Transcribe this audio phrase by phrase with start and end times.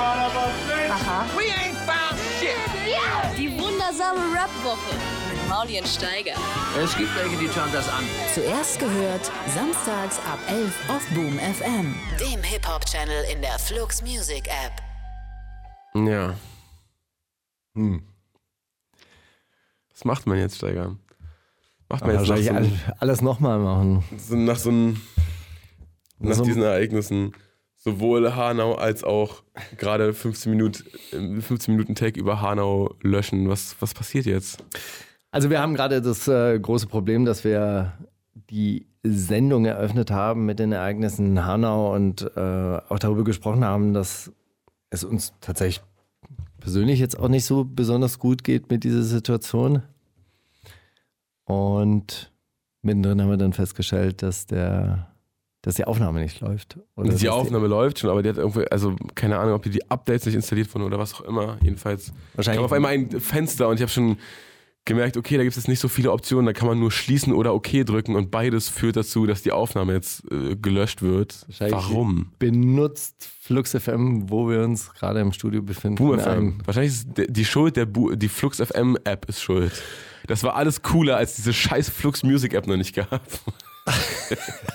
[0.00, 1.26] Aha.
[1.36, 2.56] We ain't found shit.
[3.36, 4.94] Die wundersame Rap-Woche
[5.30, 6.34] mit Maulien Steiger.
[6.82, 8.02] Es gibt welche, die schauen das an.
[8.34, 11.94] Zuerst gehört, samstags ab 11 auf Boom FM.
[12.18, 14.72] Dem Hip-Hop-Channel in der Flux Music App.
[15.94, 16.34] Ja.
[17.74, 18.02] Hm.
[19.92, 20.96] Was macht man jetzt, Steiger?
[21.90, 24.02] Macht man jetzt nach so, all- alles nochmal machen.
[24.16, 25.00] so, nach so einem,
[26.18, 27.32] nach So- diesen Ereignissen
[27.80, 29.42] sowohl Hanau als auch
[29.78, 33.48] gerade 15 Minuten, 15 Minuten Tag über Hanau löschen.
[33.48, 34.62] Was, was passiert jetzt?
[35.32, 37.94] Also wir haben gerade das äh, große Problem, dass wir
[38.34, 43.94] die Sendung eröffnet haben mit den Ereignissen in Hanau und äh, auch darüber gesprochen haben,
[43.94, 44.30] dass
[44.90, 45.82] es uns tatsächlich
[46.58, 49.82] persönlich jetzt auch nicht so besonders gut geht mit dieser Situation.
[51.44, 52.30] Und
[52.82, 55.09] mittendrin haben wir dann festgestellt, dass der
[55.62, 56.78] dass die Aufnahme nicht läuft.
[56.96, 59.70] Oder dass die Aufnahme läuft schon, aber die hat irgendwie, also keine Ahnung, ob die,
[59.70, 61.58] die Updates nicht installiert wurden oder was auch immer.
[61.62, 64.16] Jedenfalls Wahrscheinlich- kam auf einmal ein Fenster und ich habe schon
[64.86, 67.34] gemerkt, okay, da gibt es jetzt nicht so viele Optionen, da kann man nur schließen
[67.34, 71.46] oder okay drücken und beides führt dazu, dass die Aufnahme jetzt äh, gelöscht wird.
[71.68, 72.32] Warum?
[72.38, 75.96] benutzt Flux FM, wo wir uns gerade im Studio befinden.
[75.96, 76.58] Boom FM.
[76.64, 79.72] Wahrscheinlich ist die Schuld, der Bu die Flux FM App ist schuld.
[80.26, 83.20] Das war alles cooler, als diese scheiß Flux Music App noch nicht gab.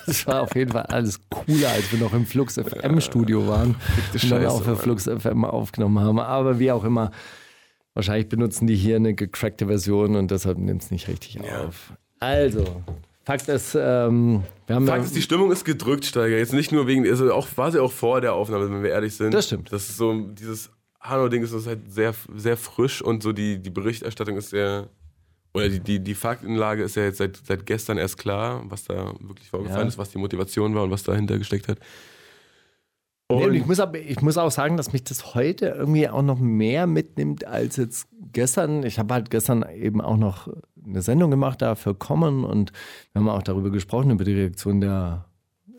[0.06, 3.70] Das war auf jeden Fall alles cooler, als wir noch im Flux FM Studio waren
[3.70, 3.78] und
[4.12, 4.80] dann Scheiße, auch für Mann.
[4.80, 6.20] Flux FM aufgenommen haben.
[6.20, 7.12] Aber wie auch immer,
[7.94, 11.94] wahrscheinlich benutzen die hier eine gecrackte Version und deshalb nimmt es nicht richtig auf.
[12.20, 12.84] Also,
[13.24, 16.38] Fakt ist, ähm, wir haben Fakt ja, ist, die Stimmung ist gedrückt, Steiger.
[16.38, 19.16] Jetzt nicht nur wegen, also auch, war sie auch vor der Aufnahme, wenn wir ehrlich
[19.16, 19.34] sind.
[19.34, 19.72] Das stimmt.
[19.72, 20.70] Das ist so, dieses
[21.02, 24.90] Hanau-Ding ist halt sehr, sehr frisch und so die, die Berichterstattung ist sehr,
[25.56, 29.14] oder die, die, die Faktenlage ist ja jetzt seit, seit gestern erst klar, was da
[29.20, 29.88] wirklich vorgefallen Ja.
[29.88, 31.80] ist, was die Motivation war und was dahinter gesteckt hat.
[33.32, 36.38] Nee, ich, muss aber, ich muss auch sagen, dass mich das heute irgendwie auch noch
[36.38, 38.84] mehr mitnimmt als jetzt gestern.
[38.84, 40.48] Ich habe halt gestern eben auch noch
[40.86, 42.72] eine Sendung gemacht da für Common und
[43.14, 45.26] wir haben auch darüber gesprochen, über die Reaktion der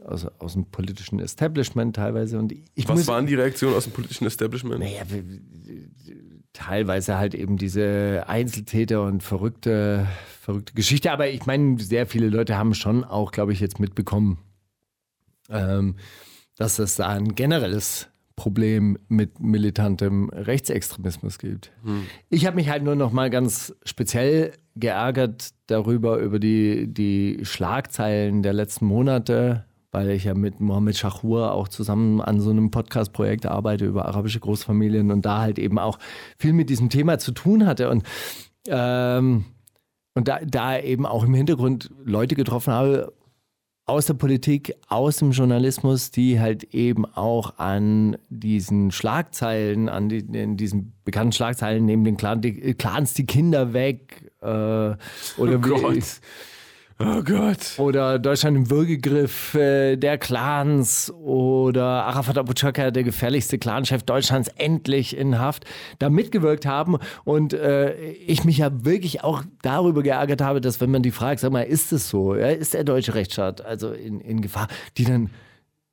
[0.05, 2.39] aus, aus dem politischen Establishment teilweise.
[2.39, 4.81] Und ich was muss, waren die Reaktionen aus dem politischen Establishment?
[4.81, 5.03] naja,
[6.57, 10.07] teilweise halt eben diese Einzeltäter und verrückte,
[10.41, 11.13] verrückte Geschichte.
[11.13, 14.39] Aber ich meine, sehr viele Leute haben schon auch, glaube ich, jetzt mitbekommen,
[15.51, 15.97] ähm,
[16.57, 21.73] dass es da ein generelles Problem mit militantem Rechtsextremismus gibt.
[22.31, 28.43] Ich habe mich halt nur noch mal ganz speziell geärgert darüber, über die, die Schlagzeilen
[28.43, 29.65] der letzten Monate,
[29.97, 34.41] weil ich ja mit Mohammed Shahur auch zusammen an so einem Podcast-Projekt arbeite über arabische
[34.41, 35.99] Großfamilien und da halt eben auch
[36.37, 37.89] viel mit diesem Thema zu tun hatte.
[37.89, 38.03] Und
[38.69, 39.47] ähm,
[40.13, 43.15] und da, da eben auch im Hintergrund Leute getroffen habe
[43.87, 50.19] aus der Politik, aus dem Journalismus, die halt eben auch an diesen Schlagzeilen, an die,
[50.19, 54.99] in diesen bekannten Schlagzeilen neben den Clan, die, Clans die Kinder weg äh, oder,
[55.39, 56.03] Oh wie-.
[56.99, 57.79] Oh Gott.
[57.79, 64.49] oder Deutschland im Würgegriff äh, der Clans oder Arafat Abu Chaka, der gefährlichste Clanchef Deutschlands,
[64.57, 65.67] endlich in Haft,
[65.99, 66.97] da mitgewirkt haben.
[67.25, 71.41] Und äh, ich mich ja wirklich auch darüber geärgert habe, dass wenn man die fragt,
[71.41, 72.35] sag mal, ist es so?
[72.35, 74.69] Ja, ist der deutsche Rechtsstaat also in, in Gefahr?
[74.97, 75.29] Die dann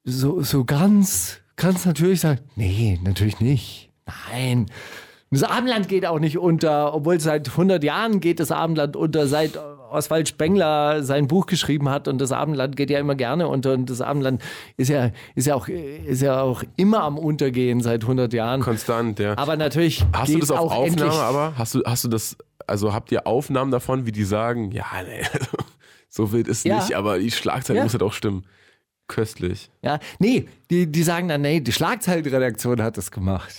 [0.06, 3.90] so, so ganz, ganz natürlich sagen, nee, natürlich nicht.
[4.32, 4.68] Nein.
[5.32, 9.58] Das Abendland geht auch nicht unter, obwohl seit 100 Jahren geht das Abendland unter, seit
[9.94, 13.90] Oswald Spengler sein Buch geschrieben hat und das Abendland geht ja immer gerne unter und
[13.90, 14.42] das Abendland
[14.78, 18.62] ist ja, ist ja, auch, ist ja auch immer am Untergehen seit 100 Jahren.
[18.62, 19.38] Konstant, ja.
[19.38, 21.54] Aber natürlich Hast du das auf auch Aufnahme aber?
[21.58, 22.36] Hast du, hast du das,
[22.68, 25.58] also habt ihr Aufnahmen davon, wie die sagen, ja, nee, also,
[26.10, 26.78] so wild ist Ja.
[26.78, 27.84] nicht, aber die Schlagzeile Ja.
[27.84, 28.46] muss halt auch stimmen.
[29.08, 29.70] Köstlich.
[29.82, 33.54] Ja, nee, die, die sagen dann, nee, die Schlagzeilenredaktion hat das gemacht.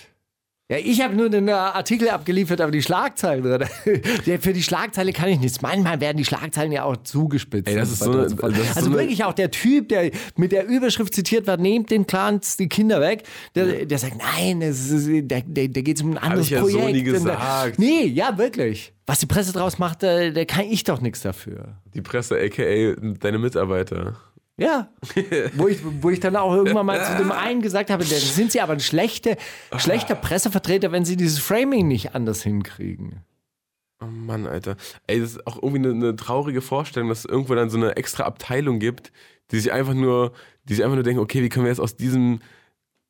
[0.70, 3.44] Ja, ich habe nur den äh, Artikel abgeliefert, aber die Schlagzeilen,
[4.24, 5.60] ja, für die Schlagzeile kann ich nichts.
[5.60, 7.68] Manchmal werden die Schlagzeilen ja auch zugespitzt.
[7.68, 10.52] Ey, das ist so eine- das ist also so wirklich auch der Typ, der mit
[10.52, 13.24] der Überschrift zitiert wird, nehmt den Clans die Kinder weg,
[13.54, 16.70] der, der sagt, nein, ist, der, der, der geht um ein anderes ich ja so
[16.70, 16.92] Projekt.
[16.94, 17.78] nie Und der- gesagt.
[17.78, 18.94] Nee, ja, wirklich.
[19.04, 21.74] Was die Presse draus macht, da, da kann ich doch nichts dafür.
[21.92, 24.16] Die Presse, aka deine Mitarbeiter.
[24.56, 24.88] Ja.
[25.54, 28.52] wo, ich, wo ich dann auch irgendwann mal zu dem einen gesagt habe, dann sind
[28.52, 29.36] sie aber ein schlechte,
[29.76, 33.24] schlechter Pressevertreter, wenn sie dieses Framing nicht anders hinkriegen.
[34.00, 34.76] Oh Mann, Alter.
[35.06, 37.96] Ey, das ist auch irgendwie eine, eine traurige Vorstellung, dass es irgendwo dann so eine
[37.96, 39.12] extra Abteilung gibt,
[39.50, 40.32] die sich einfach nur,
[40.64, 42.40] die sich einfach nur denken, okay, wie können wir jetzt aus diesem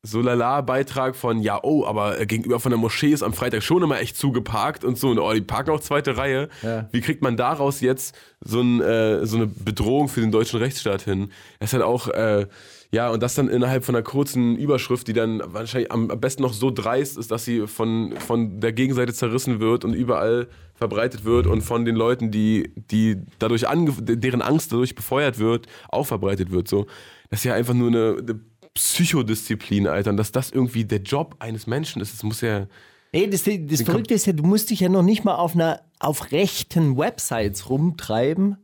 [0.05, 3.99] so lala-Beitrag von, ja, oh, aber gegenüber von der Moschee ist am Freitag schon immer
[3.99, 6.49] echt zugeparkt und so, und oh, die parken auch zweite Reihe.
[6.61, 6.87] Ja.
[6.91, 11.01] Wie kriegt man daraus jetzt so, ein, äh, so eine Bedrohung für den deutschen Rechtsstaat
[11.01, 11.31] hin?
[11.59, 12.45] Das ist halt auch, äh,
[12.91, 16.53] ja, und das dann innerhalb von einer kurzen Überschrift, die dann wahrscheinlich am besten noch
[16.53, 21.47] so dreist ist, dass sie von, von der Gegenseite zerrissen wird und überall verbreitet wird
[21.47, 26.51] und von den Leuten, die, die dadurch ange deren Angst dadurch befeuert wird, auch verbreitet
[26.51, 26.67] wird.
[26.67, 26.85] So.
[27.29, 28.39] Das ist ja einfach nur eine, eine
[28.75, 30.11] Psychodisziplin, Alter.
[30.11, 32.67] Und dass das irgendwie der Job eines Menschen ist, das muss ja.
[33.11, 35.81] Ey, das, das Verrückte ist ja, du musst dich ja noch nicht mal auf einer
[35.99, 38.57] auf rechten Websites rumtreiben,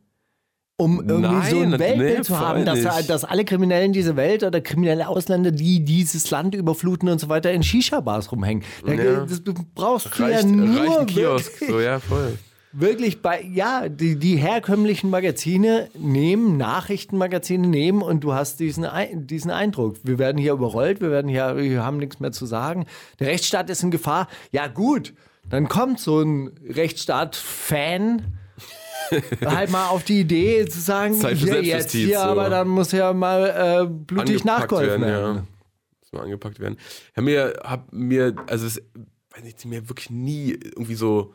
[0.78, 4.18] um irgendwie Nein, so ein nee, Weltbild zu voll haben, dass, dass alle Kriminellen dieser
[4.18, 8.64] Welt oder kriminelle Ausländer, die dieses Land überfluten und so weiter, in Shisha-Bars rumhängen.
[8.86, 9.26] Da, Ja.
[9.26, 9.42] das,
[9.74, 11.52] brauchst du ja Reicht, nur reicht ein Kiosk.
[11.66, 12.38] So, ja, voll.
[12.74, 19.52] Wirklich bei, ja, die, die herkömmlichen Magazine nehmen, Nachrichtenmagazine nehmen und du hast diesen, diesen
[19.52, 19.98] Eindruck.
[20.04, 22.86] Wir werden hier überrollt, wir werden hier, wir haben nichts mehr zu sagen.
[23.20, 24.28] Der Rechtsstaat ist in Gefahr.
[24.52, 25.14] Ja, gut.
[25.50, 28.38] Dann kommt so ein Rechtsstaat-Fan
[29.46, 32.24] halt mal auf die Idee zu sagen, Zeit für hier, jetzt hier, so.
[32.24, 35.36] aber dann muss ja mal äh, blutig nachgeholfen werden.
[35.36, 35.44] Ja.
[36.00, 36.78] Muss mal angepackt werden.
[37.16, 38.82] Hab mir, hab mir, also es,
[39.36, 41.34] weiß nicht, mir wirklich nie irgendwie so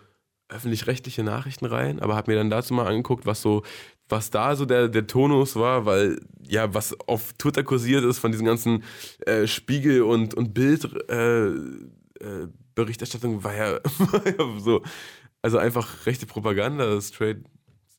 [0.49, 3.63] öffentlich-rechtliche Nachrichten rein, aber hab mir dann dazu mal angeguckt, was so,
[4.09, 8.31] was da so der, der Tonus war, weil ja, was auf Twitter kursiert ist von
[8.31, 8.85] diesen ganzen
[9.27, 14.83] äh, Spiegel- und, und Bild-Berichterstattung, äh, ja, war ja so,
[15.43, 17.39] also einfach rechte Propaganda, straight,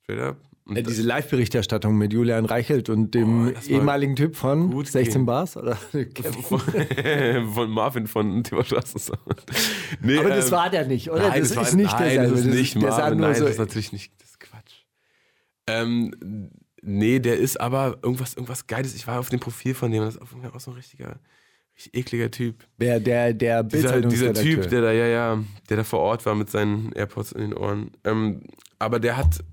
[0.04, 0.38] straight up.
[0.68, 4.70] Und Ja, diese Live-Berichterstattung mit Julian Reichelt und dem Oh, das war ehemaligen Typ von
[4.72, 5.26] gut 16 gehen.
[5.26, 5.76] Bars, oder?
[6.44, 6.60] von,
[7.54, 9.20] von Marvin von Thema Straßensound.
[10.02, 11.30] Nee, Aber das ähm, war der nicht, oder?
[11.30, 12.36] Nein, das, war, ist nicht nein, derselbe.
[12.36, 14.84] Das ist nicht der Marvin, nein, so, das ist natürlich nicht, das ist Quatsch.
[15.68, 16.50] Ähm,
[16.82, 18.94] nee, der ist aber irgendwas, irgendwas Geiles.
[18.96, 21.20] Ich war auf dem Profil von dem, das ist auch so ein richtiger,
[21.76, 22.66] richtig ekliger Typ.
[22.78, 24.34] der, der, der Dieser, dieser.
[24.34, 27.54] Typ, der da, ja, ja, der da vor Ort war mit seinen AirPods in den
[27.54, 27.92] Ohren.
[28.04, 28.42] Ähm,
[28.80, 29.44] aber der hat,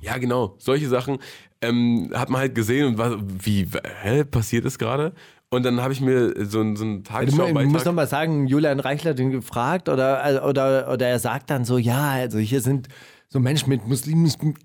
[0.00, 1.18] ja genau, solche Sachen
[1.62, 3.66] ähm, hat man halt gesehen und war, wie,
[4.02, 5.12] hä, passiert das gerade?
[5.50, 7.84] Und dann habe ich mir so, einen- so einen Tagesschau-Beitrag...
[7.84, 11.76] noch mal sagen, Julian Reichler hat ihn gefragt oder, oder, oder er sagt dann so,
[11.76, 12.88] ja, also hier sind
[13.32, 14.56] so Menschen mit muslimischen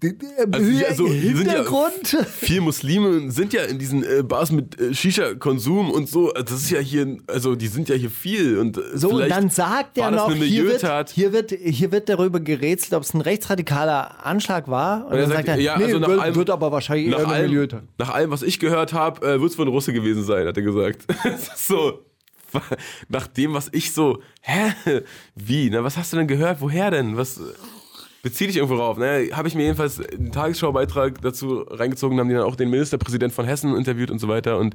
[0.52, 2.18] Also also hier sind ja- Hintergrund.
[2.40, 6.32] Viele Muslime sind ja in diesen äh, Bars mit äh, Shisha-Konsum und so.
[6.32, 8.58] Das ist ja hier, also die sind ja hier viel.
[8.58, 12.40] Und äh, So, und dann sagt er noch, hier wird, hier, wird, hier wird darüber
[12.40, 15.06] gerätselt, ob es ein rechtsradikaler Anschlag war.
[15.06, 17.20] Und, er dann sagt, er, ja, nee, also nach wird, allem- wird aber wahrscheinlich nach,
[17.20, 17.84] eine allem, Milieutat.
[18.00, 20.58] nach allem, was ich gehört habe, äh, wird es wohl ein Russe gewesen sein, hat
[20.58, 21.06] er gesagt.
[21.56, 22.00] So.
[23.10, 24.74] Nach dem, was ich so, hä?
[25.36, 25.70] Wie?
[25.70, 26.62] Na, was hast du denn gehört?
[26.62, 27.18] Woher denn?
[27.18, 27.40] Was
[28.26, 28.98] bezieh dich irgendwo rauf?
[28.98, 33.32] Naja, habe ich mir jedenfalls einen Tagesschau-Beitrag dazu reingezogen, haben die dann auch den Ministerpräsident
[33.32, 34.74] von Hessen interviewt und so weiter und,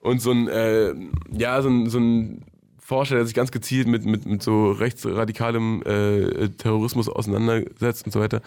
[0.00, 0.92] und so ein, äh,
[1.32, 2.44] ja, so ein, so ein
[2.78, 8.20] Forscher, der sich ganz gezielt mit, mit, mit so rechtsradikalem äh, Terrorismus auseinandersetzt und so
[8.20, 8.42] weiter.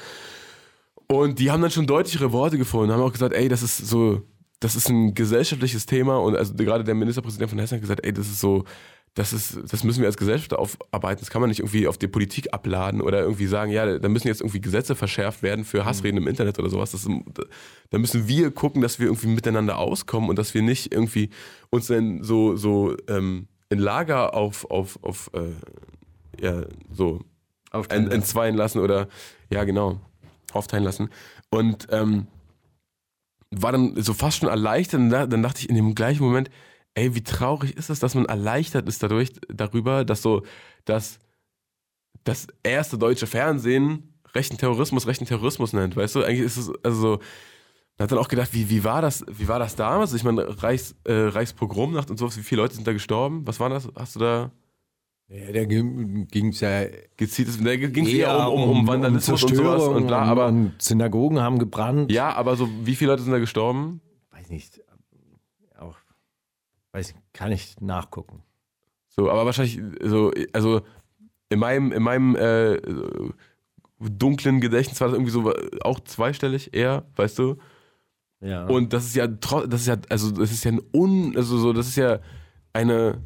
[1.08, 4.22] Und die haben dann schon deutlichere Worte gefunden, haben auch gesagt, ey, das ist so,
[4.60, 8.14] das ist ein gesellschaftliches Thema und also gerade der Ministerpräsident von Hessen hat gesagt, ey,
[8.14, 8.66] das ist so,
[9.16, 11.20] das ist, das müssen wir als Gesellschaft aufarbeiten.
[11.20, 14.28] Das kann man nicht irgendwie auf die Politik abladen oder irgendwie sagen, ja, da müssen
[14.28, 16.94] jetzt irgendwie Gesetze verschärft werden für Hassreden im Internet oder sowas.
[16.96, 17.08] Ist-
[17.92, 21.30] da müssen wir gucken, dass wir irgendwie miteinander auskommen und dass wir nicht irgendwie
[21.70, 27.22] uns dann so, so ähm, in Lager auf, auf, auf äh, ja, so
[27.90, 29.08] en, entzweien lassen oder
[29.52, 30.00] ja genau
[30.54, 31.10] aufteilen lassen
[31.52, 32.28] und ähm,
[33.52, 36.50] war dann so fast schon erleichtert dann dachte ich in dem gleichen Moment
[36.96, 40.44] ey wie traurig ist es dass man erleichtert ist dadurch darüber dass so
[40.86, 41.20] dass
[42.24, 47.02] das erste deutsche Fernsehen rechten Terrorismus rechten Terrorismus nennt weißt du eigentlich ist es also
[47.02, 47.20] so
[47.98, 50.14] man hat dann auch gedacht, wie, wie, war das, wie war das damals?
[50.14, 53.46] Ich meine, Reichs, äh, Reichspogromnacht und sowas, wie viele Leute sind da gestorben?
[53.46, 53.88] Was war das?
[53.96, 54.52] Hast du da
[55.28, 56.86] Ja, da ging es ja
[57.18, 57.62] gezieltes?
[57.64, 61.60] Da ging es eher um, um, um Vandalismus und sowas und bla, aber Synagogen haben
[61.60, 62.12] gebrannt.
[62.12, 64.02] ja, aber so wie viele Leute sind da gestorben?
[64.32, 64.82] Weiß nicht.
[66.94, 68.44] Weiß nicht, kann ich nachgucken.
[69.10, 70.82] So, aber wahrscheinlich so, also
[71.50, 72.80] in meinem, in meinem äh,
[74.00, 77.58] dunklen Gedächtnis war das irgendwie so auch zweistellig eher, weißt du?
[78.42, 78.66] Ja.
[78.66, 81.74] Und das ist ja das ist ja, also das ist ja ein Un, also so,
[81.74, 82.20] das ist ja
[82.74, 83.22] eine,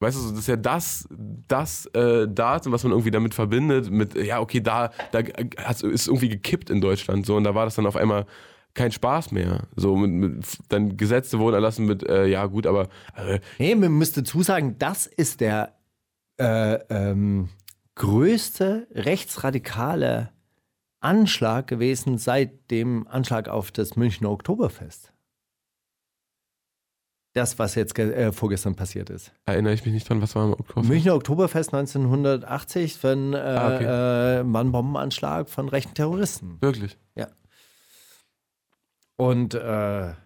[0.00, 1.08] weißt du, das ist ja das,
[1.48, 5.20] das äh, Datum, was man irgendwie damit verbindet, mit, ja, okay, da, da
[5.58, 8.26] hat's, ist irgendwie gekippt in Deutschland, so, und da war das dann auf einmal
[8.74, 9.68] kein Spaß mehr.
[9.76, 13.92] So, mit, mit, dann Gesetze wurden erlassen mit, äh, ja, gut, aber äh, Nee, man
[13.92, 15.74] müsste zusagen, das ist der
[16.38, 17.48] äh, ähm,
[17.94, 20.30] größte rechtsradikale
[21.00, 25.12] Anschlag gewesen seit dem Anschlag auf das Münchner Oktoberfest.
[27.34, 29.32] Das, was jetzt äh, vorgestern passiert ist.
[29.44, 30.86] Erinnere ich mich nicht dran, was war im Oktober?
[30.86, 33.84] Münchner Oktoberfest 1980, wenn äh, Ah, okay.
[34.40, 36.58] äh, war ein Bombenanschlag von rechten Terroristen.
[36.60, 36.96] Wirklich.
[37.16, 37.26] Ja.
[39.16, 40.16] Und äh, Ja,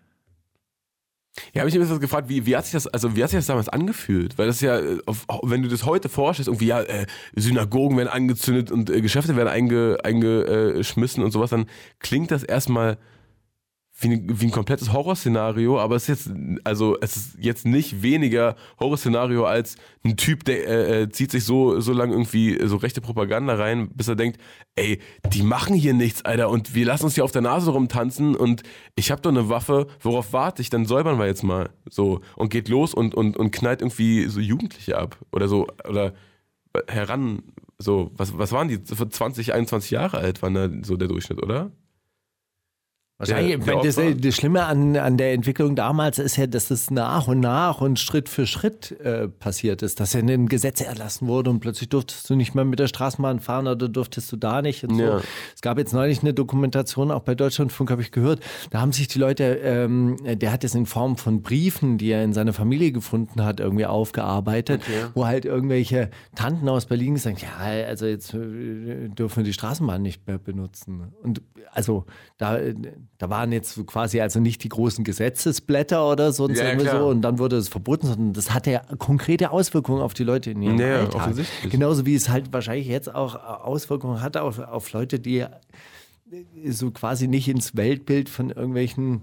[1.61, 3.69] habe ich das gefragt, wie, wie hat sich das, also wie hat sich das damals
[3.69, 4.39] angefühlt?
[4.39, 4.99] Weil das ja, äh,
[5.43, 9.49] wenn du das heute vorstellst, irgendwie, ja, äh, Synagogen werden angezündet und äh, Geschäfte werden
[9.49, 11.67] einge, eingeschmissen und sowas, dann
[12.01, 12.99] klingt das erstmal
[14.01, 18.01] wie, ein- wie ein komplettes Horrorszenario, aber es ist jetzt, also es ist jetzt nicht
[18.03, 19.75] weniger Horrorszenario als
[20.05, 23.89] ein Typ, der äh, äh, zieht sich so, so lange irgendwie so rechte Propaganda rein,
[23.95, 24.41] bis er denkt,
[24.77, 25.01] ey,
[25.33, 28.63] die machen hier nichts, Alter, und wir lassen uns hier auf der Nase rumtanzen und
[28.95, 30.71] ich habe doch eine Waffe, worauf warte ich?
[30.71, 31.71] Dann säubern wir jetzt mal.
[31.91, 35.19] So, und geht los und, und, und knallt irgendwie so Jugendliche ab.
[35.33, 36.15] Oder so, oder
[36.87, 37.43] heran,
[37.79, 38.83] so, was, was waren die?
[38.85, 41.73] 20, 21 Jahre alt waren da so der Durchschnitt, oder?
[43.19, 47.27] Wahrscheinlich, der das, das Schlimme an, an der Entwicklung damals ist ja, dass es nach
[47.27, 51.51] und nach und Schritt für Schritt äh, passiert ist, dass ja ein Gesetz erlassen wurde
[51.51, 54.85] und plötzlich durftest du nicht mehr mit der Straßenbahn fahren oder durftest du da nicht
[54.85, 55.03] und so.
[55.03, 55.21] Ja.
[55.53, 58.39] Es gab jetzt neulich eine Dokumentation, auch bei Deutschlandfunk habe ich gehört,
[58.71, 62.23] da haben sich die Leute, ähm, der hat es in Form von Briefen, die er
[62.23, 64.83] in seiner Familie gefunden hat, irgendwie aufgearbeitet,
[65.15, 67.49] wo halt irgendwelche Tanten aus Berlin gesagt ja,
[67.85, 71.13] also jetzt äh, dürfen wir die Straßenbahn nicht mehr benutzen.
[71.21, 72.07] Und also
[72.37, 72.61] da,
[73.17, 77.23] da waren jetzt quasi also nicht die großen Gesetzesblätter oder sonst Ja, ja, so und
[77.23, 80.79] dann wurde es verboten, sondern das hatte ja konkrete Auswirkungen auf die Leute in ihrem
[80.79, 81.35] Ja, Alltag.
[81.71, 85.47] Genauso wie es halt wahrscheinlich jetzt auch Auswirkungen hat auf, auf Leute, die
[86.69, 89.23] so quasi nicht ins Weltbild von irgendwelchen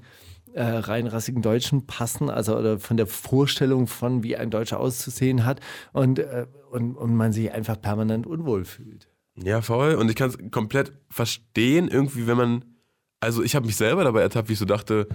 [0.53, 5.59] äh, reinrassigen Deutschen passen, also oder von der Vorstellung von, wie ein Deutscher auszusehen hat
[5.93, 9.09] und, äh, und, und man sich einfach permanent unwohl fühlt.
[9.35, 9.95] Ja, voll.
[9.95, 12.65] Und ich kann es komplett verstehen, irgendwie, wenn man.
[13.19, 15.07] Also, ich habe mich selber dabei ertappt, wie ich so dachte,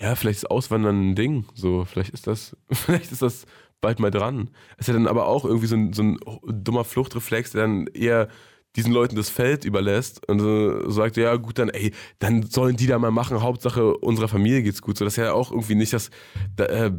[0.00, 1.44] ja, vielleicht ist Auswandern ein Ding.
[1.54, 3.46] So, vielleicht ist das, vielleicht ist das
[3.80, 4.50] bald mal dran.
[4.76, 7.86] Es ist ja dann aber auch irgendwie so ein, so ein dummer Fluchtreflex, der dann
[7.88, 8.28] eher
[8.76, 12.86] diesen Leuten das Feld überlässt und so sagt, ja gut, dann ey, dann sollen die
[12.86, 14.96] da mal machen, Hauptsache unserer Familie geht's gut.
[14.96, 16.10] So, das ist ja auch irgendwie nicht das,
[16.56, 16.92] da, äh,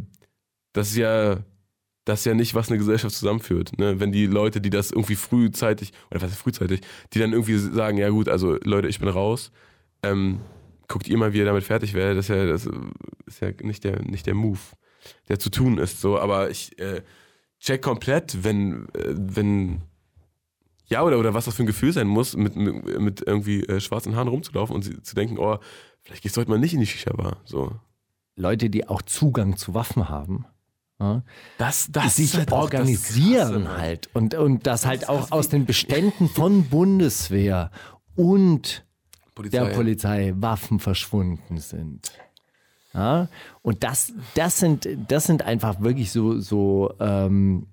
[0.74, 1.38] das ist ja,
[2.12, 3.78] das ist ja nicht, was eine Gesellschaft zusammenführt.
[3.80, 4.00] Ne?
[4.02, 6.82] Wenn die Leute, die das irgendwie frühzeitig, oder was ist frühzeitig,
[7.14, 9.52] die dann irgendwie sagen, ja gut, also Leute, ich bin raus,
[10.04, 10.42] ähm,
[10.90, 12.70] guckt ihr mal, wie ihr damit fertig werdet, das ist ja, das
[13.26, 14.60] ist ja nicht der, nicht der Move,
[15.30, 16.02] der zu tun ist.
[16.02, 17.02] So, aber ich äh,
[17.62, 19.82] check komplett, wenn, äh, wenn,
[20.88, 23.80] ja, oder, oder was das für ein Gefühl sein muss, mit, mit, mit irgendwie äh,
[23.80, 25.60] schwarzen Haaren rumzulaufen und zu denken, oh,
[26.02, 27.38] vielleicht gehst du heute mal nicht in die Shisha-Bar.
[27.46, 27.80] So.
[28.36, 30.46] Leute, die auch Zugang zu Waffen haben,
[31.58, 33.78] Das, das sich halt das organisieren Krasse, Mann.
[33.78, 37.72] halt und, und das halt ist auch aus den Beständen von Bundeswehr
[38.16, 38.86] und
[39.34, 39.58] Polizei.
[39.58, 42.12] der Polizei Waffen verschwunden sind.
[42.94, 43.30] Ja?
[43.62, 47.68] Und das, das, sind, das sind einfach wirklich so, so ähm,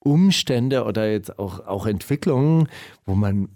[0.00, 2.68] Umstände oder jetzt auch, auch Entwicklungen,
[3.06, 3.48] wo man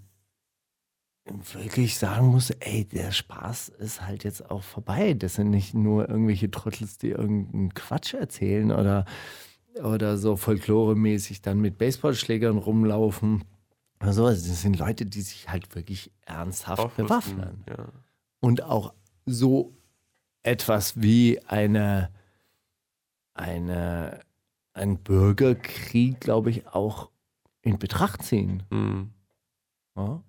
[1.25, 5.13] wirklich sagen muss, ey, der Spaß ist halt jetzt auch vorbei.
[5.13, 9.05] Das sind nicht nur irgendwelche Trottels, die irgendeinen Quatsch erzählen oder,
[9.83, 13.43] oder so folkloremäßig dann mit Baseballschlägern rumlaufen.
[13.99, 17.63] Also, das sind Leute, die sich halt wirklich ernsthaft Aufrüsten, bewaffnen.
[17.69, 17.87] Ja.
[18.39, 18.93] Und auch
[19.25, 19.73] so
[20.43, 22.11] etwas wie eine,
[23.33, 24.19] eine,
[24.73, 27.09] ein Bürgerkrieg, glaube ich, auch
[27.63, 28.61] in Betracht ziehen.
[28.69, 29.09] Mhm.
[29.95, 30.21] Ja?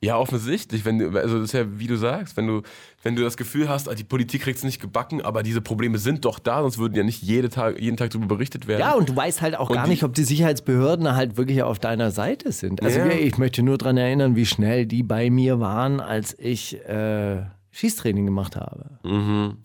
[0.00, 0.84] Ja, offensichtlich.
[0.84, 2.62] Wenn du, also das ist ja, wie du sagst, wenn du,
[3.02, 5.98] wenn du das Gefühl hast, ah, die Politik kriegt es nicht gebacken, aber diese Probleme
[5.98, 8.80] sind doch da, sonst würden ja nicht jede Tag, jeden Tag darüber berichtet werden.
[8.80, 11.80] Ja, und du weißt halt auch Und gar nicht, ob die Sicherheitsbehörden halt wirklich auf
[11.80, 12.80] deiner Seite sind.
[12.82, 13.06] Also Ja.
[13.08, 18.24] ich möchte nur daran erinnern, wie schnell die bei mir waren, als ich äh, Schießtraining
[18.24, 19.00] gemacht habe.
[19.02, 19.64] Mhm.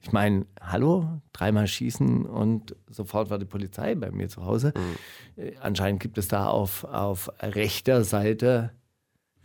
[0.00, 4.72] Ich meine, hallo, dreimal schießen und sofort war die Polizei bei mir zu Hause.
[5.36, 5.42] Mhm.
[5.42, 8.70] Äh, Anscheinend gibt es da auf, auf rechter Seite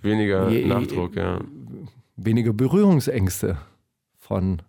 [0.03, 1.39] Weniger Je- Nachdruck, ja.
[2.15, 3.57] weniger Berührungsängste
[4.19, 4.61] von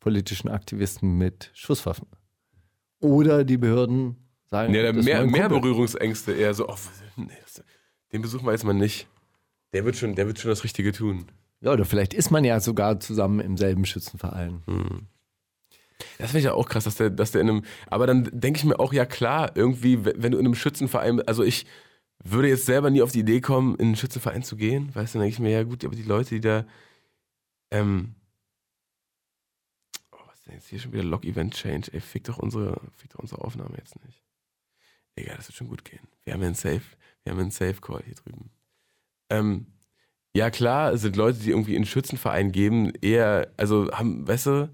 [0.00, 2.06] politischen Aktivisten mit Schusswaffen.
[3.00, 4.16] Oder die Behörden
[4.46, 5.48] sagen, ist mehr, mehr.
[5.48, 6.76] Berührungsängste eher so, oh,
[7.16, 7.62] nee, das,
[8.12, 9.06] den besuchen wir jetzt mal nicht.
[9.72, 11.26] Der wird schon, der wird schon das Richtige tun.
[11.60, 14.62] Ja, oder vielleicht ist man ja sogar zusammen im selben Schützenverein.
[16.18, 17.62] Das finde ich ja auch krass, dass der, dass der in einem.
[17.88, 21.20] Aber dann denke ich mir auch, ja klar, irgendwie, wenn wenn du in einem Schützenverein,
[21.22, 21.66] also ich
[22.24, 25.18] würde jetzt selber nie auf die Idee kommen, in einen Schützenverein zu gehen, weißt du,
[25.18, 26.66] dann denke ich mir, ja gut, aber die Leute, die da,
[27.70, 28.14] ähm,
[30.12, 31.92] oh, was ist denn jetzt hier schon wieder Log-Event-Change?
[31.92, 34.22] Ey, fick doch unsere, fick doch unsere Aufnahme jetzt nicht.
[35.16, 36.06] Egal, das wird schon gut gehen.
[36.24, 36.82] Wir haben ja einen Safe,
[37.22, 38.50] wir haben einen Safe-Call hier drüben.
[39.30, 39.66] Ähm,
[40.34, 44.70] ja klar, sind Leute, die irgendwie in Schützenverein geben, eher, also haben, weißt du,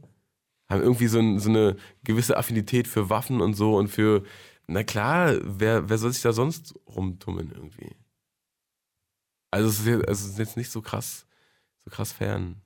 [0.68, 4.24] haben irgendwie so, ein, so eine gewisse Affinität für Waffen und so und für,
[4.66, 7.94] na klar, wer, wer soll sich da sonst rumtummeln irgendwie?
[9.50, 11.26] Also es ist jetzt, es ist jetzt nicht so krass,
[11.84, 12.56] so krass fern.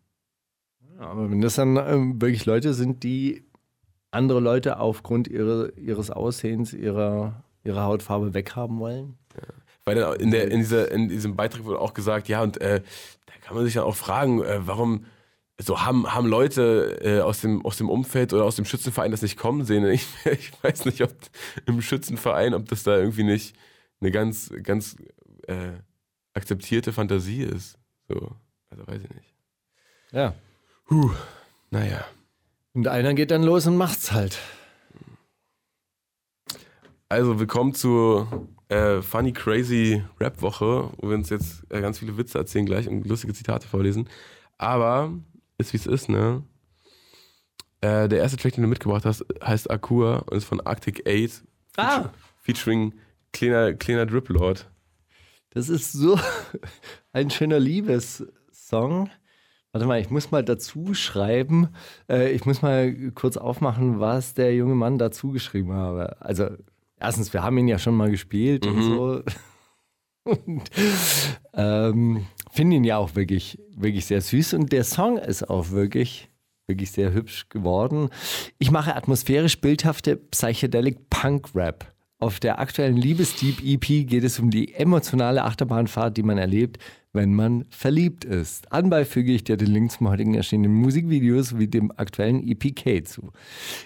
[0.98, 3.48] Aber wenn das dann ähm, wirklich Leute sind, die
[4.10, 9.18] andere Leute aufgrund ihre, ihres Aussehens, ihrer, ihrer Hautfarbe weghaben wollen.
[9.84, 12.82] Weil dann in, der, in, dieser, in diesem Beitrag wurde auch gesagt, ja, und äh,
[13.26, 15.06] da kann man sich dann auch fragen, äh, warum
[15.60, 19.22] so haben, haben Leute äh, aus, dem, aus dem Umfeld oder aus dem Schützenverein das
[19.22, 19.84] nicht kommen sehen.
[19.88, 21.12] Ich, ich weiß nicht, ob
[21.66, 23.56] im Schützenverein, ob das da irgendwie nicht
[24.00, 24.96] eine ganz, ganz
[25.46, 25.72] äh,
[26.34, 27.76] akzeptierte Fantasie ist.
[28.08, 28.36] So,
[28.70, 29.34] also weiß ich nicht.
[30.12, 30.34] Ja.
[30.86, 31.10] Puh,
[31.70, 32.04] naja.
[32.72, 34.38] Und einer geht dann los und macht's halt.
[37.08, 42.16] Also willkommen zur äh, Funny Crazy Rap Woche, wo wir uns jetzt äh, ganz viele
[42.16, 44.08] Witze erzählen gleich und lustige Zitate vorlesen.
[44.58, 45.12] Aber
[45.58, 46.42] ist wie es ist, ne?
[47.80, 51.44] Äh, der erste Track, den du mitgebracht hast, heißt Akua und ist von Arctic 8.
[51.76, 52.10] Ah.
[52.40, 52.94] Featuring
[53.32, 54.68] kleiner, kleiner Drip Lord.
[55.50, 56.18] Das ist so
[57.12, 59.10] ein schöner Liebessong.
[59.72, 61.68] Warte mal, ich muss mal dazu schreiben.
[62.08, 66.20] Äh, ich muss mal kurz aufmachen, was der junge Mann dazu geschrieben habe.
[66.20, 66.48] Also,
[66.98, 69.22] erstens, wir haben ihn ja schon mal gespielt und so.
[70.24, 70.70] Und
[71.54, 74.54] ähm, finde ihn ja auch wirklich, wirklich sehr süß.
[74.54, 76.30] Und der Song ist auch wirklich,
[76.66, 78.10] wirklich sehr hübsch geworden.
[78.58, 81.92] Ich mache atmosphärisch bildhafte Psychedelic Punk Rap.
[82.20, 86.78] Auf der aktuellen Liebesdeep EP geht es um die emotionale Achterbahnfahrt, die man erlebt,
[87.12, 88.72] wenn man verliebt ist.
[88.72, 93.30] Anbei füge ich dir den Link zum heutigen erschienenen Musikvideo sowie dem aktuellen EPK zu.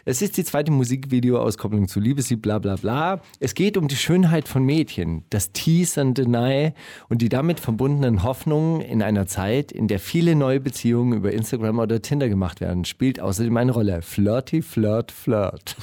[0.07, 3.21] Es ist die zweite Musikvideo-Auskopplung zu Liebeslieb, bla bla bla.
[3.39, 6.73] Es geht um die Schönheit von Mädchen, das Tease and Deny
[7.11, 11.81] und die damit verbundenen Hoffnungen in einer Zeit, in der viele neue Beziehungen über Instagram
[11.81, 14.01] oder Tinder gemacht werden, spielt außerdem eine Rolle.
[14.01, 15.77] Flirty, flirt, flirt.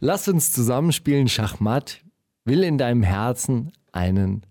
[0.00, 2.02] Lass uns zusammenspielen Schachmatt,
[2.44, 4.44] will in deinem Herzen einen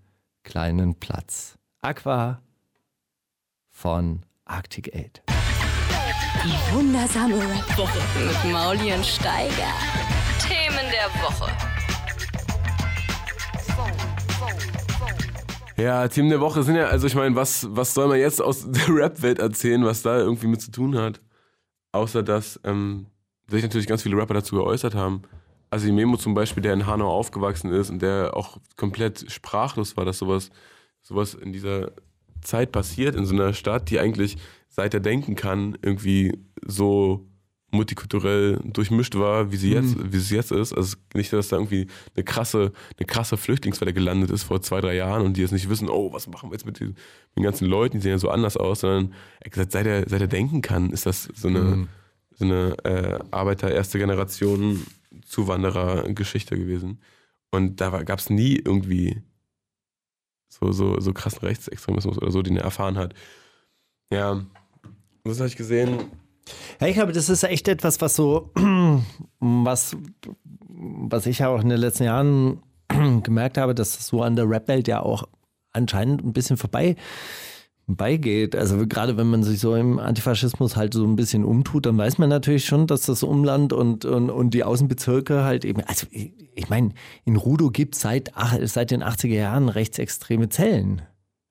[0.44, 1.58] kleinen Platz.
[1.82, 2.42] Aqua
[3.72, 5.22] von Arctic 8.
[6.44, 9.74] Die wundersame Rap-Woche mit Mauli und Steiger.
[10.40, 11.52] Themen der Woche.
[15.78, 18.66] Ja, Team der Woche sind ja, also ich meine, was, was soll man jetzt aus
[18.72, 21.22] der Rap-Welt erzählen, was da irgendwie mit zu tun hat?
[21.92, 23.08] Außer dass ähm,
[23.48, 25.24] sich natürlich ganz viele Rapper dazu geäußert haben.
[25.70, 30.06] Also Memo zum Beispiel, der in Hanau aufgewachsen ist und der auch komplett sprachlos war,
[30.06, 30.50] dass sowas,
[31.02, 31.92] sowas in dieser
[32.42, 34.38] Zeit passiert, in so einer Stadt, die eigentlich
[34.70, 37.28] seit er denken kann, irgendwie so
[37.72, 40.74] multikulturell durchmischt war, wie sie jetzt, wie es jetzt ist.
[40.74, 44.96] Also nicht, dass da irgendwie eine krasse, eine krasse Flüchtlingswelle gelandet ist vor zwei, drei
[44.96, 46.96] Jahren und die jetzt nicht wissen, oh, was machen wir jetzt mit den,
[47.42, 50.22] ganzen Leuten, die sehen ja so anders aus, sondern er hat gesagt, seit er, seit
[50.22, 51.88] er denken kann, ist das so eine,
[52.38, 54.86] so eine äh, Arbeiter erste Generation
[55.26, 57.00] Zuwanderer-Geschichte gewesen.
[57.52, 59.22] Und da gab es nie irgendwie
[60.50, 63.14] so, so, so krassen Rechtsextremismus oder so, den er erfahren hat.
[64.12, 64.46] Ja,
[65.24, 66.12] das habe ich gesehen.
[66.80, 68.52] Ja, ich glaube, das ist echt etwas, was so,
[69.40, 69.96] was,
[70.68, 72.62] was ich ja auch in den letzten Jahren
[73.24, 75.28] gemerkt habe, dass das so an der Rap-Welt ja auch
[75.72, 76.96] anscheinend ein bisschen vorbei
[77.88, 78.56] beigeht.
[78.56, 82.18] Also gerade wenn man sich so im Antifaschismus halt so ein bisschen umtut, dann weiß
[82.18, 86.34] man natürlich schon, dass das Umland und, und, und die Außenbezirke halt eben, also ich,
[86.56, 86.92] ich meine,
[87.26, 88.32] in Rudo gibt es seit,
[88.64, 91.04] seit den 80er Jahren rechtsextreme Zellen.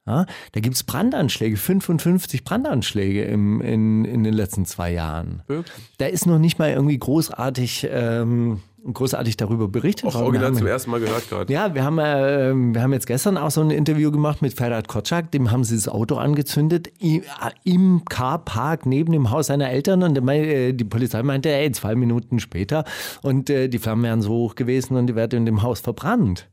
[0.07, 5.43] Ja, da gibt es Brandanschläge, 55 Brandanschläge im, in, in den letzten zwei Jahren.
[5.47, 5.75] Wirklich?
[5.97, 8.61] Da ist noch nicht mal irgendwie großartig, ähm,
[8.93, 10.15] großartig darüber berichtet Auch.
[10.15, 11.53] Wir original haben- zum ersten Mal gehört gerade.
[11.53, 14.89] ja, wir haben, äh, wir haben jetzt gestern auch so ein Interview gemacht mit Ferhat
[14.89, 15.31] Kotschak.
[15.31, 17.23] Dem haben sie das Auto angezündet äh,
[17.65, 20.03] im Carpark neben dem Haus seiner Eltern.
[20.03, 22.85] Und äh, die Polizei meinte, ey, zwei Minuten später.
[23.23, 26.49] Und äh, die Flammen wären so hoch gewesen und die wären in dem Haus verbrannt.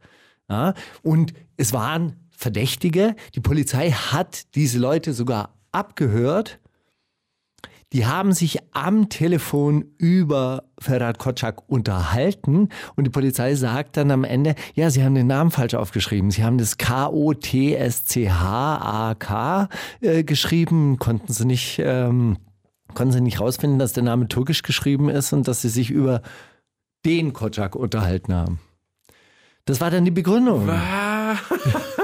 [0.49, 0.73] Ja?
[1.03, 3.15] Und es waren Verdächtige.
[3.35, 6.59] Die Polizei hat diese Leute sogar abgehört.
[7.93, 14.23] Die haben sich am Telefon über Ferhat Kotschak unterhalten und die Polizei sagt dann am
[14.23, 16.31] Ende, ja, sie haben den Namen falsch aufgeschrieben.
[16.31, 17.29] Sie haben das K-O-T-S-C-H-A-K
[19.99, 22.37] äh, geschrieben, konnten sie nicht, ähm,
[22.93, 26.21] konnten sie nicht rausfinden, dass der Name türkisch geschrieben ist und dass sie sich über
[27.05, 28.59] den Kotschak unterhalten haben.
[29.65, 30.69] Das war dann die Begründung.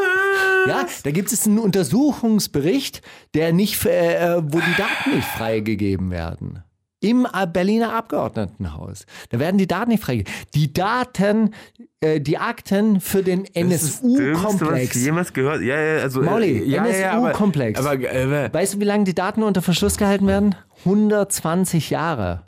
[0.67, 3.01] Ja, da gibt es einen Untersuchungsbericht,
[3.33, 6.63] der nicht, äh, äh, wo die Daten nicht freigegeben werden.
[6.99, 9.05] im Berliner Abgeordnetenhaus.
[9.29, 10.33] Da werden die Daten nicht freigegeben.
[10.55, 11.53] Die Daten,
[12.01, 14.95] äh, die Akten für den NSU-Komplex.
[14.95, 15.61] jemals gehört.
[15.61, 16.23] Ja, ja, also.
[16.23, 17.79] Äh, ja, NSU-Komplex.
[17.79, 20.55] aber, aber äh, Weißt du, wie lange die Daten unter Verschluss gehalten werden?
[20.85, 22.43] 120 Jahre.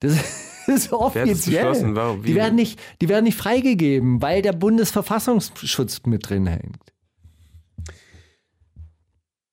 [0.00, 0.24] Das ist
[0.90, 1.64] offiziell.
[1.64, 1.94] beschlossen?
[1.94, 2.22] Warum?
[2.22, 6.78] Die werden, nicht, die werden nicht freigegeben, weil der Bundesverfassungsschutz mit drin hängt.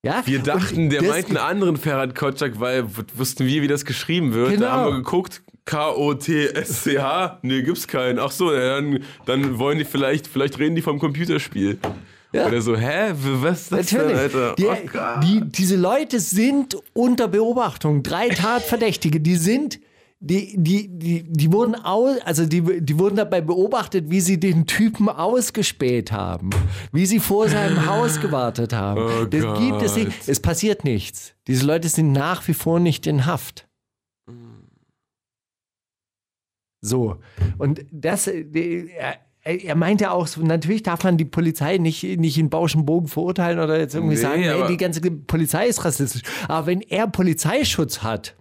[0.03, 0.21] Ja?
[0.25, 4.33] wir dachten, Und der meint einen anderen Ferhat Kotschak, weil wussten wir, wie das geschrieben
[4.33, 4.51] wird.
[4.51, 4.61] Genau.
[4.61, 7.39] Da haben wir geguckt, K-O-T-S-C-H.
[7.41, 8.17] Nee, gibt's keinen.
[8.17, 11.79] Ach so, dann, dann wollen die vielleicht, vielleicht reden die vom Computerspiel.
[12.31, 12.47] Ja.
[12.47, 13.11] Oder so, hä?
[13.41, 14.07] Was ist das Natürlich.
[14.07, 14.55] denn, Alter?
[14.55, 18.03] Die, oh die, diese Leute sind unter Beobachtung.
[18.03, 19.79] Drei Tatverdächtige, die sind,
[20.21, 24.65] die, die, die, die wurden aus, also die, die wurden dabei beobachtet, wie sie den
[24.65, 26.49] Typen ausgespäht haben,
[26.91, 29.01] wie sie vor seinem Haus gewartet haben.
[29.01, 30.07] Oh das gibt es nicht.
[30.07, 30.27] Gott.
[30.27, 31.35] Es passiert nichts.
[31.47, 33.69] Diese Leute sind nach wie vor nicht in Haft.
[36.81, 37.17] So.
[37.57, 38.87] Und das, äh,
[39.43, 43.07] er, er meinte auch, so, natürlich darf man die Polizei nicht, nicht in Bauschen Bogen
[43.07, 46.23] verurteilen oder jetzt irgendwie Nee, sagen, ey, die ganze Polizei ist rassistisch.
[46.49, 48.35] Aber wenn er Polizeischutz hat,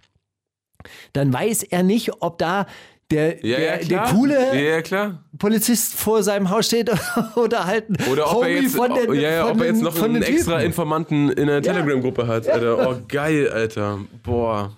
[1.13, 2.65] dann weiß er nicht, ob da
[3.11, 5.23] der, ja, der, ja, der coole Ja.
[5.37, 6.91] Polizist vor seinem Haus steht
[7.35, 9.99] oder halt ein Oder ob er jetzt, von den, ja, ja, ob er jetzt noch
[10.01, 10.61] einen extra.
[10.61, 12.47] Informanten in der Telegram-Gruppe hat.
[12.47, 12.87] Alter.
[12.87, 13.99] Oh, geil, Alter.
[14.21, 14.75] Boah.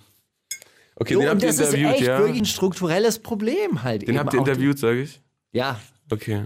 [0.95, 2.19] Okay, Jo, den habt ihr das ist interviewt, echt ja?
[2.19, 4.07] wirklich ein strukturelles Problem halt.
[4.07, 5.19] Den habt ihr interviewt, sage ich?
[5.51, 5.79] Ja,
[6.11, 6.45] Okay.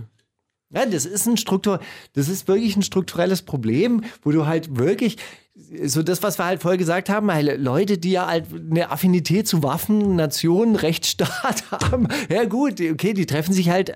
[0.71, 1.79] Ja, das ist ein Struktur,
[2.13, 5.17] das ist wirklich ein strukturelles Problem, wo du halt wirklich
[5.55, 9.47] so das, was wir halt vorher gesagt haben, halt Leute, die ja halt eine Affinität
[9.47, 13.93] zu Waffen, Nationen, Rechtsstaat haben, ja gut, okay, die treffen sich halt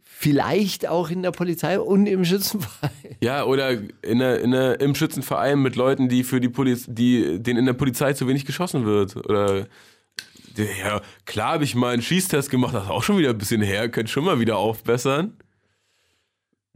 [0.00, 2.90] vielleicht auch in der Polizei und im Schützenverein.
[3.20, 3.70] Ja, oder
[4.02, 7.66] in der, in der, im Schützenverein mit Leuten, die für die Poliz die, denen in
[7.66, 9.14] der Polizei zu wenig geschossen wird.
[9.16, 9.68] Oder
[10.56, 13.62] ja, klar habe ich mal einen Schießtest gemacht, das ist auch schon wieder ein bisschen
[13.62, 15.36] her, könnt schon mal wieder aufbessern.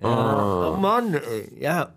[0.03, 1.95] Oh Mann, ey, ja.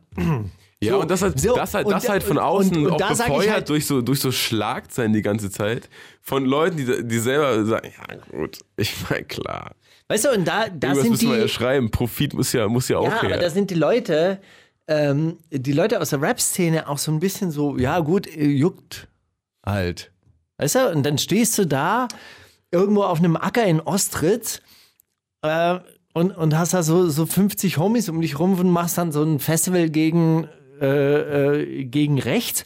[0.81, 3.03] Ja, So, und das halt, so, das halt, das da- halt von außen und- und
[3.03, 5.89] auch befeuert halt- durch, so, durch so Schlagzeilen die ganze Zeit.
[6.21, 9.71] Von Leuten, die, die selber sagen, ja gut, ich meine, klar.
[10.07, 12.67] Weißt du, und da, da Irgendwas sind müssen wir ja die, schreiben, Profit muss ja,
[12.69, 13.37] muss ja auch Ja, aber her.
[13.39, 14.39] da sind die Leute,
[14.87, 19.07] ähm, die Leute aus der Rap-Szene auch so ein bisschen so, ja gut, äh, juckt
[19.65, 20.11] halt.
[20.57, 22.07] Weißt du, und dann stehst du da
[22.71, 24.61] irgendwo auf einem Acker in Ostritz
[25.41, 25.79] äh,
[26.13, 29.23] und, und hast da so, so 50 Homies um dich rum und machst dann so
[29.23, 30.47] ein Festival gegen,
[30.81, 32.65] äh, äh, gegen rechts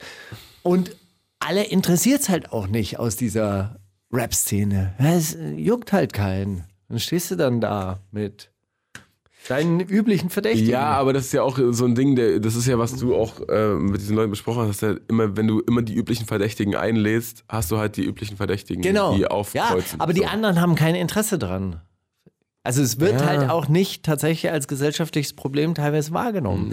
[0.62, 0.96] und
[1.40, 3.78] alle interessiert es halt auch nicht aus dieser
[4.12, 4.94] Rap-Szene.
[5.00, 6.64] Ja, Es juckt halt keinen.
[6.90, 8.50] Dann stehst du dann da mit
[9.50, 10.70] deinen üblichen Verdächtigen.
[10.72, 13.14] Ja, aber das ist ja auch so ein Ding, der, das ist ja, was du
[13.16, 16.26] auch äh, mit diesen Leuten besprochen hast, dass ja immer, wenn du immer die üblichen
[16.26, 19.16] Verdächtigen einlädst, hast du halt die üblichen Verdächtigen, genau.
[19.16, 20.00] die ja, aufkreuzen.
[20.00, 20.28] aber die So.
[20.28, 21.82] anderen haben kein Interesse dran.
[22.64, 23.26] Also es wird Ja.
[23.28, 26.72] halt auch nicht tatsächlich als gesellschaftliches Problem teilweise wahrgenommen.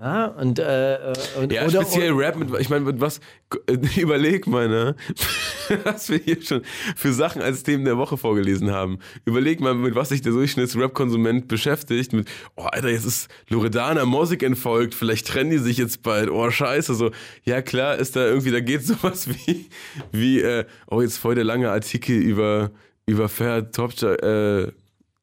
[0.00, 3.20] Ja, und, äh, äh, und Ja, oder, speziell Rap mit, ich meine, mit was,
[3.96, 4.94] überleg mal, ne,
[5.84, 6.62] was wir hier schon
[6.94, 9.00] für Sachen als Themen der Woche vorgelesen haben.
[9.24, 14.44] Überleg mal, mit was sich der Durchschnitts-Rap-Konsument beschäftigt, mit, oh, Alter, jetzt ist Loredana Mosik
[14.44, 17.10] entfolgt, vielleicht trennen die sich jetzt bald, oh, scheiße, so.
[17.42, 19.68] Ja, klar, ist da irgendwie, da geht sowas wie,
[20.12, 22.70] wie, äh, oh, jetzt voll der lange Artikel über,
[23.06, 24.70] über Fair Topchak, äh,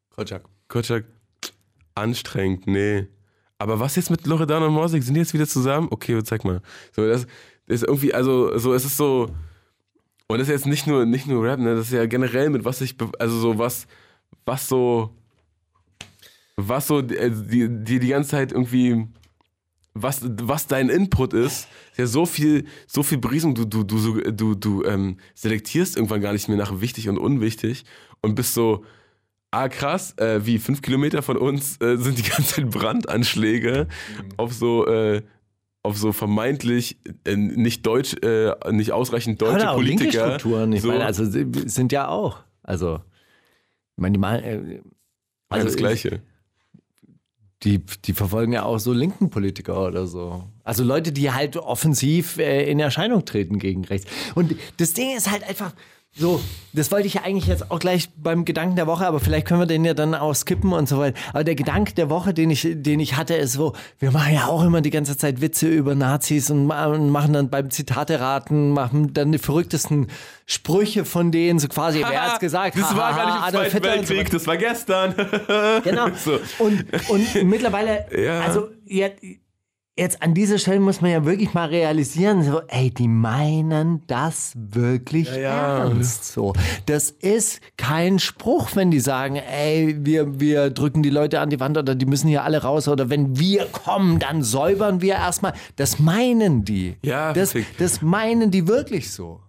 [0.09, 0.43] Kotschak.
[0.67, 1.05] Kotschak,
[1.93, 3.07] anstrengend, nee.
[3.57, 5.03] Aber was jetzt mit Loredana und Morsig?
[5.03, 5.87] Sind die jetzt wieder zusammen?
[5.89, 6.61] Okay, zeig mal.
[6.95, 7.25] So, das
[7.67, 9.29] ist irgendwie, also, so, es ist so.
[10.27, 11.75] Und das ist jetzt nicht nur, nicht nur Rap, ne?
[11.75, 13.87] Das ist ja generell mit was ich, also so was,
[14.43, 15.15] was so,
[16.57, 19.07] was so, äh, die, die, die ganze Zeit irgendwie,
[19.93, 24.19] was, was dein Input ist, ist ja so viel, so viel Briesung, du, du, du,
[24.31, 27.85] du, du ähm, selektierst irgendwann gar nicht mehr nach wichtig und unwichtig
[28.21, 28.83] und bist so,
[29.55, 33.87] ah krass, äh, wie fünf Kilometer von uns äh, sind die ganze Zeit Brandanschläge
[34.37, 35.21] auf so, äh,
[35.83, 40.39] auf so vermeintlich äh, nicht deutsch, äh, nicht ausreichend deutsche Oder auch linke Politiker.
[40.39, 40.73] Strukturen.
[40.73, 42.39] Ich so, meine, also sind ja auch.
[42.63, 42.95] Also,
[43.95, 44.81] ich meine, die mal, äh,
[45.49, 46.21] also das ich- Gleiche.
[47.63, 50.43] Die, die verfolgen ja auch so linken Politiker oder so.
[50.63, 54.11] Also Leute, die halt offensiv in Erscheinung treten gegen rechts.
[54.35, 55.73] Und das Ding ist halt einfach
[56.17, 59.45] so, das wollte ich ja eigentlich jetzt auch gleich beim Gedanken der Woche, aber vielleicht
[59.47, 61.17] können wir den ja dann auch skippen und so weiter.
[61.33, 64.47] Aber der Gedanke der Woche, den ich, den ich hatte, ist so, wir machen ja
[64.47, 68.19] auch immer die ganze Zeit Witze über Nazis und ma- und machen dann beim Zitate
[68.21, 70.07] raten, machen dann die verrücktesten
[70.45, 72.77] Sprüche von denen, so quasi, wer hat's gesagt?
[72.77, 75.15] Das war gar nicht im Adolf Zweiten und so Weltkrieg, das war gestern.
[75.83, 76.07] Genau.
[76.15, 76.39] So.
[76.59, 78.39] Und, und mittlerweile, Ja.
[78.41, 79.07] also ja,
[79.97, 84.53] jetzt an dieser Stelle muss man ja wirklich mal realisieren, so, ey, die meinen das
[84.55, 85.79] wirklich ja.
[85.79, 86.33] ernst.
[86.33, 86.53] So,
[86.85, 91.59] das ist kein Spruch, wenn die sagen, ey, wir, wir drücken die Leute an die
[91.59, 95.53] Wand oder die müssen hier alle raus oder wenn wir kommen, dann säubern wir erstmal.
[95.77, 96.97] Das meinen die.
[97.01, 97.65] Ja, das, fick.
[97.77, 99.41] das meinen die wirklich so.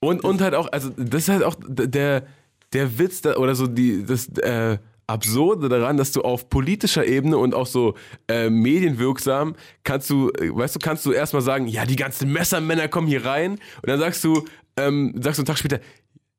[0.00, 2.24] Und, und halt auch, also das ist halt auch der,
[2.72, 4.78] der Witz da, oder so die, das äh,
[5.10, 7.94] Absurde daran, dass du auf politischer Ebene und auch so
[8.28, 12.86] äh, medienwirksam kannst du, äh, weißt du, kannst du erstmal sagen, ja, die ganzen Messermänner
[12.86, 14.44] kommen hier rein und dann sagst du,
[14.76, 15.80] ähm, sagst du einen Tag später,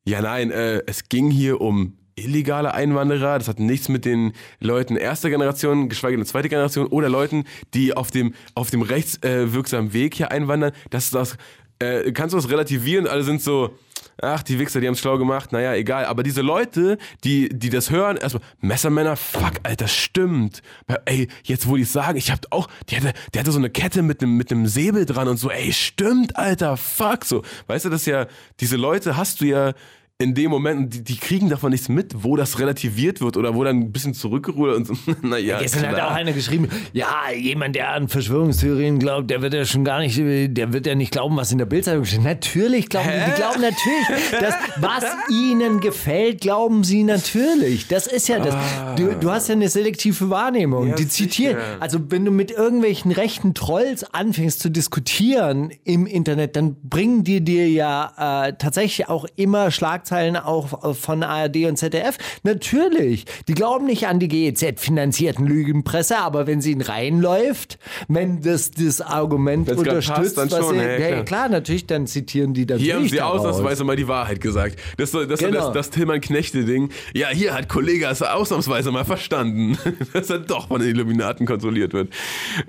[0.05, 4.95] ja nein, äh, es ging hier um illegale Einwanderer, das hat nichts mit den Leuten
[4.95, 10.15] erster Generation, geschweige denn zweite Generation oder Leuten, die auf dem, auf dem rechtswirksamen Weg
[10.15, 11.37] hier einwandern, das das,
[11.79, 13.77] äh, kannst du das relativieren, alle sind so,
[14.21, 16.05] ach, die Wichser, die haben es schlau gemacht, naja, egal.
[16.05, 20.61] Aber diese Leute, die, die das hören, erstmal, Messermänner, fuck, Alter, stimmt.
[21.05, 24.01] Ey, jetzt wo die sagen, ich hab auch, die hatte, der hatte so eine Kette
[24.01, 27.43] mit einem mit Säbel dran und so, ey, stimmt, Alter, fuck, so.
[27.67, 28.27] Weißt du, das ja,
[28.59, 29.73] diese Leute hast du ja
[30.21, 33.63] in dem Moment, die, die kriegen davon nichts mit, wo das relativiert wird oder wo
[33.63, 35.59] dann ein bisschen zurückgerudert und so, naja.
[35.59, 39.83] Gestern hat auch einer geschrieben, ja, jemand, der an Verschwörungstheorien glaubt, der wird ja schon
[39.83, 42.23] gar nicht, der wird ja nicht glauben, was in der Bildzeitung steht.
[42.23, 47.87] Natürlich glauben die, die glauben natürlich, dass was ihnen gefällt, glauben sie natürlich.
[47.87, 48.55] Das ist ja das.
[48.95, 50.89] Du, du hast ja eine selektive Wahrnehmung.
[50.89, 51.57] Ja, die zitieren.
[51.57, 51.77] sicher.
[51.79, 57.41] Also wenn du mit irgendwelchen rechten Trolls anfängst zu diskutieren im Internet, dann bringen die
[57.41, 62.17] dir ja äh, tatsächlich auch immer Schlagzeilen auch von ARD und ZDF.
[62.43, 63.25] Natürlich.
[63.47, 69.01] Die glauben nicht an die GEZ-finanzierten Lügenpresse, aber wenn sie in reinläuft, wenn das das
[69.01, 71.23] Argument Wenn's unterstützt, passt, dann schon, sie, ja, ja, klar.
[71.23, 71.49] klar.
[71.49, 74.77] natürlich, dann zitieren die dann Hier haben sie ausnahmsweise mal die Wahrheit gesagt.
[74.97, 75.65] Das das, Genau.
[75.67, 76.89] das, das Tillmann Knechte-Ding.
[77.13, 79.77] Ja, hier hat Kollege es ausnahmsweise mal verstanden,
[80.13, 82.13] dass er doch von den Illuminaten kontrolliert wird.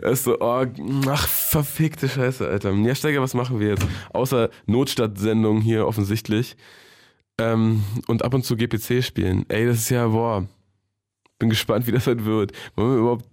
[0.00, 0.64] Das ist so, oh,
[1.09, 2.72] ach, verfickte Scheiße, Alter.
[2.72, 3.87] Ja, Steiger, was machen wir jetzt?
[4.12, 6.57] Außer Notstadtsendung hier offensichtlich.
[7.42, 9.44] Ähm, und ab und zu GPC spielen.
[9.48, 10.46] Ey, das ist ja, boah.
[11.38, 12.52] Bin gespannt, wie das heute wird.
[12.76, 13.24] Wollen wir überhaupt,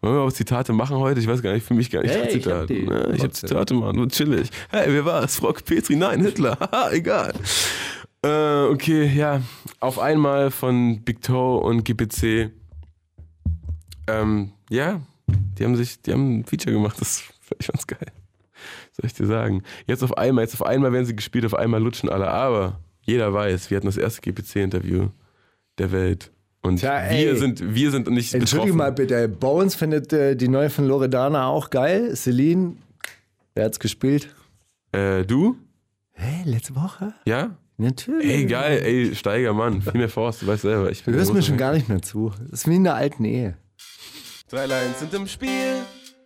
[0.00, 1.18] wollen wir überhaupt Zitate machen heute?
[1.18, 2.70] Ich weiß gar nicht, für mich gar nicht ja, ich hab.
[2.70, 2.76] Ne?
[3.14, 3.48] Ich hab Trotzdem.
[3.48, 4.50] Zitate, Mann, nur chillig.
[4.70, 5.36] Hey, wer war's?
[5.36, 5.96] Frau Petri?
[5.96, 6.56] Nein, Hitler.
[6.60, 7.34] Haha, egal.
[8.22, 9.42] Äh, okay, ja.
[9.80, 12.52] Auf einmal von Big Toe und GPC.
[14.06, 17.24] Ähm, ja, die haben sich, die haben ein Feature gemacht, das
[17.58, 18.12] ich fand's geil.
[18.90, 19.62] Was soll ich dir sagen?
[19.86, 23.32] Jetzt auf einmal, jetzt auf einmal werden sie gespielt, auf einmal lutschen alle, aber jeder
[23.32, 25.08] weiß, wir hatten das erste GPC-Interview
[25.78, 26.30] der Welt.
[26.62, 27.26] Und Tja, ey.
[27.26, 28.76] wir sind, wir sind nicht Entschuldige betroffen.
[28.76, 32.14] mal bitte, Bones findet äh, die neue von Loredana auch geil.
[32.16, 32.76] Celine,
[33.54, 34.34] wer hat's gespielt?
[34.92, 35.56] Äh, du?
[36.12, 37.14] Hey, letzte Woche?
[37.24, 37.56] Ja?
[37.78, 38.26] Natürlich.
[38.28, 40.90] Ey, geil, ey, Steiger, Mann, viel mehr Forst, du weißt selber.
[40.90, 42.32] Ich bin Du hörst mir schon gar nicht mehr zu.
[42.50, 43.56] Das ist wie in der alten Ehe.
[44.48, 45.74] Drei Lines sind im Spiel,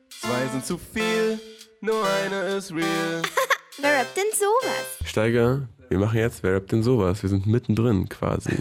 [0.09, 1.41] zwei sind zu viel,
[1.81, 3.23] nur eine ist real.
[3.81, 5.09] Wer rappt denn sowas?
[5.09, 7.23] Steiger, wir machen jetzt, wer rappt denn sowas?
[7.23, 8.57] Wir sind mittendrin quasi.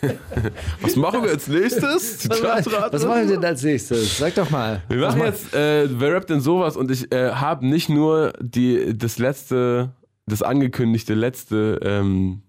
[0.80, 2.28] Was machen wir als nächstes?
[2.28, 4.16] Was, was machen wir denn als nächstes?
[4.16, 4.82] Sag doch mal.
[4.88, 6.76] Wir machen jetzt, äh, wer rappt denn sowas?
[6.76, 9.90] Und ich äh, habe nicht nur die, das letzte,
[10.26, 12.42] das angekündigte letzte ähm,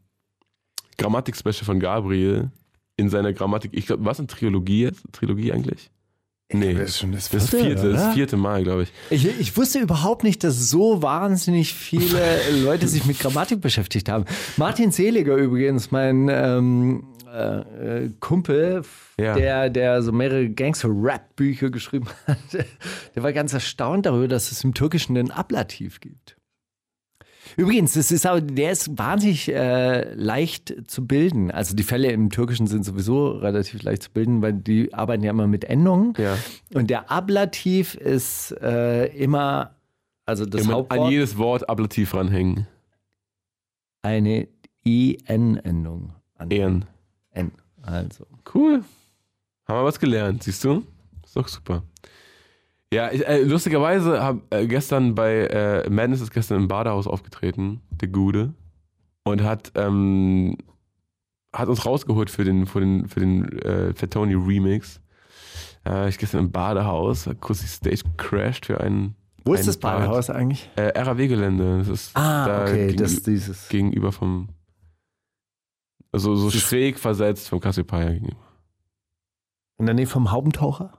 [0.97, 2.51] Grammatik-Special von Gabriel
[2.95, 5.03] in seiner Grammatik, ich glaube, was eine Trilogie jetzt?
[5.11, 5.89] Trilogie eigentlich?
[6.51, 8.91] Nee, das ist schon das das vierte, vierte, das vierte Mal, glaube ich.
[9.11, 12.19] Ich, ich wusste überhaupt nicht, dass so wahnsinnig viele
[12.63, 14.25] Leute sich mit Grammatik beschäftigt haben.
[14.57, 18.81] Martin Seliger übrigens, mein ähm, äh, äh, Kumpel,
[19.19, 19.35] Ja.
[19.35, 22.39] der, der so mehrere Gangster-Rap-Bücher geschrieben hat,
[23.15, 26.35] der war ganz erstaunt darüber, dass es im Türkischen einen Ablativ gibt.
[27.57, 31.51] Übrigens, das ist auch, der ist wahnsinnig äh, leicht zu bilden.
[31.51, 35.31] Also die Fälle im Türkischen sind sowieso relativ leicht zu bilden, weil die arbeiten ja
[35.31, 36.13] immer mit Endungen.
[36.17, 36.37] Ja.
[36.73, 39.75] Und der Ablativ ist äh, immer,
[40.25, 42.67] also das Immer Hauptwort, an jedes Wort Ablativ ranhängen.
[44.01, 44.47] eine
[44.83, 46.13] IN-Endung.
[46.49, 46.85] Ehren.
[47.31, 47.51] N.
[47.81, 48.25] Also.
[48.53, 48.83] Cool.
[49.67, 50.83] Haben wir was gelernt, siehst du?
[51.23, 51.83] Ist doch super.
[52.93, 57.81] Ja, ich, äh, lustigerweise habe äh, gestern bei äh, Madness ist gestern im Badehaus aufgetreten,
[57.91, 58.53] der Gude,
[59.23, 60.57] und hat ähm,
[61.53, 65.01] hat uns rausgeholt für den für den für den äh, Fatoni Remix.
[65.85, 69.15] Äh, ich gestern im Badehaus, kurz die Stage crashed für einen.
[69.45, 69.77] Wo ist das.
[69.77, 70.69] Badehaus eigentlich?
[70.75, 71.77] Äh, RAW-Gelände.
[71.79, 73.69] Das ist Ah, da okay, gegenü- das dieses.
[73.69, 74.49] gegenüber vom
[76.11, 78.41] also so schräg versetzt vom Cassiopeia gegenüber.
[79.77, 80.93] In der Nähe vom Haubentaucher?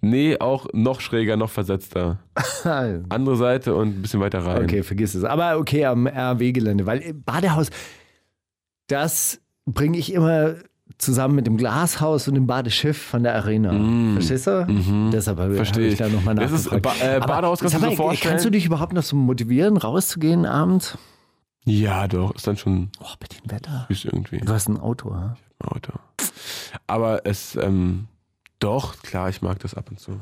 [0.00, 2.18] Nee, auch noch schräger, noch versetzter.
[3.08, 4.64] Andere Seite und ein bisschen weiter rein.
[4.64, 5.24] Okay, vergiss es.
[5.24, 7.70] Aber okay, am RW-Gelände, weil äh, Badehaus,
[8.88, 10.54] das bringe ich immer
[10.98, 13.72] zusammen mit dem Glashaus und dem Badeschiff von der Arena.
[14.14, 15.10] Verstehst du?
[15.12, 15.62] Deshalb habe Mm.
[15.62, 15.98] Ich ich.
[15.98, 17.00] da nochmal Das ist, nachgefragt.
[17.00, 18.30] Ba- äh, Badehaus kannst du dir so vorstellen?
[18.32, 20.96] Kannst du dich überhaupt noch so motivieren, rauszugehen abends?
[21.64, 23.86] Ja, doch, ist dann schon Oh, bei dem Wetter.
[23.88, 24.38] süß irgendwie.
[24.38, 25.36] Du hast ein Auto, ha?
[25.58, 25.92] Auto.
[26.86, 28.06] Aber es, ähm,
[28.58, 30.20] doch, klar, ich mag das ab und zu.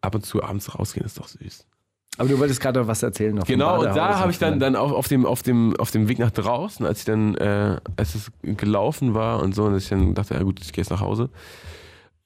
[0.00, 1.66] Ab und zu abends rausgehen ist doch süß.
[2.18, 3.34] Aber du wolltest gerade noch was erzählen.
[3.34, 6.08] Noch Genau, und da habe ich dann, dann auch auf dem, auf, dem, auf dem
[6.08, 9.88] Weg nach draußen, als ich dann, äh, als es gelaufen war und so, und ich
[9.88, 11.30] dann dachte, ja gut, ich gehe jetzt nach Hause,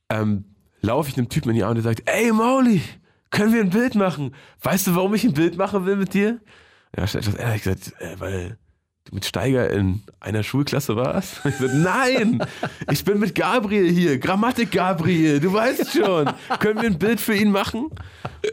[0.09, 0.44] ähm,
[0.81, 2.83] laufe ich einem Typen in die Arme, der sagt, ey Mauli,
[3.31, 4.35] können wir ein Bild machen?
[4.62, 6.40] Weißt du, warum ich ein Bild machen will mit dir?
[6.96, 8.59] Ja, ich etwas ehrlich gesagt, äh, weil
[9.12, 11.40] mit Steiger in einer Schulklasse warst?
[11.44, 12.44] Ich sagte, nein,
[12.90, 16.31] ich bin mit Gabriel hier, Grammatik Gabriel, du weißt schon.
[16.61, 17.90] Können wir ein Bild für ihn machen?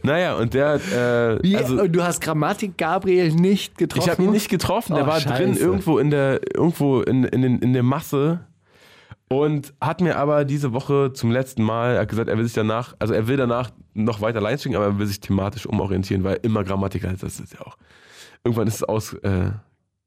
[0.03, 4.03] Naja, und der, äh, Wie, also, du hast Grammatik Gabriel nicht getroffen?
[4.05, 5.59] ich habe ihn nicht getroffen, der Oh, war drin scheiße.
[5.59, 8.41] irgendwo in der irgendwo in, in, den, in der Masse
[9.29, 13.13] und hat mir aber diese Woche zum letzten Mal gesagt, er will sich danach, also
[13.13, 16.63] er will danach noch weiter Lines schicken, aber er will sich thematisch umorientieren, weil immer
[16.63, 17.77] Grammatiker, das ist ja auch.
[18.43, 19.51] Irgendwann ist es aus, äh,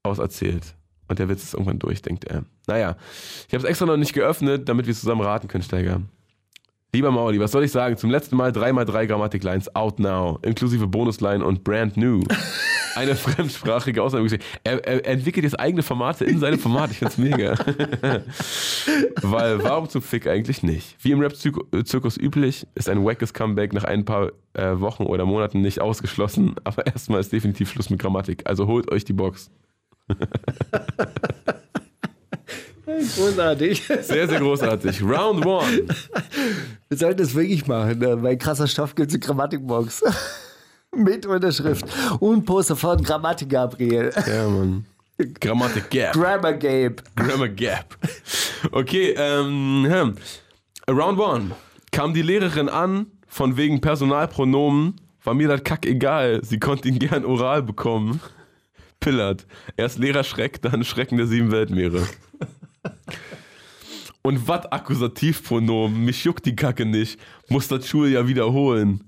[0.02, 0.74] auserzählt.
[1.08, 2.44] Und der Witz ist irgendwann durch, denkt er.
[2.66, 2.96] Naja,
[3.48, 6.02] ich habe es extra noch nicht geöffnet, damit wir zusammen raten können, Steiger.
[6.92, 7.96] Lieber Mauli, was soll ich sagen?
[7.96, 12.22] Zum letzten Mal 3x3 Grammatik-Lines out now, inklusive Bonusline und brand new.
[12.96, 14.44] Eine fremdsprachige Ausnahmegeschichte.
[14.64, 16.90] Er, er, entwickelt jetzt eigene Formate in seinem Format.
[16.90, 17.54] Ich find's mega.
[19.22, 20.96] Weil warum zum Fick eigentlich nicht?
[21.00, 25.60] Wie im Rap-Zirkus üblich ist ein wackes Comeback nach ein paar äh, Wochen oder Monaten
[25.60, 26.56] nicht ausgeschlossen.
[26.64, 28.42] Aber erstmal ist definitiv Schluss mit Grammatik.
[28.46, 29.52] Also holt euch die Box.
[33.16, 33.82] Großartig.
[33.86, 35.02] Sehr, sehr großartig.
[35.02, 35.86] Round one.
[36.88, 37.98] Wir sollten das wirklich machen.
[37.98, 38.16] Ne?
[38.16, 40.02] Bei krasser Stoff gibt es eine Grammatikbox.
[40.96, 41.84] Mit Unterschrift.
[42.18, 44.10] Und Poster von Grammatik Gabriel.
[44.26, 44.84] Ja, Mann.
[45.40, 46.14] Grammatik Gap.
[46.14, 46.96] Grammar Gabe.
[47.14, 47.96] Grammar Gap.
[48.72, 50.16] Okay, ähm, hm.
[50.88, 51.50] Round one.
[51.92, 56.40] Kam die Lehrerin an, von wegen Personalpronomen, war mir das Kack egal.
[56.42, 58.20] Sie konnte ihn gern oral bekommen.
[59.00, 59.46] Pillard.
[59.76, 62.06] Erst Lehrerschreck, dann Schrecken der sieben Weltmeere.
[64.22, 66.04] Und wat Akkusativpronomen?
[66.04, 67.18] Mich juckt die Kacke nicht.
[67.48, 69.04] Muss das Schuljahr wiederholen.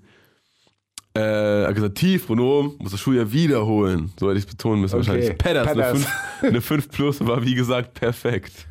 [1.14, 4.12] Äh, Akkusativpronomen muss das Schuljahr wiederholen.
[4.18, 5.06] So hätte ich es betonen müssen Okay.
[5.08, 5.38] wahrscheinlich.
[5.38, 5.98] Pedders, eine Pedders.
[5.98, 8.66] 5, eine 5 plus war wie gesagt perfekt.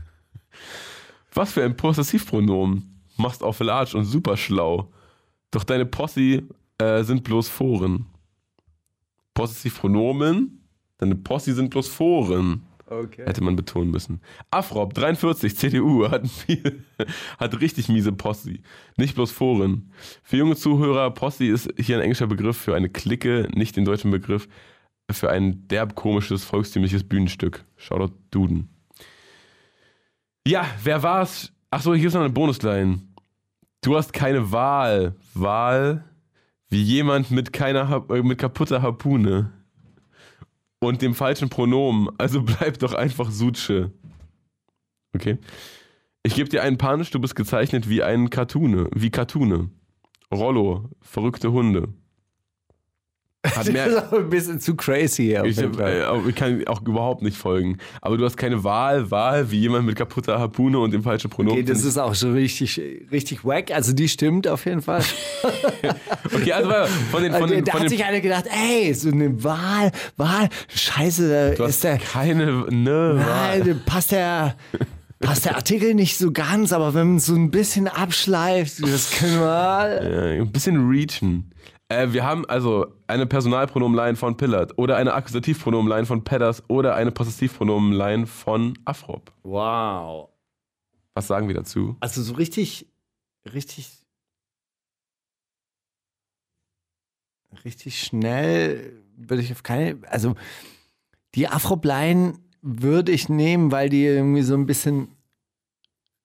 [1.34, 3.00] Was für ein Possessivpronomen.
[3.18, 4.92] Machst auf Large und super schlau.
[5.52, 6.42] Doch deine Posse
[6.80, 8.08] äh, sind bloß Foren.
[9.36, 10.61] Possessivpronomen,
[11.02, 12.64] deine Posse sind bloß Foren.
[12.86, 13.24] Okay.
[13.26, 14.20] Hätte man betonen müssen.
[14.52, 16.84] Afrop, 43, CDU, hat, viel,
[17.38, 18.60] hat richtig miese Posse.
[18.98, 19.92] Nicht bloß Foren.
[20.24, 24.12] Für junge Zuhörer, Posse ist hier ein englischer Begriff für eine Clique, nicht den deutschen
[24.12, 24.48] Begriff
[25.10, 27.66] für ein derb komisches, volkstümliches Bühnenstück.
[27.78, 28.70] Shoutout Duden.
[30.46, 31.52] Ja, wer war's?
[31.70, 33.02] Achso, hier ist noch eine Bonusline.
[33.82, 35.16] Du hast keine Wahl.
[35.34, 36.04] Wahl
[36.72, 39.52] wie jemand mit keiner äh, mit kaputter Harpune
[40.82, 42.10] und dem falschen Pronomen.
[42.18, 43.92] Also bleib doch einfach Sutsche.
[45.16, 45.38] Okay.
[46.24, 49.70] Ich gebe dir einen Punch, du bist gezeichnet wie ein Cartoone, wie Cartoone.
[50.32, 51.90] Rollo, verrückte Hunde.
[53.44, 56.24] Hat Das ist mehr, auch ein bisschen zu crazy auf ich, Fall.
[56.26, 57.78] äh, ich kann auch überhaupt nicht folgen.
[58.00, 61.60] Aber du hast keine Wahl, Wahl wie jemand mit kaputter Harpune und dem falschen Pronomen.
[61.60, 62.80] Okay, das ist auch schon richtig,
[63.12, 63.72] richtig wack.
[63.72, 65.04] Also die stimmt auf jeden Fall.
[66.34, 66.70] okay, also
[67.10, 69.92] von den, von den, da von hat den sich einer gedacht, ey, so eine Wahl,
[70.18, 73.60] Wahl, scheiße, du da hast ist der, keine ne, Wahl.
[73.60, 74.56] Nein, passt der,
[75.20, 79.40] passt der Artikel nicht so ganz, aber wenn man so ein bisschen abschleift, das können
[79.40, 80.02] wir.
[80.02, 81.51] Äh, ein bisschen reachen.
[81.92, 87.12] Äh, wir haben also eine Personalpronomenline von Pillard oder eine Akkusativpronomenline von Pedders oder eine
[87.12, 89.34] Possessivpronomenline von Afrop.
[89.44, 90.30] Wow.
[91.14, 91.98] Was sagen wir dazu?
[92.00, 92.88] Also so richtig,
[93.54, 93.90] richtig,
[97.66, 100.36] richtig schnell würde ich auf keine, also
[101.36, 105.10] die Afro-Line würde ich nehmen, weil die irgendwie so ein bisschen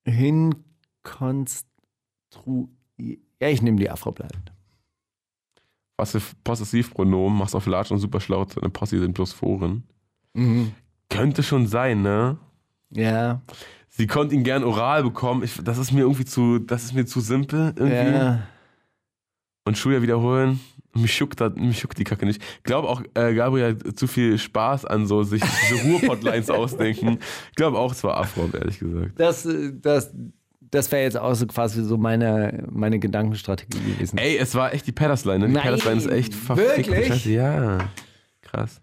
[0.05, 2.68] hinkonstru...
[2.98, 4.55] Ja, ich nehme die Afro-Line.
[5.96, 9.85] Was für Possessivpronomen machst auf Large und super schlau, deine Posse sind bloß Foren.
[11.09, 12.37] Könnte schon sein, ne?
[12.90, 13.40] Ja,
[13.96, 15.42] Sie konnte ihn gern oral bekommen.
[15.42, 18.14] Ich, das ist mir irgendwie zu, das ist mir zu simpel irgendwie.
[18.18, 18.46] ja.
[19.64, 20.61] Und Schuljahr wiederholen.
[20.94, 22.42] Mich das, mich juckt die Kacke nicht.
[22.59, 27.18] Ich glaube auch, äh, Gabriel hat zu viel Spaß an so sich diese Ruhrpott-Lines ausdenken.
[27.50, 29.18] Ich glaube auch, es war Afro, ehrlich gesagt.
[29.18, 29.48] Das,
[29.80, 30.14] das,
[30.70, 34.18] das wäre jetzt auch so quasi so meine, meine Gedankenstrategie gewesen.
[34.18, 35.55] Ey, es war echt die Pedders-Line, ne?
[35.55, 36.88] Die Pedders-Line ist echt verfickt.
[36.88, 37.07] wirklich?
[37.09, 37.30] Scheiße.
[37.30, 37.78] Ja,
[38.43, 38.80] krass.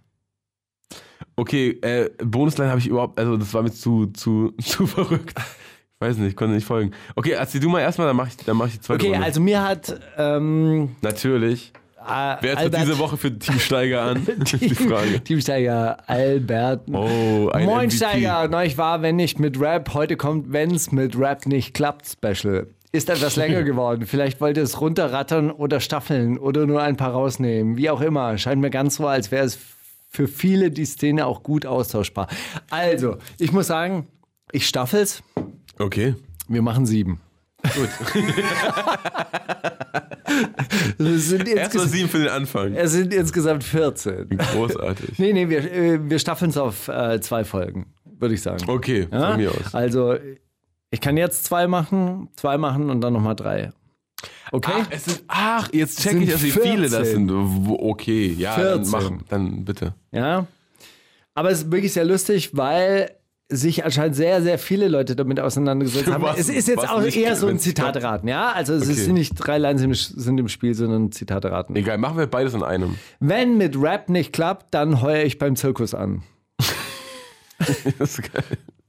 [1.36, 5.34] Okay, äh, Bonusline habe ich überhaupt, also das war mir zu, zu, zu verrückt.
[5.40, 6.92] Ich weiß nicht, konnte nicht folgen.
[7.16, 9.26] Okay, erzähl du mal erstmal, dann mach ich, dann mach ich die zweite Okay, Runde.
[9.26, 11.72] also mir hat ähm, Natürlich.
[12.42, 14.26] Wer tritt diese Woche für Team Steiger an?
[14.26, 15.24] Ist die Frage.
[15.24, 16.88] Teamsteiger Albert.
[16.92, 17.96] Oh, ein Moin MVP.
[17.98, 22.68] Steiger, neulich war, wenn nicht mit Rap, heute kommt, wenn's mit Rap nicht klappt, Special.
[22.92, 24.06] Ist etwas länger geworden.
[24.06, 27.78] Vielleicht wollte es runterrattern oder staffeln oder nur ein paar rausnehmen.
[27.78, 28.38] Wie auch immer.
[28.38, 29.58] Scheint mir ganz so, als wäre es
[30.10, 32.28] für viele die Szene auch gut austauschbar.
[32.70, 34.08] Also, ich muss sagen,
[34.52, 35.24] ich staffel's.
[35.80, 36.16] Okay.
[36.48, 37.20] Wir machen sieben.
[37.64, 37.90] Gut.
[40.98, 42.74] Es sind, Erstmal insges sieben für den Anfang.
[42.74, 44.30] es sind insgesamt 14.
[44.30, 45.20] Großartig.
[45.20, 48.64] Nee, nee, wir, äh, wir staffeln es auf äh, zwei Folgen, würde ich sagen.
[48.68, 49.32] Okay, Ja?
[49.32, 49.74] von mir aus.
[49.76, 50.16] Also,
[50.90, 53.72] ich kann jetzt zwei machen, zwei machen und dann nochmal drei.
[54.52, 54.72] Okay?
[54.76, 57.28] Ach, es sind, ach jetzt check ich, erst, wie viele das 14.
[57.28, 57.32] sind.
[57.80, 58.92] Okay, ja, dann 14.
[58.92, 59.94] mach, dann bitte.
[60.12, 60.48] Ja.
[61.36, 63.12] Aber es ist wirklich sehr lustig, weil
[63.56, 66.24] sich anscheinend sehr, sehr viele Leute damit auseinandergesetzt haben.
[66.24, 67.60] Was- es ist jetzt auch eher so ein.
[67.60, 68.52] Zitateraten, ja?
[68.52, 68.94] Also es Okay.
[68.94, 71.76] sind nicht drei Lines im, sind im Spiel, sondern Zitateraten.
[71.76, 72.96] Egal, machen wir beides in einem.
[73.20, 76.24] Wenn mit Rap nicht klappt, dann heuer ich beim Zirkus an.
[78.00, 78.44] Das ist geil.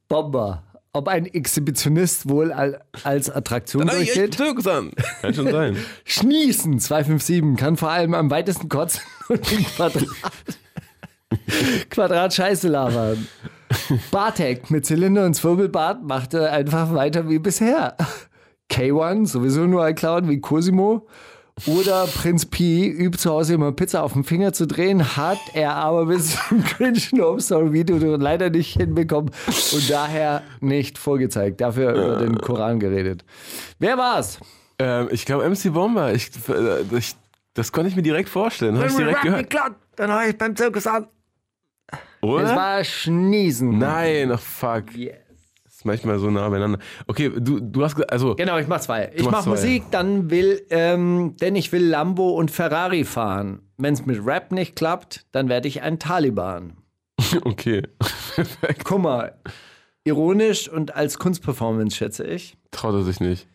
[0.08, 0.62] Bomber.
[0.92, 4.34] Ob ein Exhibitionist wohl al- als Attraktion Dann hab ich echt durchgeht?
[4.36, 4.92] Zirkus an.
[5.22, 5.76] Kann schon sein.
[6.04, 10.06] Schniesen 257 kann vor allem am weitesten kotzen und im Quadrat,
[11.90, 13.26] Quadrat Scheiße labern.
[14.10, 17.96] Bartek mit Zylinder und Zwirbelbart machte einfach weiter wie bisher.
[18.70, 21.06] K1 sowieso nur ein Clown wie Cosimo.
[21.66, 25.76] Oder Prinz Pi übt zu Hause immer Pizza auf den Finger zu drehen, hat er
[25.76, 29.30] aber bis zum Cringe Home Story Video leider nicht hinbekommen
[29.72, 31.60] und daher nicht vorgezeigt.
[31.60, 33.24] Dafür über den Koran geredet.
[33.78, 34.40] Wer war's?
[34.80, 36.12] Ähm, ich glaube MC Bomber.
[36.12, 37.14] Ich, äh, ich,
[37.54, 38.76] das konnte ich mir direkt vorstellen.
[38.76, 39.48] Habe ich direkt gehört.
[39.48, 41.06] klappt, dann hau ich beim Zirkus an.
[42.24, 42.56] Es Oder?
[42.56, 43.78] war Schniesen.
[43.78, 44.94] Nein, ach fuck.
[44.94, 45.16] Yes.
[45.64, 46.78] Das ist manchmal so nah beieinander.
[47.06, 49.10] Okay, du, du hast gesagt, also Genau, ich mach zwei.
[49.14, 49.50] Ich mach zwei.
[49.50, 53.60] Musik, dann will, ähm, denn ich will Lambo und Ferrari fahren.
[53.76, 56.76] Wenn es mit Rap nicht klappt, dann werde ich ein Taliban.
[57.44, 57.82] okay.
[58.84, 59.36] Guck mal,
[60.04, 62.56] ironisch und als Kunstperformance schätze ich.
[62.70, 63.48] Traut er sich nicht.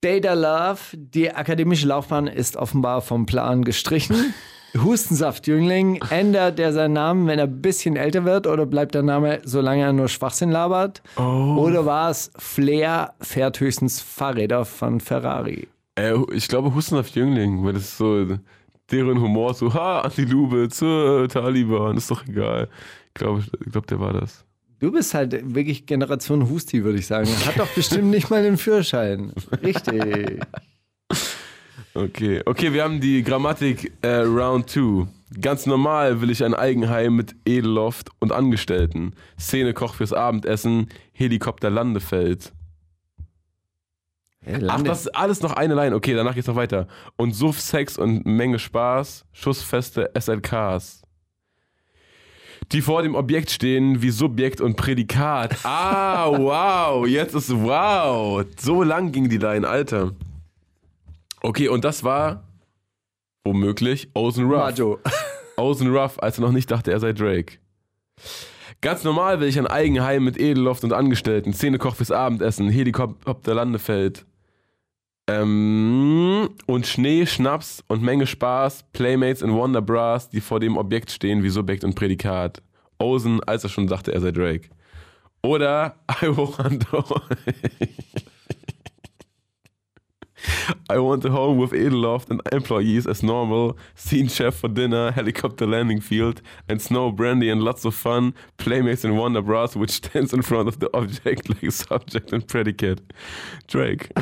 [0.00, 4.34] Data Love, die akademische Laufbahn ist offenbar vom Plan gestrichen.
[4.74, 9.40] Hustensaft-Jüngling, ändert er seinen Namen, wenn er ein bisschen älter wird oder bleibt der Name,
[9.44, 11.02] solange er nur Schwachsinn labert?
[11.16, 15.68] Oder war es Flair, fährt höchstens Fahrräder von Ferrari?
[15.96, 18.38] Äh, ich glaube Hustenhaft Jüngling, weil das ist so
[18.90, 22.68] deren Humor so, ha, Antilube zur Taliban, ist doch egal.
[23.08, 24.44] Ich glaube, ich glaub, der war das.
[24.80, 27.28] Du bist halt wirklich Generation Husti, würde ich sagen.
[27.46, 29.32] Hat doch bestimmt nicht mal den Führerschein.
[29.62, 30.40] Richtig.
[31.94, 35.06] Okay, okay, wir haben die Grammatik äh, Round 2.
[35.40, 39.14] Ganz normal will ich ein Eigenheim mit Edelloft und Angestellten.
[39.38, 42.52] Szene Koch fürs Abendessen, Helikopter Landefeld.
[44.68, 45.94] Ach, das ist alles noch eine Line.
[45.94, 46.88] Okay, danach geht's noch weiter.
[47.16, 51.02] Und Suff, Sex und Menge Spaß, schussfeste SLKs.
[52.72, 55.58] Die vor dem Objekt stehen wie Subjekt und Prädikat.
[55.64, 58.44] Ah, wow, jetzt ist wow.
[58.58, 60.12] So lang ging die Line, Alter.
[61.42, 62.44] Okay, und das war
[63.44, 64.58] womöglich Ozen Ruff.
[64.58, 64.98] Majo.
[65.56, 67.58] Ozen Ruff, als er noch nicht dachte, er sei Drake.
[68.80, 74.24] Ganz normal will ich ein Eigenheim mit Edelloft und Angestellten, Szenekoch fürs Abendessen, Helikopter Landefeld.
[75.28, 81.10] Ähm, und Schnee, Schnaps und Menge Spaß, Playmates in Wonder Bras, die vor dem Objekt
[81.10, 82.62] stehen wie Subjekt und Prädikat.
[82.98, 84.68] Ozen, als er schon dachte, er sei Drake.
[85.42, 86.86] Oder I want
[90.88, 95.66] I want a home with Edelloft and employees as normal, scene chef for dinner, helicopter
[95.66, 100.32] landing field, and snow brandy and lots of fun, playmates in Wonder Bras which stands
[100.32, 103.00] in front of the object like subject and predicate.
[103.68, 104.10] Drake.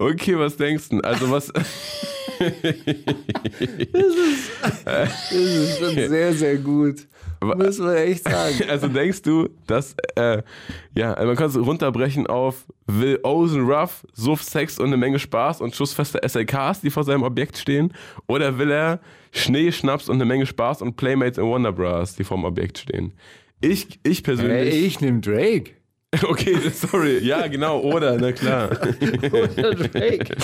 [0.00, 1.00] Okay, was denkst du?
[1.02, 1.52] Also was...
[4.84, 7.06] Das ist schon sehr, sehr gut.
[7.40, 8.54] Muss man echt sagen.
[8.68, 10.42] Also denkst du, dass, äh,
[10.94, 15.18] ja, also man kann es runterbrechen auf will Ozen Ruff, Suff, Sex und eine Menge
[15.18, 17.92] Spaß und schussfeste SLKs, die vor seinem Objekt stehen?
[18.26, 19.00] Oder will er
[19.32, 22.78] Schnee, Schnaps und eine Menge Spaß und Playmates in Wonder Bras, die vor dem Objekt
[22.78, 23.12] stehen?
[23.60, 24.74] Ich, ich persönlich.
[24.74, 25.72] Hey, ich nehme Drake.
[26.28, 27.18] Okay, sorry.
[27.18, 27.80] Ja, genau.
[27.80, 28.70] Oder, na klar.
[28.70, 30.36] Oder Drake.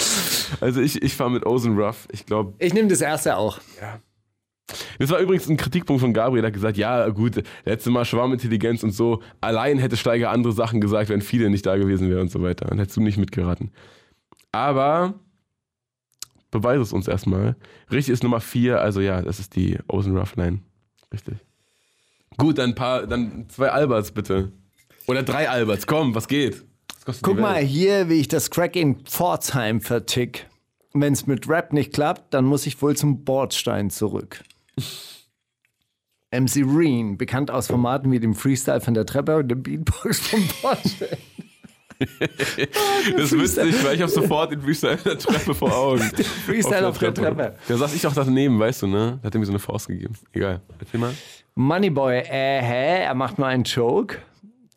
[0.61, 2.09] Also ich, ich fahre mit Ozen Ruff.
[2.13, 3.59] Ich glaube, Ich nehme das erste auch.
[4.99, 8.85] Das war übrigens ein Kritikpunkt von Gabriel, der hat gesagt, ja gut, letztes Mal Schwarmintelligenz
[8.85, 12.31] und so, allein hätte Steiger andere Sachen gesagt, wenn viele nicht da gewesen wären und
[12.31, 12.67] so weiter.
[12.67, 13.73] Dann hättest du nicht mitgeraten.
[14.53, 15.15] Aber
[16.53, 17.57] beweise es uns erstmal.
[17.91, 20.61] Richtig ist Nummer 4, also ja, das ist die Ozen Rough Line.
[21.13, 21.35] Richtig.
[22.37, 24.53] Gut, dann ein paar, dann zwei Alberts bitte.
[25.11, 26.63] Oder drei Alberts, komm, was geht?
[27.05, 30.47] Was Guck mal hier, wie ich das Crack in Pforzheim vertick.
[30.93, 34.45] Wenn es mit Rap nicht klappt, dann muss ich wohl zum Bordstein zurück.
[36.31, 40.49] MC Reen, bekannt aus Formaten wie dem Freestyle von der Treppe und dem Beatbox vom
[40.63, 41.19] Bordstein.
[43.19, 46.01] Das wüsste ich, weil ich habe sofort den Freestyle in der Treppe vor Augen.
[46.47, 47.57] Freestyle auf der Treppe.
[47.69, 49.19] Da saß ich auch daneben, weißt du, ne?
[49.21, 50.15] Da hat er mir so eine Faust gegeben.
[50.33, 50.63] Egal.
[50.79, 51.13] Erzähl mal.
[51.57, 53.03] Moneyboy, äh, hä?
[53.03, 54.17] Er macht nur einen Joke.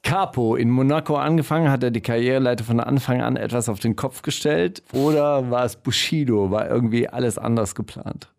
[0.03, 4.21] Capo, in Monaco angefangen, hat er die Karriereleiter von Anfang an etwas auf den Kopf
[4.21, 4.83] gestellt?
[4.91, 6.51] Oder war es Bushido?
[6.51, 8.29] War irgendwie alles anders geplant?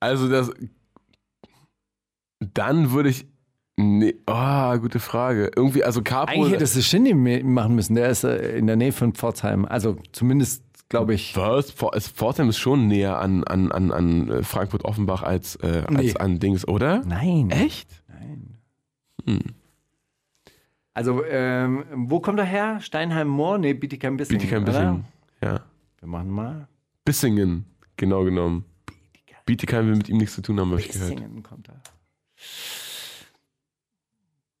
[0.00, 0.50] Also das.
[2.54, 3.26] Dann würde ich.
[3.76, 5.50] Nee, oh, gute Frage.
[5.54, 6.32] Irgendwie, also Capo.
[6.32, 7.94] Eigentlich hätte es der Shindy machen müssen.
[7.94, 9.64] Der ist äh, in der Nähe von Pforzheim.
[9.66, 11.36] Also zumindest, glaube ich.
[11.36, 11.74] Was?
[11.94, 16.14] Es- Pforzheim ist schon näher an, an, an, an äh, Frankfurt-Offenbach als, äh, als Nee.
[16.18, 17.02] an Dings, oder?
[17.04, 17.50] Nein.
[17.50, 17.88] Echt?
[20.98, 22.80] Also, ähm, wo kommt er her?
[22.80, 23.58] Steinheim-Moor?
[23.58, 24.40] Nee, Bietigheim Bissingen.
[24.40, 24.72] Bietigheim oder?
[24.72, 25.04] Bissingen.
[25.40, 25.60] Ja.
[26.00, 26.68] Wir machen mal.
[27.04, 27.66] Bissingen,
[27.96, 28.64] genau genommen.
[29.46, 31.14] Bietigheim will mit ihm nichts zu tun haben, habe ich gehört.
[31.14, 31.80] Bissingen kommt er.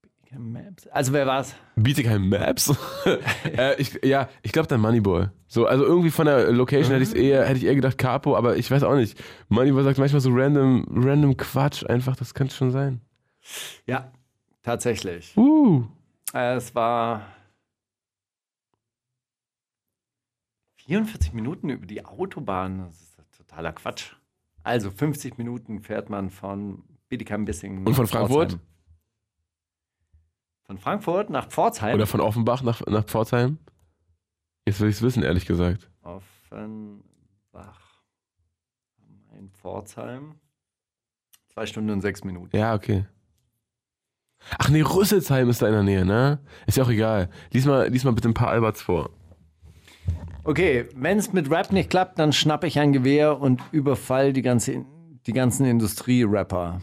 [0.00, 0.86] Bietigheim Maps.
[0.86, 1.56] Also, wer war's?
[1.74, 2.72] Bietigheim Maps?
[3.44, 5.26] äh, ich, ja, ich glaube dann Moneyboy.
[5.48, 8.56] So, also irgendwie von der Location hätte, ich's eher, hätte ich eher gedacht Capo, aber
[8.56, 9.20] ich weiß auch nicht.
[9.48, 13.00] Moneyboy sagt manchmal so random, random Quatsch einfach, das könnte schon sein.
[13.86, 14.12] Ja,
[14.62, 15.36] tatsächlich.
[15.36, 15.84] Uh.
[16.32, 17.22] Äh, Es war
[20.76, 22.78] 44 Minuten über die Autobahn.
[22.78, 24.14] Das ist totaler Quatsch.
[24.62, 27.86] Also 50 Minuten fährt man von Bietigheim-Bissingen.
[27.86, 28.50] Und von Frankfurt?
[28.52, 28.66] Pforzheim.
[30.64, 31.94] Von Frankfurt nach Pforzheim.
[31.94, 33.58] Oder von Offenbach nach, nach Pforzheim?
[34.66, 35.90] Jetzt will ich es wissen, ehrlich gesagt.
[36.02, 37.02] Offenbach.
[39.38, 40.34] In Pforzheim.
[41.48, 42.54] Zwei Stunden und sechs Minuten.
[42.54, 43.06] Ja, okay.
[44.58, 46.38] Ach nee, Rüsselsheim ist da in der Nähe, ne?
[46.66, 47.28] Ist ja auch egal.
[47.52, 49.10] Lies mal, lies mal bitte ein paar Alberts vor.
[50.44, 54.42] Okay, wenn es mit Rap nicht klappt, dann schnapp ich ein Gewehr und überfall die,
[54.42, 54.84] ganze,
[55.26, 56.80] die ganzen Industrierapper.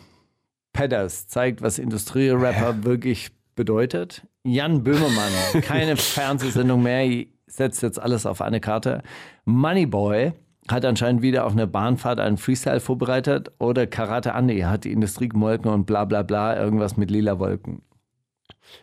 [0.72, 4.28] Pedders zeigt, was Industrierapper wirklich bedeutet.
[4.44, 5.32] Jan Böhmermann,
[5.62, 9.02] keine Fernsehsendung mehr, setzt jetzt alles auf eine Karte.
[9.46, 10.34] Moneyboy
[10.68, 13.52] hat anscheinend wieder auf einer Bahnfahrt einen Freestyle vorbereitet.
[13.60, 17.82] Oder Karate Andy hat die Industrie gemolken und bla bla bla, irgendwas mit lila Wolken.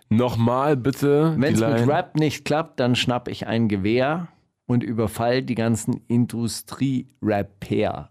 [0.09, 1.35] Nochmal bitte.
[1.37, 1.89] Wenn es mit.
[1.89, 4.29] Rap nicht klappt, dann schnapp ich ein Gewehr
[4.67, 8.11] und überfall die ganzen Industrie-Rapper.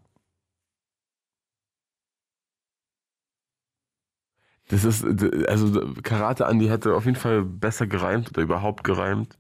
[4.67, 5.03] Das ist,
[5.49, 9.37] also Karate Andi hätte auf jeden Fall besser gereimt oder überhaupt gereimt.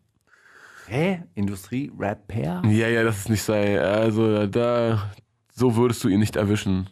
[0.91, 1.23] Hä?
[1.35, 2.65] Industrie-Rapper?
[2.65, 3.79] Ja, ja, das ist nicht sei.
[3.79, 5.09] Also da,
[5.53, 6.89] so würdest du ihn nicht erwischen.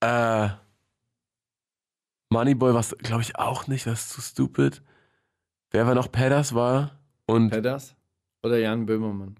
[0.00, 0.48] Äh,
[2.28, 4.82] Moneyboy war glaube ich auch nicht, das ist zu stupid.
[5.70, 7.94] Wer war noch Pedders war und Pedders?
[8.42, 9.36] Oder Jan Böhmermann?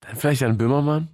[0.00, 1.08] dann vielleicht Jan Böhmermann?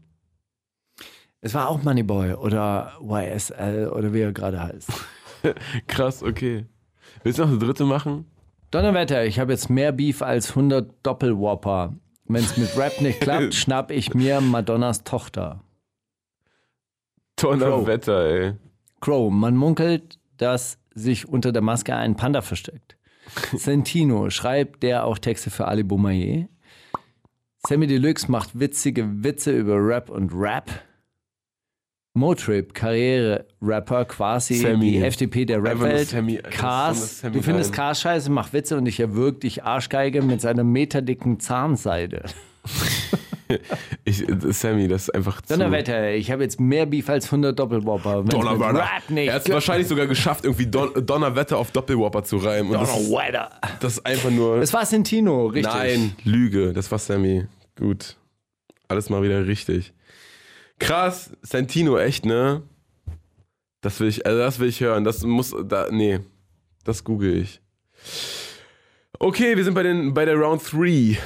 [1.40, 4.90] Es war auch Moneyboy oder YSL oder wie er gerade heißt.
[5.86, 6.66] Krass, okay.
[7.22, 8.26] Willst du noch eine dritte machen?
[8.70, 11.94] Donnerwetter, ich habe jetzt mehr Beef als 100 Doppelwhopper.
[12.26, 15.62] Wenn es mit Rap nicht klappt, schnapp ich mir Madonnas Tochter.
[17.36, 18.52] Donnerwetter, ey.
[19.00, 22.98] Crow, man munkelt, dass sich unter der Maske ein Panda versteckt.
[23.56, 26.48] Sentino schreibt der auch Texte für Ali Boumaier.
[27.66, 30.70] Sammy Deluxe macht witzige Witze über Rap und Rap.
[32.18, 34.90] Motrip, Karriere-Rapper, quasi Sammy.
[34.90, 36.14] die FDP der Rapwelt.
[36.50, 37.72] Cars, du findest.
[37.72, 42.24] Cars scheiße, mach Witze und ich erwürg dich Arschgeige mit seiner meterdicken Zahnseide.
[44.04, 45.56] Ich, Sammy, das ist einfach zu...
[45.56, 48.22] Donnerwetter, ich habe jetzt mehr Beef als 100 Doppelwopper.
[48.24, 48.86] Donnerwetter.
[49.16, 52.72] Er hat es wahrscheinlich sogar geschafft, irgendwie Don Donnerwetter auf Doppelwhopper zu reimen.
[52.72, 53.50] Und das, Donnerwetter.
[53.80, 54.60] das ist einfach nur...
[54.60, 55.72] Das war Sentino, richtig.
[55.72, 56.74] Nein, Lüge.
[56.74, 57.46] Das war Sammy.
[57.78, 58.16] Gut.
[58.88, 59.94] Alles mal wieder richtig.
[60.78, 62.62] Krass, Santino, echt, ne?
[63.80, 65.04] Das will ich, also das will ich hören.
[65.04, 66.20] Das muss, da, nee.
[66.84, 67.60] Das google ich.
[69.18, 71.18] Okay, wir sind bei, den, bei der Round 3.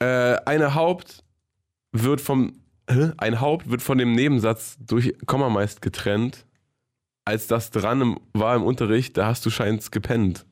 [0.00, 1.24] Äh, eine Haupt
[1.92, 2.52] wird vom,
[2.88, 3.12] hä?
[3.16, 6.46] ein Haupt wird von dem Nebensatz durch Komma meist getrennt.
[7.24, 10.46] Als das dran im, war im Unterricht, da hast du scheins gepennt.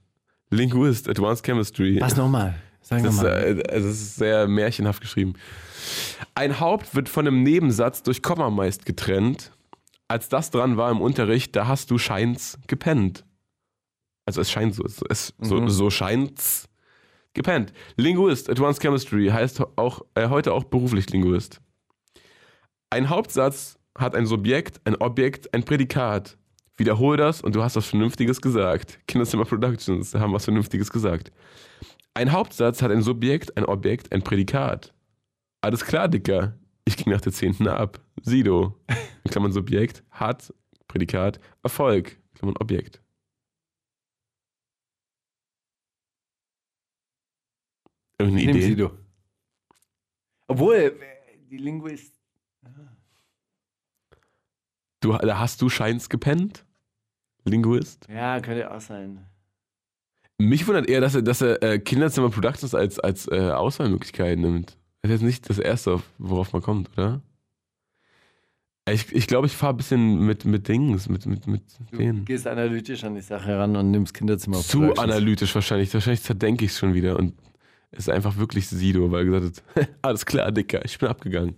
[0.51, 2.01] Linguist, Advanced Chemistry.
[2.01, 2.55] Was nochmal?
[2.89, 3.59] Sag Das ist, nochmal.
[3.59, 5.35] äh, also es ist sehr märchenhaft geschrieben.
[6.37, 9.51] Ein Haupt wird von einem Nebensatz durch Komma meist getrennt.
[10.07, 13.25] Als das dran war im Unterricht, da hast du scheins gepennt.
[14.25, 16.69] Also es scheint so, es, so, so scheint's
[17.35, 17.73] gepennt.
[17.97, 21.61] Linguist, Advanced Chemistry heißt auch äh, heute auch beruflich Linguist.
[22.91, 26.39] Ein Hauptsatz hat ein Subjekt, ein Objekt, ein Prädikat.
[26.77, 29.01] Wiederhole das und du hast was Vernünftiges gesagt.
[29.09, 31.33] Kinderzimmer Productions haben was Vernünftiges gesagt.
[32.17, 34.95] Ein Hauptsatz hat ein Subjekt, ein Objekt, ein Prädikat.
[35.61, 36.59] Alles klar, Dicker.
[36.87, 37.69] Ich ging nach der 10.
[37.69, 38.01] ab.
[38.23, 38.75] Sido.
[39.25, 40.55] In Klammern Subjekt, hat,
[40.89, 42.13] Prädikat, Erfolg.
[42.13, 43.03] In Klammern Objekt.
[48.19, 48.63] Irgendeine Idee?
[48.63, 48.99] Sido.
[50.49, 50.99] Obwohl,
[51.51, 52.19] die Linguist.
[55.01, 56.65] Du, da hast du Scheins gepennt?
[57.45, 58.09] Linguist?
[58.09, 59.27] Ja, könnte auch sein.
[60.39, 64.77] Mich wundert eher, dass er, dass er äh, Kinderzimmer Productions als, als äh, Auswahlmöglichkeit nimmt.
[65.03, 67.23] Das ist jetzt nicht das Erste, worauf man kommt, oder?
[68.89, 71.97] Ich glaube, ich, glaub, ich fahre ein bisschen mit, mit Dings, mit, mit, mit Du
[71.97, 72.25] denen.
[72.25, 74.59] gehst analytisch an die Sache ran und nimmst Kinderzimmer.
[74.59, 75.93] Zu analytisch wahrscheinlich.
[75.93, 77.35] Wahrscheinlich zerdenke ich es schon wieder und
[77.91, 81.57] es ist einfach wirklich Sido, weil er gesagt hat, alles klar, Dicker, ich bin abgegangen.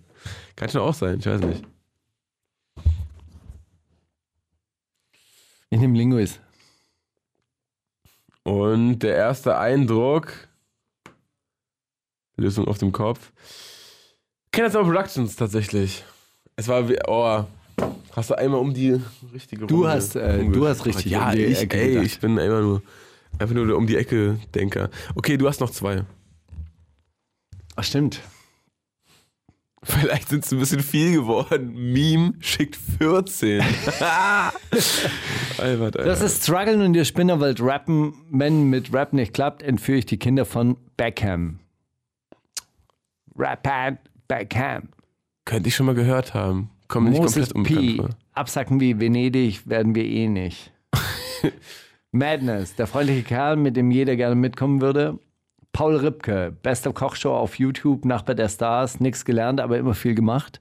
[0.57, 1.64] Kann schon auch sein, ich weiß nicht.
[5.70, 6.41] Ich nehme Linguist.
[8.49, 10.32] Und der erste Eindruck,
[12.38, 13.30] Lösung auf dem Kopf,
[14.53, 16.03] Kinderzimmer Productions tatsächlich.
[16.57, 17.44] Es war, wie, oh,
[18.16, 18.99] hast du einmal um die
[19.34, 22.07] richtige Du Runde hast, äh, du hast richtig ja, um die ich, Ecke ey, gedacht.
[22.07, 22.82] ich bin einfach nur,
[23.38, 24.88] einfach nur um die Ecke Denker.
[25.14, 26.05] Okay, du hast noch zwei.
[27.76, 28.22] Ach, stimmt.
[29.83, 31.93] Vielleicht sind es ein bisschen viel geworden.
[31.93, 33.61] Meme schickt 14.
[35.59, 36.05] Albert, Alter.
[36.05, 38.14] Das ist Struggeln und ihr Spinner wollt rappen.
[38.31, 41.61] Wenn mit Rap nicht klappt, entführe ich die Kinder von Beckham.
[43.37, 44.89] Rapper Beckham.
[45.45, 46.70] Könnte ich schon mal gehört haben.
[46.89, 48.09] Komm mir nicht komplett unbekannt vor.
[48.33, 50.72] Absacken wie Venedig werden wir eh nicht.
[52.12, 55.18] Madness, der freundliche Kerl, mit dem jeder gerne mitkommen würde.
[55.73, 60.61] Paul Ripke, beste Kochshow auf YouTube, Nachbar der Stars, nichts gelernt, aber immer viel gemacht.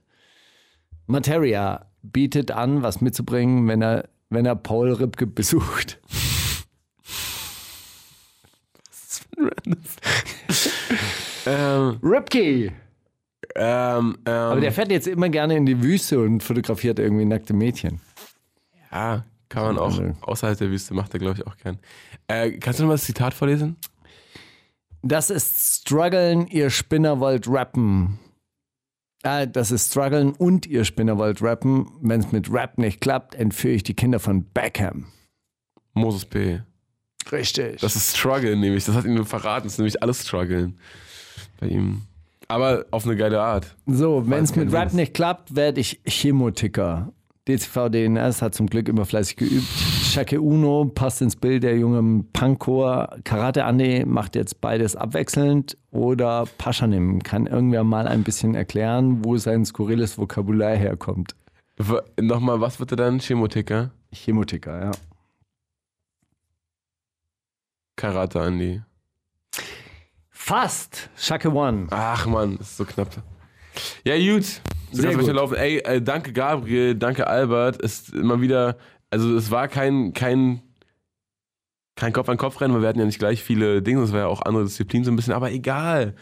[1.06, 5.98] Materia bietet an, was mitzubringen, wenn er, wenn er Paul Ripke besucht.
[11.46, 12.72] Ähm, Ripke!
[13.54, 17.54] ähm, ähm, Aber der fährt jetzt immer gerne in die Wüste und fotografiert irgendwie nackte
[17.54, 18.00] Mädchen.
[18.92, 21.78] ja, kann man auch Also- außerhalb der Wüste, macht er, glaube ich, auch gern.
[22.26, 23.76] Äh, kannst du noch mal das Zitat vorlesen?
[25.02, 28.18] Das ist Struggeln, ihr Spinner wollt rappen.
[29.22, 31.90] Ah, das ist Struggeln und ihr Spinner wollt rappen.
[32.00, 35.06] Wenn es mit Rap nicht klappt, entführe ich die Kinder von Beckham.
[35.94, 36.62] Moses P.
[37.30, 37.80] Richtig.
[37.80, 38.84] Das ist Struggle, nämlich.
[38.84, 39.64] Das hat ihn nur verraten.
[39.64, 40.78] Das ist nämlich alles Struggeln
[41.60, 42.02] bei ihm.
[42.46, 43.76] Aber auf eine geile Art.
[43.86, 47.12] so, wenn es mit Rap nicht klappt, werde ich Chemoticker.
[47.46, 49.66] DCV DNS hat zum Glück immer fleißig geübt.
[50.08, 53.18] Shake Uno passt ins Bild der jungen Punkchor.
[53.24, 55.76] Karate Ande macht jetzt beides abwechselnd.
[55.90, 61.34] Oder Paschanim kann irgendwer mal ein bisschen erklären, wo sein skurriles Vokabular herkommt.
[61.76, 63.18] W Nochmal, was wird er dann?
[63.20, 63.90] Chemotiker?
[64.12, 64.90] Chemotiker, ja.
[67.96, 68.80] Karate Andi.
[70.30, 71.10] Fast.
[71.16, 71.86] Shake One.
[71.90, 73.10] Ach man, ist so knapp.
[74.04, 74.62] Ja, gut.
[74.90, 75.24] Du Sehr gut.
[75.24, 75.56] weiterlaufen.
[75.58, 77.76] Ey, äh, danke Gabriel, danke Albert.
[77.82, 78.78] Ist immer wieder,
[79.10, 80.62] also es war kein, kein,
[81.96, 84.64] kein Kopf-an-Kopf-Rennen, weil wir hatten ja nicht gleich viele Dinge, es war ja auch andere
[84.64, 86.14] Disziplinen so ein bisschen, aber egal.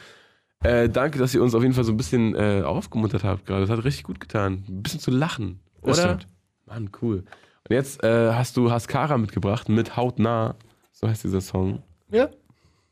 [0.62, 3.66] Äh, danke, dass ihr uns auf jeden Fall so ein bisschen äh, aufgemuntert habt gerade.
[3.66, 4.64] Das hat richtig gut getan.
[4.68, 5.94] Ein bisschen zu lachen, oder?
[5.94, 6.28] Stimmt.
[6.66, 7.24] Mann, cool.
[7.68, 10.56] Und jetzt äh, hast du Haskara mitgebracht mit Hautnah.
[10.92, 11.82] So heißt dieser Song.
[12.10, 12.30] Ja.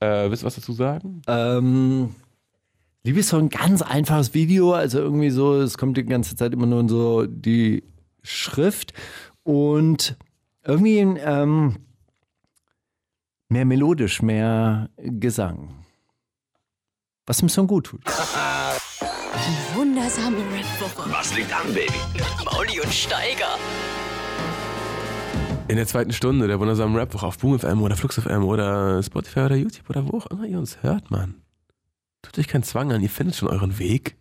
[0.01, 1.23] Äh, willst du was dazu sagen?
[1.27, 2.15] Ähm,
[3.03, 6.53] Liebe ist so ein ganz einfaches Video, also irgendwie so, es kommt die ganze Zeit
[6.53, 7.83] immer nur so die
[8.23, 8.93] Schrift
[9.45, 10.17] und
[10.65, 11.77] irgendwie ähm,
[13.49, 15.85] mehr melodisch, mehr Gesang.
[17.27, 18.03] Was dem Song gut tut.
[19.75, 21.11] Wundersame Rap-Woche.
[21.11, 21.93] Was liegt an, Baby?
[22.45, 23.59] Mauli und Steiger.
[25.69, 29.41] In der zweiten Stunde der wundersamen Rap-Woche auf Boom FM oder Flux FM oder Spotify
[29.41, 31.37] oder YouTube oder wo auch immer ihr uns hört, Mann.
[32.23, 34.17] Tut euch keinen Zwang an, ihr findet schon euren Weg.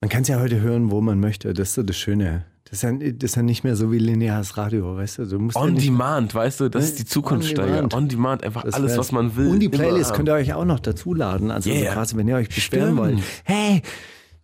[0.00, 1.52] Man kann es ja heute hören, wo man möchte.
[1.52, 2.46] Das ist so das Schöne.
[2.70, 5.24] Das ist ja, das ist ja nicht mehr so wie lineares Radio, weißt du?
[5.26, 7.74] Du musst ja On nicht Demand, weißt du, das ist die Zukunft, On Steiger.
[7.76, 7.94] Demand.
[7.94, 9.48] On Demand, einfach Das alles, was man will.
[9.48, 11.50] Und die Playlist könnt ihr euch auch noch dazu laden.
[11.50, 11.94] Also Yeah.
[11.94, 12.98] quasi, wenn ihr euch beschweren Stimmt.
[12.98, 13.18] wollt.
[13.44, 13.82] Hey,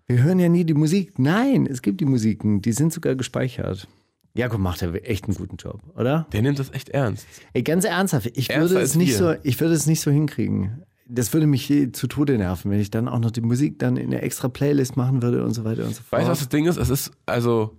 [0.07, 1.19] wir hören ja nie die Musik.
[1.19, 2.63] Nein, es gibt die Musiken.
[2.63, 3.89] Die sind sogar gespeichert.
[4.37, 6.27] Jakob macht ja echt einen guten Job, oder?
[6.33, 7.27] Der nimmt das echt ernst.
[7.53, 9.17] Ey, ganz ernsthaft, ich Ernster würde es nicht wir.
[9.19, 10.83] so, ich würde es nicht so hinkriegen.
[11.07, 14.07] Das würde mich zu Tode nerven, wenn ich dann auch noch die Musik dann in
[14.07, 16.13] eine extra Playlist machen würde und so weiter und so fort.
[16.21, 16.79] Weißt du, was das Ding ist?
[16.79, 17.77] Es ist, also,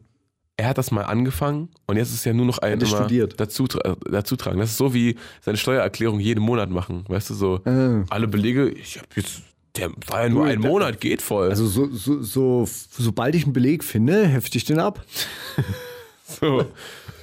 [0.58, 2.97] er hat das mal angefangen und jetzt ist es ja nur noch ein er immer
[2.97, 3.39] studiert.
[3.39, 3.68] dazu,
[4.10, 4.60] dazu tragen.
[4.60, 7.03] Das ist so wie seine Steuererklärung jeden Monat machen.
[7.08, 8.03] Weißt du, so Äh.
[8.10, 9.41] alle Belege, ich habe jetzt
[9.76, 11.49] Der war ja nur ein Monat, geht voll.
[11.49, 15.03] Also so, so, so, sobald ich einen Beleg finde, hefte ich den ab.
[16.39, 16.66] So.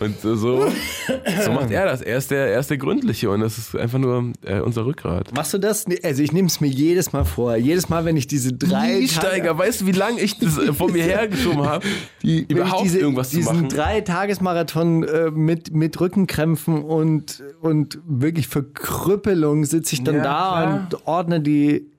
[0.03, 2.01] Und so, so macht er das.
[2.03, 5.33] Er ist der, er ist der Gründliche und das ist einfach nur äh, unser Rückgrat.
[5.35, 5.85] Machst du das?
[6.03, 7.57] Also ich nehme es mir jedes Mal vor.
[7.57, 10.73] Jedes Mal, wenn ich diese drei Nie Steiger, weißt du, wie lange ich das äh,
[10.73, 11.87] von mir hergeschoben habe,
[12.23, 13.69] die, überhaupt diese, irgendwas zu diesen machen?
[13.69, 20.29] drei Tagesmarathon äh, mit, mit Rückenkrämpfen und, und wirklich Verkrüppelung sitze ich dann Ja, da
[20.31, 20.89] klar.
[20.91, 21.92] und ordne die,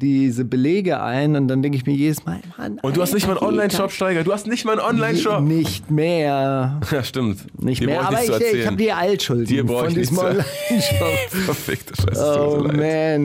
[0.00, 3.26] diese Belege ein und dann denke ich mir jedes Mal, Mann, Und du hast nicht
[3.26, 4.22] mal einen Online-Shop, Steiger.
[4.22, 5.42] Du hast nicht mal einen Online-Shop.
[5.42, 6.80] Nicht mehr.
[6.92, 7.60] Ja, stimmt.
[7.60, 8.06] Nicht Dir mehr.
[8.06, 11.08] Aber ich, ich habe die Altschulden Dir von ich diesem Online-Shop.
[11.28, 12.40] Verfickte Scheiße.
[12.46, 12.78] Oh so man,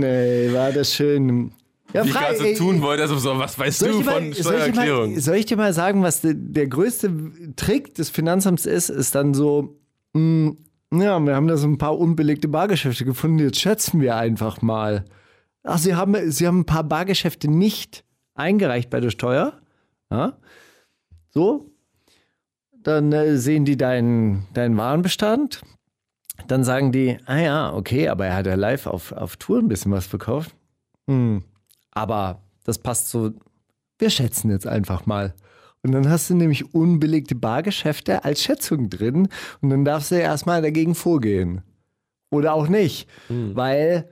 [0.04, 1.52] ey, war das schön.
[1.94, 4.04] Ja, Wie ich frei- gerade so tun wollte, also so, was weißt du ich, von
[4.06, 5.14] mal, soll, ich dir Steuererklärung?
[5.14, 7.12] mal, soll ich dir mal sagen, was de, der größte
[7.56, 8.90] Trick des Finanzamts ist?
[8.90, 9.78] Ist dann so,
[10.14, 10.54] mh,
[10.94, 15.06] ja, wir haben da so ein paar unbelegte Bargeschäfte gefunden, jetzt schätzen wir einfach mal.
[15.66, 18.06] Ach, Sie haben, Sie haben ein paar Bargeschäfte nicht
[18.36, 19.60] eingereicht bei der Steuer.
[20.12, 20.38] Ja?
[21.30, 21.72] So.
[22.72, 25.64] Dann äh, sehen die deinen, deinen Warenbestand.
[26.48, 29.68] Dann sagen die, ah ja, okay, aber er hat ja live auf, auf Tour ein
[29.68, 30.56] bisschen was verkauft.
[31.08, 31.44] Hm.
[31.92, 33.34] Aber das passt so.
[33.98, 35.34] Wir schätzen jetzt einfach mal.
[35.82, 39.30] Und dann hast du nämlich unbelegte Bargeschäfte als Schätzung drin
[39.62, 41.62] und dann darfst du erstmal dagegen vorgehen.
[42.32, 43.08] Oder auch nicht.
[43.56, 44.10] Weil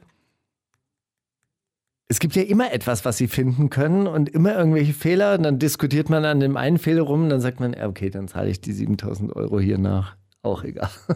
[2.08, 5.36] es gibt ja immer etwas, was sie finden können und immer irgendwelche Fehler.
[5.36, 8.10] Und dann diskutiert man an dem einen Fehler rum und dann sagt man, ja, okay,
[8.10, 10.16] dann zahle ich die 7000 Euro hier nach.
[10.42, 10.90] Auch egal.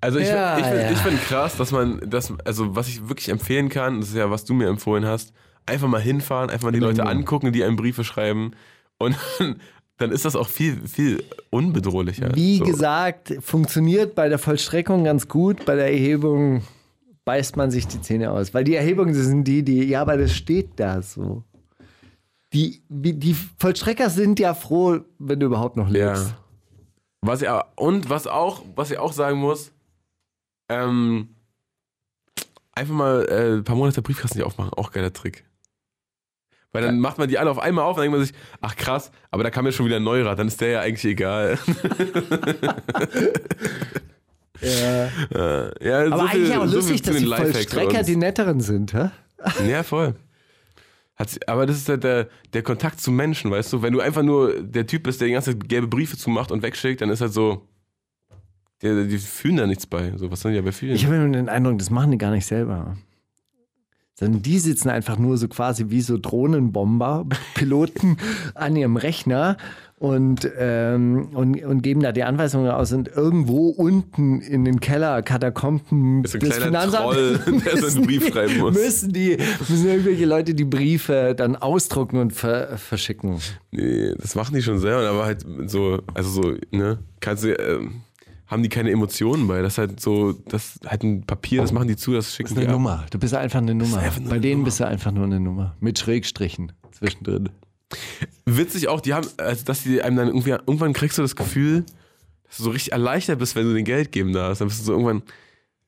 [0.00, 0.90] Also ich, Ja, ich finde ja.
[0.92, 4.30] ich find krass, dass man das, also was ich wirklich empfehlen kann, das ist ja,
[4.30, 5.32] was du mir empfohlen hast,
[5.64, 8.52] einfach mal hinfahren, einfach mal die Leute angucken, die einem Briefe schreiben
[8.98, 9.16] und
[9.98, 12.34] dann ist das auch viel, viel unbedrohlicher.
[12.34, 12.64] Wie so.
[12.64, 16.62] gesagt, funktioniert bei der Vollstreckung ganz gut, bei der Erhebung
[17.26, 18.54] beißt man sich die Zähne aus.
[18.54, 21.42] Weil die Erhebungen sind die, die, ja, aber das steht da so.
[22.54, 26.28] Die, die Vollstrecker sind ja froh, wenn du überhaupt noch lebst.
[26.28, 26.38] Ja.
[27.20, 29.72] Was auch- und was auch, was ich auch sagen muss,
[30.70, 31.34] ähm,
[32.72, 35.44] einfach mal äh, ein paar Monate Briefkasten nicht aufmachen, auch geiler Trick.
[36.72, 38.76] Weil dann macht man die alle auf einmal auf und dann denkt man sich, ach
[38.76, 41.58] krass, aber da kam ja schon wieder ein Neurat, dann ist der ja eigentlich egal.
[44.60, 45.06] Ja.
[45.34, 48.92] Äh, ja, Aber so viel- eigentlich auch so lustig, dass die Vollstrecker die netteren sind,
[48.94, 49.10] hä?
[49.68, 50.14] Ja, voll.
[51.16, 53.82] Hat sie, aber das ist halt der, der Kontakt zu Menschen, weißt du?
[53.82, 56.62] Wenn du einfach nur der Typ bist, der die ganze Zeit gelbe Briefe zumacht und
[56.62, 57.62] wegschickt, dann ist halt so,
[58.82, 60.12] die, die fühlen da nichts bei.
[60.16, 60.94] So, was sollen die aber fühlen?
[60.94, 62.96] Ich habe den Eindruck, das machen die gar nicht selber.
[64.18, 68.16] Sondern die sitzen einfach nur so quasi wie so Drohnenbomber, Piloten
[68.54, 69.56] an ihrem Rechner
[69.98, 72.92] und, ähm, und, und geben da die Anweisungen aus.
[72.92, 78.06] Und irgendwo unten in den Keller, Katakomben Ist ein des Finanzamtes Troll, der so einen
[78.06, 78.74] Brief schreiben muss.
[78.74, 83.38] Müssen, die, müssen irgendwelche Leute die Briefe dann ausdrucken und ver, verschicken.
[83.70, 88.02] Nee, das machen die schon selber, aber halt so, also so, ne, kannst du, ähm,
[88.48, 89.62] haben die keine Emotionen bei.
[89.62, 92.50] Das ist halt so, das ist halt ein Papier, das machen die zu, das schicken
[92.54, 92.72] Das ist eine.
[92.76, 93.06] Nummer.
[93.10, 93.98] Du bist einfach eine Nummer.
[93.98, 94.64] einfach nur Bei eine denen Nummer.
[94.66, 95.74] bist du einfach nur eine Nummer.
[95.80, 97.48] Mit Schrägstrichen zwischendrin.
[98.44, 101.84] Witzig auch, die haben, also dass die einem dann irgendwie, irgendwann kriegst du das Gefühl,
[102.44, 104.60] dass du so richtig erleichtert bist, wenn du den Geld geben darfst.
[104.60, 105.22] Dann bist du so irgendwann,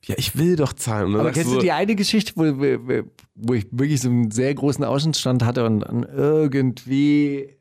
[0.04, 1.14] ja, ich will doch zahlen.
[1.16, 3.02] Aber kennst du so, die eine Geschichte, wo, wo
[3.34, 7.56] wo ich wirklich so einen sehr großen Außenstand hatte und dann irgendwie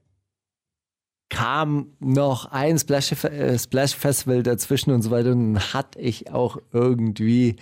[1.30, 6.32] kam noch ein Splash, äh, Splash Festival dazwischen und so weiter und dann hatte ich
[6.32, 7.58] auch irgendwie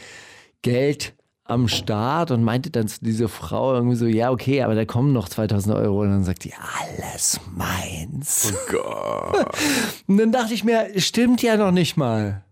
[0.62, 1.15] Geld
[1.46, 5.14] am Start und meinte dann zu dieser Frau irgendwie so, ja okay, aber da kommen
[5.14, 8.52] noch 2000 Euro und dann sagt die, alles meins.
[8.52, 9.56] oh Gott.
[10.08, 12.44] Und dann dachte ich mir, stimmt ja noch nicht mal.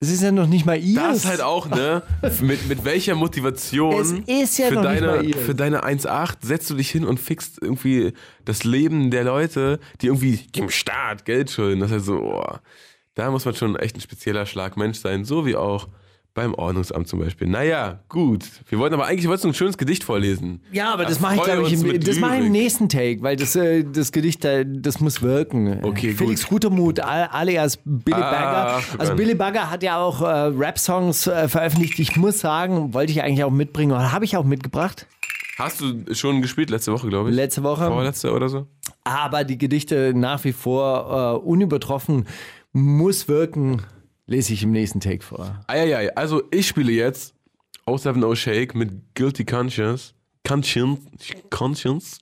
[0.00, 1.00] Es ist ja noch nicht mal ihr.
[1.00, 2.02] Das ist halt auch, ne?
[2.40, 7.18] Mit, mit welcher Motivation ja für, deine, für deine 1,8 setzt du dich hin und
[7.18, 8.12] fixst irgendwie
[8.44, 11.80] das Leben der Leute, die irgendwie dem Staat Geld schulden.
[11.80, 12.58] Das ist halt so, oh,
[13.14, 15.88] da muss man schon echt ein spezieller Schlag Mensch sein, so wie auch
[16.34, 17.46] beim Ordnungsamt zum Beispiel.
[17.48, 18.44] Naja, gut.
[18.68, 20.60] Wir wollten aber eigentlich wolltest du ein schönes Gedicht vorlesen.
[20.72, 23.36] Ja, aber das, mache ich, glaube ich, im, das mache ich im nächsten Take, weil
[23.36, 25.78] das, äh, das Gedicht, äh, das muss wirken.
[25.84, 28.30] Okay, Felix Gutermut, a- alias Billy Ah,
[28.80, 28.84] Bagger.
[28.98, 29.14] Also.
[29.14, 31.98] Billy Bagger hat ja auch äh, Rap-Songs äh, veröffentlicht.
[32.00, 35.06] Ich muss sagen, wollte ich eigentlich auch mitbringen, habe ich auch mitgebracht,
[35.56, 37.36] Hast du schon gespielt letzte Woche, glaube ich?
[37.36, 37.86] letzte Woche.
[37.86, 38.66] Vorletzte oder so?
[39.04, 42.26] Aber die Gedichte nach wie vor äh, unübertroffen,
[42.72, 43.80] muss wirken,
[44.26, 45.60] lese ich im nächsten Take vor.
[45.66, 47.34] Eieiei, also ich spiele jetzt
[47.86, 50.14] 070 Shake mit Guilty Conscience.
[50.46, 51.00] Conscience.
[51.50, 52.18] Conscience.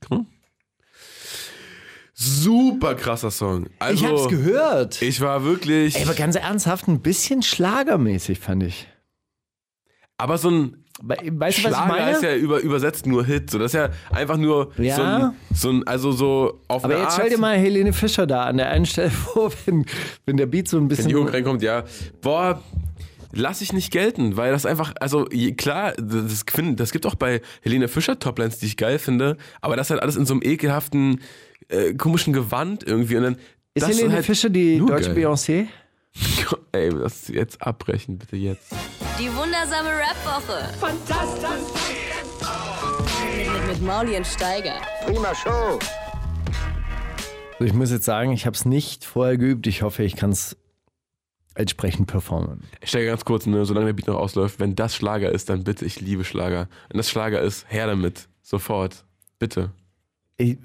[2.14, 3.66] Super krasser Song.
[3.78, 5.02] Also, ich hab's gehört.
[5.02, 5.96] Ich war wirklich.
[5.96, 8.86] Ey, aber ganz ernsthaft, ein bisschen schlagermäßig fand ich.
[10.18, 10.81] aber so ein.
[11.04, 12.10] We- Weißt du, was ich Schlager meine?
[12.12, 13.50] ist ja über, übersetzt nur Hit.
[13.50, 14.94] So, das ist ja einfach nur Ja.
[14.96, 18.26] so, ein, so ein, also so auf Aber jetzt Art, stell dir mal Helene Fischer
[18.26, 19.84] da an der einen Stelle vor, wenn,
[20.26, 21.08] wenn der Beat so ein wenn bisschen.
[21.08, 21.84] die Hook reinkommt, ja.
[22.20, 22.62] Boah,
[23.32, 25.24] lass ich nicht gelten, weil das einfach, also
[25.56, 26.44] klar, das,
[26.76, 30.16] das gibt auch bei Helene Fischer Toplines, die ich geil finde, aber das halt alles
[30.16, 31.20] in so einem ekelhaften,
[31.68, 33.16] äh, komischen Gewand irgendwie.
[33.16, 33.36] Und dann,
[33.74, 35.26] ist Helene halt Fischer die deutsche geil.
[35.26, 35.66] Beyoncé?
[36.72, 38.72] Ey, das jetzt abbrechen, bitte jetzt.
[39.18, 40.72] Die wundersame Rap-Woche.
[40.78, 41.96] Fantastisch.
[43.36, 44.80] Mit, mit Mauli und Steiger.
[47.58, 49.66] Also ich muss jetzt sagen, ich habe es nicht vorher geübt.
[49.66, 50.56] Ich hoffe, ich kann es
[51.54, 52.62] entsprechend performen.
[52.80, 55.64] Ich stelle ganz kurz, ne, solange der Beat noch ausläuft, wenn das Schlager ist, dann
[55.64, 56.68] bitte, ich liebe Schlager.
[56.88, 58.28] Wenn das Schlager ist, her damit.
[58.42, 59.04] Sofort.
[59.38, 59.70] Bitte.
[60.36, 60.58] Ich,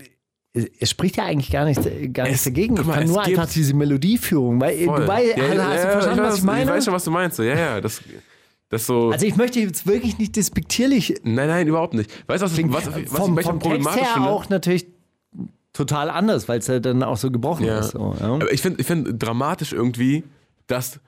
[0.79, 1.83] es spricht ja eigentlich gar nichts,
[2.13, 2.77] gar nichts Es- dagegen.
[2.77, 5.01] Ich mal, kann es nur einfach diese Melodieführung, weil Voll.
[5.01, 6.63] du, weißt, Ja, hast, ja, hast du verstanden, ich was ich meine?
[6.63, 7.39] Ich weiß schon, was du meinst.
[7.39, 8.01] Ja, ja, das,
[8.69, 9.09] das so.
[9.11, 12.11] also ich möchte jetzt wirklich nicht despektierlich nein, nein, überhaupt nicht.
[12.27, 14.29] Weißt du, was, Klingt was, was, vom, ich vom Text problematisch her finde?
[14.29, 14.87] auch natürlich
[15.73, 17.79] total anders, weil es ja dann auch so gebrochen Ja.
[17.79, 17.91] ist.
[17.91, 18.25] So, ja.
[18.33, 20.23] Aber ich finde ich find dramatisch irgendwie,
[20.67, 20.99] dass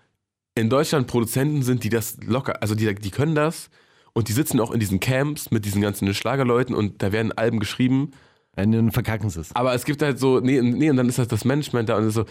[0.55, 3.69] in Deutschland Produzenten sind, die das locker, also die, die können das
[4.13, 7.59] und die sitzen auch in diesen Camps mit diesen ganzen Schlagerleuten und da werden Alben
[7.59, 8.11] geschrieben.
[8.55, 9.55] Wenn dann verkacken sie es.
[9.55, 12.07] Aber es gibt halt so, nee, nee, und dann ist das das Management da und
[12.07, 12.25] ist so,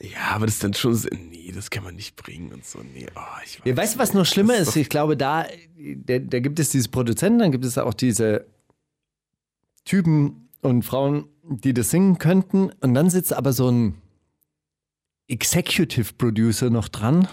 [0.00, 2.80] ja, aber das ist dann schon, so, nee, das kann man nicht bringen und so,
[2.80, 3.66] nee, oh, ich weiß.
[3.66, 4.68] Ja, weißt du, was noch schlimmer ist?
[4.68, 8.46] ist Ich glaube, da, da, da gibt es diese Produzenten, dann gibt es auch diese
[9.84, 12.70] Typen und Frauen, die das singen könnten.
[12.80, 13.94] Und dann sitzt aber so ein
[15.28, 17.28] Executive Producer noch dran.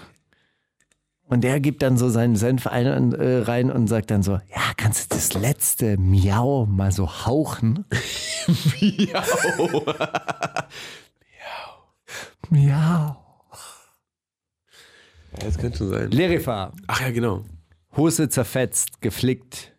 [1.27, 4.33] Und der gibt dann so seinen Senf ein, und, äh, rein und sagt dann so:
[4.33, 7.85] Ja, kannst du das letzte Miau mal so hauchen?
[8.47, 9.23] Miau.
[12.49, 13.17] Miau.
[15.31, 16.11] Ja, das könnte schon sein.
[16.11, 16.71] Lerifa.
[16.87, 17.43] Ach ja, genau.
[17.97, 19.73] Hose zerfetzt, geflickt,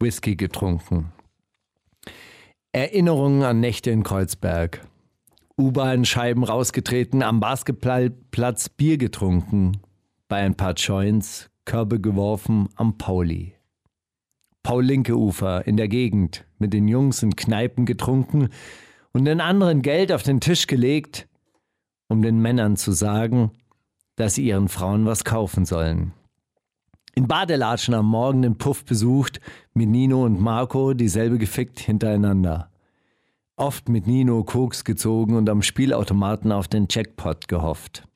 [0.00, 1.12] Whisky getrunken.
[2.72, 4.86] Erinnerungen an Nächte in Kreuzberg.
[5.58, 9.80] U-Bahn-Scheiben rausgetreten, am Basketballplatz Bier getrunken.
[10.28, 13.54] Bei ein paar Joints Körbe geworfen am Pauli.
[14.62, 18.50] Paul-Linke-Ufer in der Gegend mit den Jungs in Kneipen getrunken
[19.12, 21.28] und den anderen Geld auf den Tisch gelegt,
[22.08, 23.52] um den Männern zu sagen,
[24.16, 26.12] dass sie ihren Frauen was kaufen sollen.
[27.14, 29.40] In Badelatschen am Morgen den Puff besucht,
[29.72, 32.70] mit Nino und Marco dieselbe gefickt hintereinander.
[33.56, 38.07] Oft mit Nino Koks gezogen und am Spielautomaten auf den Jackpot gehofft.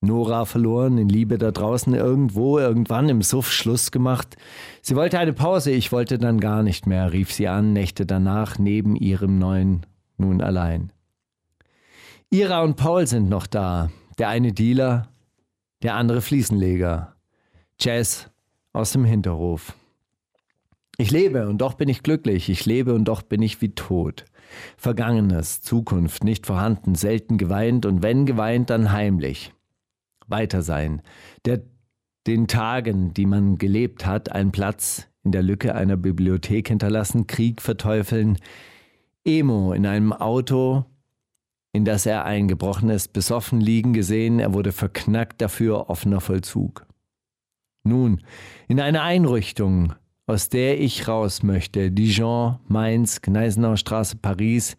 [0.00, 4.36] Nora verloren, in Liebe da draußen irgendwo, irgendwann im Suff Schluss gemacht.
[4.80, 8.58] Sie wollte eine Pause, ich wollte dann gar nicht mehr, rief sie an, Nächte danach
[8.58, 9.86] neben ihrem neuen,
[10.16, 10.92] nun allein.
[12.30, 15.08] Ira und Paul sind noch da, der eine Dealer,
[15.82, 17.14] der andere Fliesenleger.
[17.80, 18.30] Jazz
[18.72, 19.74] aus dem Hinterhof.
[20.96, 24.24] Ich lebe und doch bin ich glücklich, ich lebe und doch bin ich wie tot.
[24.76, 29.52] Vergangenes, Zukunft nicht vorhanden, selten geweint und wenn geweint, dann heimlich.
[30.28, 31.02] Weiter sein,
[31.44, 31.62] der
[32.26, 37.62] den Tagen, die man gelebt hat, einen Platz in der Lücke einer Bibliothek hinterlassen, Krieg
[37.62, 38.38] verteufeln,
[39.24, 40.84] Emo in einem Auto,
[41.72, 46.86] in das er eingebrochen ist, besoffen liegen gesehen, er wurde verknackt, dafür offener Vollzug.
[47.84, 48.22] Nun,
[48.68, 49.94] in eine Einrichtung,
[50.26, 54.76] aus der ich raus möchte, Dijon, Mainz, Gneisenauer Straße, Paris.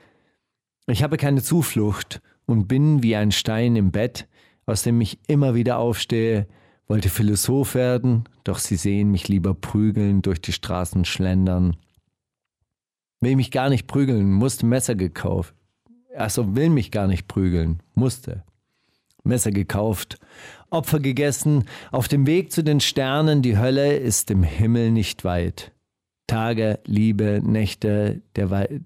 [0.86, 4.28] Ich habe keine Zuflucht und bin wie ein Stein im Bett,
[4.70, 6.48] aus dem ich immer wieder aufstehe,
[6.88, 11.76] wollte Philosoph werden, doch sie sehen mich lieber prügeln, durch die Straßen schlendern.
[13.20, 15.56] Will mich gar nicht prügeln, musste Messer gekauft.
[16.16, 18.44] Achso, will mich gar nicht prügeln, musste.
[19.24, 20.20] Messer gekauft,
[20.70, 25.72] Opfer gegessen, auf dem Weg zu den Sternen, die Hölle ist im Himmel nicht weit.
[26.28, 28.82] Tage, Liebe, Nächte der, Wei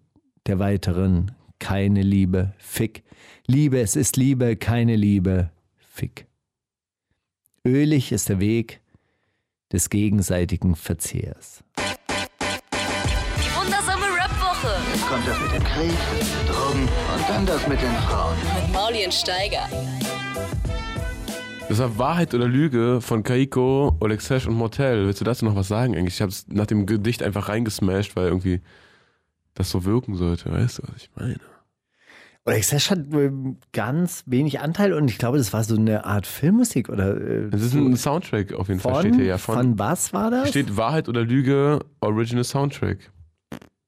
[0.47, 3.03] der weiteren, keine Liebe, Fick.
[3.47, 5.51] Liebe, es ist Liebe, keine Liebe,
[5.95, 6.25] Fick.
[7.63, 8.81] Ölig ist der Weg
[9.71, 11.63] des gegenseitigen Verzehrs.
[13.37, 14.75] Die wundersame Rap-Woche.
[14.91, 18.35] Jetzt kommt das mit dem Krieg, den Drogen und dann das mit den Frauen.
[18.55, 19.69] Mit Mauli und Steiger.
[21.69, 25.05] Das war Wahrheit oder Lüge von Kaiko, Olexesh und Mortel.
[25.05, 26.15] Willst du dazu noch was sagen eigentlich?
[26.15, 28.61] Ich habe es nach dem Gedicht einfach reingesmashed, weil irgendwie
[29.53, 30.51] das so wirken sollte.
[30.51, 31.39] Weißt du, was ich meine?
[32.45, 36.27] Oder ich hat ähm, ganz wenig Anteil und ich glaube, das war so eine Art
[36.27, 37.15] Filmmusik oder.
[37.15, 39.37] Äh, Das ist so ein Soundtrack auf jeden Fall, von, steht hier ja.
[39.37, 40.49] Von, von was war das?
[40.49, 42.97] steht Wahrheit oder Lüge, Original Soundtrack.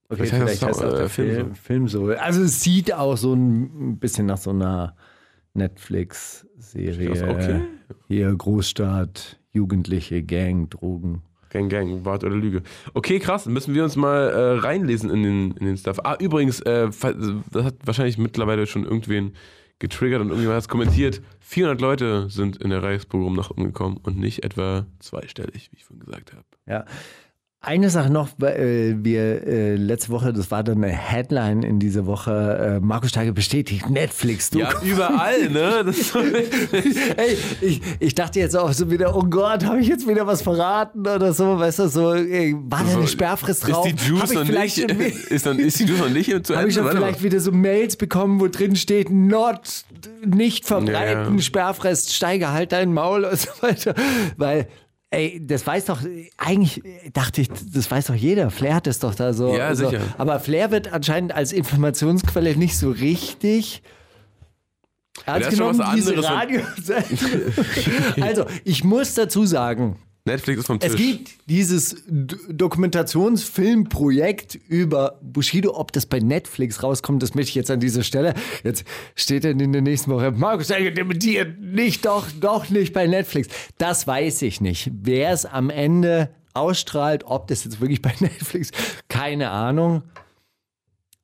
[0.08, 2.06] Okay, Vielleicht vielleicht das heißt auch, auch der äh, Film Film, Film so.
[2.08, 4.96] Also es sieht auch so ein bisschen nach so einer
[5.54, 7.10] Netflix-Serie.
[7.10, 7.62] Das okay?
[8.08, 11.24] Hier Großstadt, Jugendliche, Gang, Drogen.
[11.56, 12.64] Gang, Gang, Wart oder Lüge.
[12.94, 16.00] Okay, krass, müssen wir uns mal äh, reinlesen in den, in den Stuff.
[16.04, 19.34] Ah, übrigens, äh, das hat wahrscheinlich mittlerweile schon irgendwen
[19.80, 21.22] getriggert und irgendjemand hat es kommentiert.
[21.40, 26.06] 400 Leute sind in der Reichspogrom nach umgekommen und nicht etwa zweistellig, wie ich vorhin
[26.06, 26.44] gesagt habe.
[26.66, 26.84] Ja.
[27.66, 32.06] Eine Sache noch, äh, wir äh, letzte Woche, das war dann eine Headline in dieser
[32.06, 34.52] Woche, äh, Markus Steiger bestätigt Netflix.
[34.52, 35.82] Du Ja, überall, ne?
[35.84, 36.14] Das
[37.18, 40.44] Ey, ich, ich dachte jetzt auch so wieder, oh Gott, habe ich jetzt wieder was
[40.44, 43.88] verraten oder so, weißt du, so, ey, war da eine Sperrfrist drauf?
[43.88, 46.60] Ist die Juice noch vielleicht nicht, ist, dann, ist die Juice noch nicht zu Habe
[46.60, 46.70] Ende?
[46.70, 46.96] ich dann mal.
[46.96, 49.86] vielleicht wieder so Mails bekommen, wo drin steht, not,
[50.24, 51.42] nicht verbreiten, Ja.
[51.42, 53.96] Sperrfrist, steige halt dein Maul und so weiter.
[54.38, 54.68] Weil,
[55.16, 56.02] ey, das weiß doch,
[56.38, 58.52] eigentlich dachte ich, das weiß doch jeder.
[58.52, 59.56] Flair hat es doch da so.
[59.56, 59.90] Ja, so.
[59.90, 60.02] sicher.
[60.18, 63.82] Aber Flair wird anscheinend als Informationsquelle nicht so richtig.
[65.40, 66.62] ist schon was diese Radio
[68.22, 69.98] also, ich muss dazu sagen,
[70.28, 70.90] Netflix ist vom Tisch.
[70.90, 77.70] es gibt dieses Dokumentationsfilmprojekt über Bushido, ob das bei Netflix rauskommt, das möchte ich jetzt
[77.70, 78.34] an dieser Stelle.
[78.64, 83.06] Jetzt steht dann in der nächsten Woche, Markus Steiger dementiert, nicht, doch, doch nicht bei
[83.06, 83.50] Netflix.
[83.78, 84.90] Das weiß ich nicht.
[84.94, 88.72] Wer es am Ende ausstrahlt, ob das jetzt wirklich bei Netflix,
[89.08, 90.02] keine Ahnung.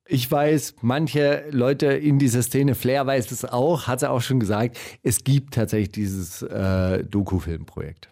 [0.05, 4.39] Ich weiß, manche Leute in dieser Szene, Flair weiß es auch, hat er auch schon
[4.39, 8.10] gesagt, es gibt tatsächlich dieses äh, Doku-Filmprojekt.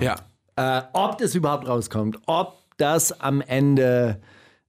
[0.00, 0.16] Ja.
[0.56, 4.20] Äh, ob das überhaupt rauskommt, ob das am Ende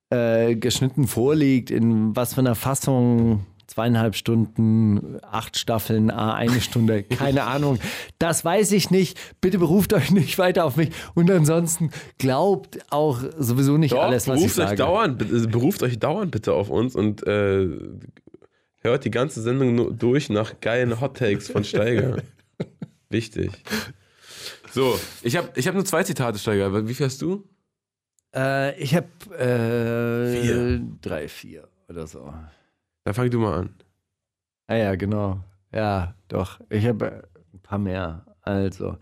[0.09, 7.43] äh, geschnitten vorliegt, in was für einer Fassung, zweieinhalb Stunden, acht Staffeln, eine Stunde, keine
[7.43, 7.77] Ahnung.
[8.17, 9.19] Das weiß ich nicht.
[9.41, 10.89] Bitte beruft euch nicht weiter auf mich.
[11.13, 14.75] Und ansonsten glaubt auch sowieso nicht Doch, alles, was ich beruft, euch sage.
[14.77, 17.67] dauernd, bitte- beruft euch dauernd bitte auf uns und äh,
[18.81, 22.17] hört die ganze Sendung nur durch nach geilen Hot Takes von Steiger.
[23.09, 23.51] Wichtig.
[24.71, 26.87] So, ich habe ich hab nur zwei Zitate, Steiger.
[26.87, 27.47] Wie viel hast du?
[28.35, 30.81] Äh, ich habe äh, Vier.
[31.01, 32.33] drei, vier oder so.
[33.03, 33.75] Dann fang du mal an.
[34.67, 35.43] Ah ja, genau.
[35.73, 36.59] Ja, doch.
[36.69, 38.25] Ich habe äh, ein paar mehr.
[38.41, 38.97] Also.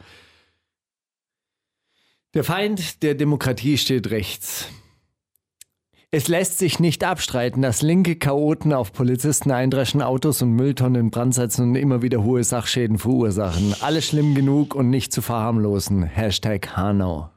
[2.34, 4.68] Der Feind der Demokratie steht rechts.
[6.10, 11.12] Es lässt sich nicht abstreiten, dass linke Chaoten auf Polizisten eindreschen, Autos und Mülltonnen in
[11.12, 13.76] Brand setzen und immer wieder hohe Sachschäden verursachen.
[13.82, 16.04] Alles schlimm genug und nicht zu verharmlosen.
[16.04, 17.30] Hashtag Hanau.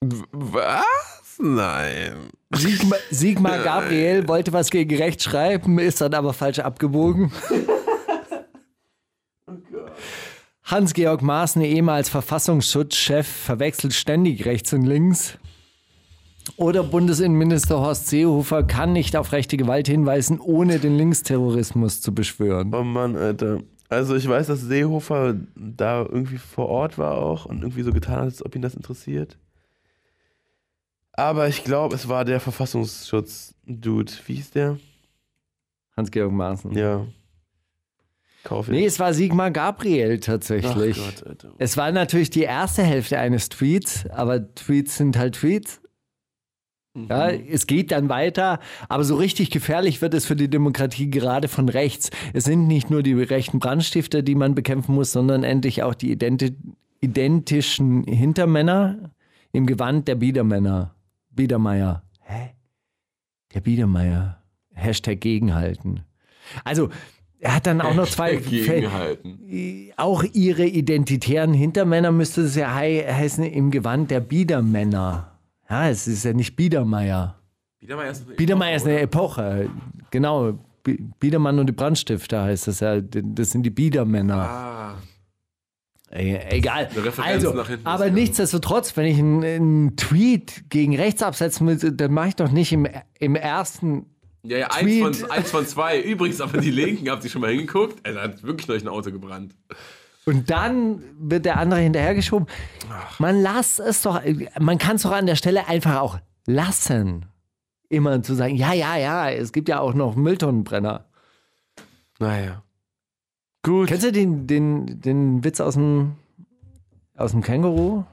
[0.00, 1.38] Was?
[1.38, 2.30] Nein.
[2.54, 7.30] Sigmar, Sigmar Gabriel wollte was gegen rechts schreiben, ist dann aber falsch abgebogen.
[10.62, 15.38] Hans-Georg Maaßen, ehemals Verfassungsschutzchef, verwechselt ständig rechts und links.
[16.56, 22.72] Oder Bundesinnenminister Horst Seehofer kann nicht auf rechte Gewalt hinweisen, ohne den Linksterrorismus zu beschwören.
[22.74, 23.60] Oh Mann, Alter.
[23.88, 28.16] Also ich weiß, dass Seehofer da irgendwie vor Ort war auch und irgendwie so getan
[28.16, 29.36] hat, als ob ihn das interessiert.
[31.12, 34.12] Aber ich glaube, es war der Verfassungsschutz-Dude.
[34.26, 34.78] Wie hieß der?
[35.96, 36.72] Hans-Georg Maaßen.
[36.76, 37.06] Ja.
[38.44, 40.98] Kauf Nee, es war Sigmar Gabriel tatsächlich.
[41.00, 41.52] Ach Gott, Alter.
[41.58, 45.80] Es war natürlich die erste Hälfte eines Tweets, aber Tweets sind halt Tweets.
[47.08, 51.48] Ja, es geht dann weiter, aber so richtig gefährlich wird es für die Demokratie gerade
[51.48, 52.10] von rechts.
[52.32, 56.12] Es sind nicht nur die rechten Brandstifter, die man bekämpfen muss, sondern endlich auch die
[56.12, 56.54] identi
[57.00, 59.10] identischen Hintermänner
[59.52, 60.94] im Gewand der Biedermänner.
[61.30, 62.02] Biedermeier.
[62.20, 62.54] Hä?
[63.54, 64.42] Der Biedermeier.
[64.72, 66.00] Hashtag gegenhalten.
[66.64, 66.88] Also,
[67.38, 69.92] er hat dann auch noch zwei Gegenhalten.
[69.96, 75.35] auch ihre identitären Hintermänner müsste es ja hei heißen im Gewand der Biedermänner.
[75.68, 77.38] Ja, es ist ja nicht Biedermeier.
[77.80, 79.68] Biedermeier ist eine Biedermeier ist eine Epoche.
[80.10, 80.58] Genau.
[80.82, 83.00] Bi- Biedermann und die Brandstifter heißt das ja.
[83.00, 84.36] Das sind die Biedermänner.
[84.36, 84.94] Ah.
[86.08, 86.88] Egal.
[87.18, 92.12] Also, nach hinten aber nichtsdestotrotz, wenn ich einen, einen Tweet gegen rechts absetzen will, dann
[92.12, 92.86] mache ich doch nicht im,
[93.18, 94.06] im ersten.
[94.44, 96.00] Ja, ja, eins von, eins von zwei.
[96.00, 98.06] Übrigens, aber die Linken, habt ihr schon mal hingeguckt?
[98.06, 99.56] Da hat wirklich neulich ein Auto gebrannt.
[100.26, 102.48] Und dann wird der andere hinterhergeschoben.
[103.20, 104.20] Man lasst es doch,
[104.58, 107.26] man kann es doch an der Stelle einfach auch lassen.
[107.88, 111.04] Immer zu sagen, ja, ja, ja, es gibt ja auch noch Mülltonnenbrenner.
[112.18, 112.62] Naja.
[113.62, 113.88] Gut.
[113.88, 116.16] Kennst du den, den, den Witz aus dem,
[117.16, 118.04] aus dem Känguru?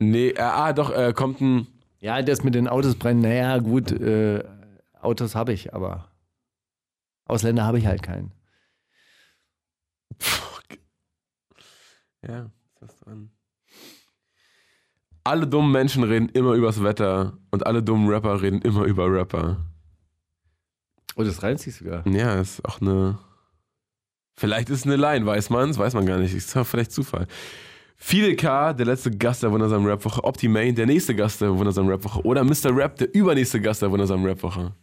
[0.00, 1.68] Nee, äh, ah, doch, äh, kommt ein.
[2.00, 3.20] Ja, das mit den Autos brennen.
[3.20, 4.42] Naja, gut, äh,
[5.00, 6.08] Autos habe ich, aber
[7.26, 8.32] Ausländer habe ich halt keinen.
[12.26, 13.30] Ja, ist was dran.
[15.24, 19.64] Alle dummen Menschen reden immer übers Wetter und alle dummen Rapper reden immer über Rapper.
[21.16, 22.06] Oh, das reimt sich sogar.
[22.06, 23.18] Ja, ist auch eine.
[24.36, 26.34] Vielleicht ist es eine Line, weiß man es, weiß man gar nicht.
[26.34, 27.26] Ist doch vielleicht Zufall.
[27.96, 32.20] Fidel K., der letzte Gast der wundersamen Rapwoche, Optimane, der nächste Gast der wundersamen Rapwoche
[32.22, 32.76] oder Mr.
[32.76, 34.60] Rap, der übernächste Gast der wundersamen Rapwoche.
[34.64, 34.74] Hab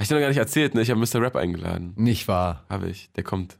[0.00, 0.82] ich dir noch gar nicht erzählt, ne?
[0.82, 1.20] Ich habe Mr.
[1.20, 1.92] Rap eingeladen.
[1.96, 2.64] Nicht wahr.
[2.68, 3.12] Habe ich.
[3.12, 3.58] Der kommt.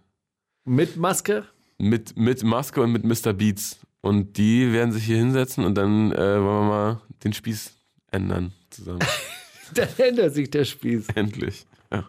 [0.65, 1.47] Mit Maske?
[1.85, 3.33] Mit, mit Maske und mit Mr.
[3.33, 3.79] Beats.
[4.01, 7.73] Und die werden sich hier hinsetzen und dann äh, wollen wir mal den Spieß
[8.11, 9.01] ändern zusammen.
[9.75, 11.09] Dann ändert sich der Spieß.
[11.15, 11.67] Endlich.
[11.91, 12.07] Ja.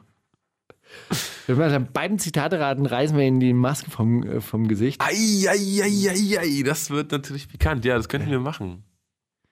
[1.47, 5.01] Wenn wir dann beiden Zitate raten, reißen wir ihnen die Maske vom, äh, vom Gesicht.
[5.01, 7.86] Eieieiei, das wird natürlich pikant.
[7.86, 8.84] Ja, das könnten wir machen.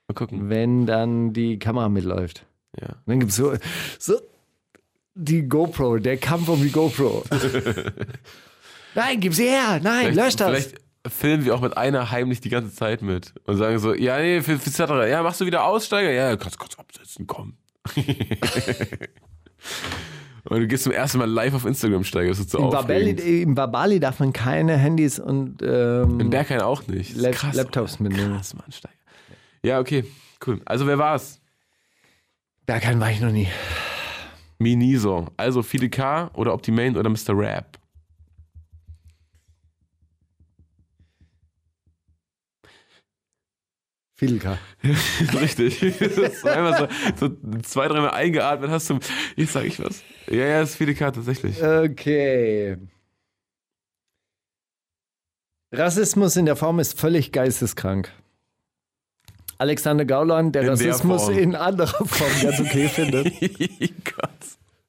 [0.07, 0.49] Mal gucken.
[0.49, 2.45] Wenn dann die Kamera mitläuft.
[2.79, 2.89] Ja.
[2.89, 3.53] Und dann gibt es so,
[3.97, 4.19] so
[5.15, 7.23] die GoPro, der Kampf um die GoPro.
[8.95, 9.79] Nein, gib sie her!
[9.81, 10.49] Nein, lösch das!
[10.49, 10.75] Vielleicht
[11.07, 14.41] filmen wir auch mit einer heimlich die ganze Zeit mit und sagen so, ja, nee,
[14.41, 16.11] für, für Zetterer, ja, machst du wieder Aussteiger?
[16.11, 17.57] Ja, kannst kurz absetzen, komm.
[20.45, 23.41] und du gehst zum ersten Mal live auf Instagram das ist so Im Babali.
[23.41, 27.17] Im Babali darf man keine Handys und ähm, In Berghain auch nicht.
[27.17, 28.35] Lap krass, Laptops mitnehmen.
[28.35, 28.93] Krass, Mann, Steiger.
[29.63, 30.05] Ja, okay,
[30.47, 30.61] cool.
[30.65, 31.41] Also wer war's?
[32.65, 33.49] Berghain war ich noch nie.
[34.59, 35.27] Miniso.
[35.35, 37.37] Also Fide K oder Optimane oder Mr.
[37.37, 37.77] Rap.
[45.41, 45.79] Richtig.
[45.99, 48.99] Das war einfach so, so zwei, dreimal eingeatmet hast du.
[49.35, 50.01] Jetzt sag ich was.
[50.29, 51.61] Ja, ja, das ist Fide K tatsächlich.
[51.63, 52.77] Okay.
[55.71, 58.11] Rassismus in der Form ist völlig geisteskrank.
[59.57, 61.37] Alexander Gauland, der In der Rassismus Form.
[61.37, 63.33] in anderer Form ganz okay findet.
[64.03, 64.32] Gott.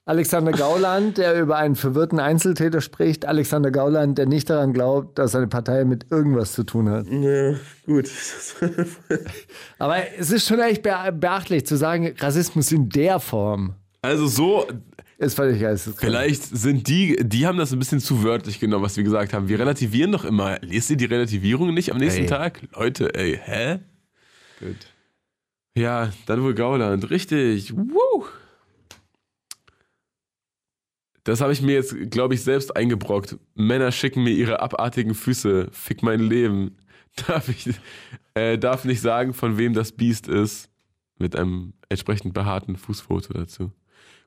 [0.06, 3.24] Alexander Gauland, der über einen verwirrten Einzeltäter spricht.
[3.24, 7.06] Alexander Gauland, der nicht daran glaubt, dass seine Partei mit irgendwas zu tun hat.
[7.10, 7.54] Ja,
[7.86, 8.10] gut.
[9.78, 14.66] Aber es ist schon echt be beachtlich zu sagen, Rassismus in der Form Also so,
[15.16, 16.00] ist völlig geisteskrank.
[16.12, 19.48] vielleicht sind die, die haben das ein bisschen zu wörtlich genommen, was wir gesagt haben.
[19.48, 20.58] Wir relativieren doch immer.
[20.60, 22.26] Lest ihr die Relativierung nicht am nächsten Ey.
[22.28, 22.60] Tag?
[22.76, 23.78] Leute, ey, hä?
[24.60, 24.76] Gut.
[25.76, 27.08] Ja, dann wohl Gauland.
[27.10, 27.74] Richtig.
[27.74, 28.24] Woo.
[31.24, 33.38] Das habe ich mir jetzt, glaube ich, selbst eingebrockt.
[33.54, 35.68] Männer schicken mir ihre abartigen Füße.
[35.72, 36.76] Fick mein Leben.
[37.26, 37.70] Darf ich
[38.34, 40.68] äh, darf nicht sagen, von wem das Biest ist.
[41.18, 43.70] Mit einem entsprechend behaarten Fußfoto dazu.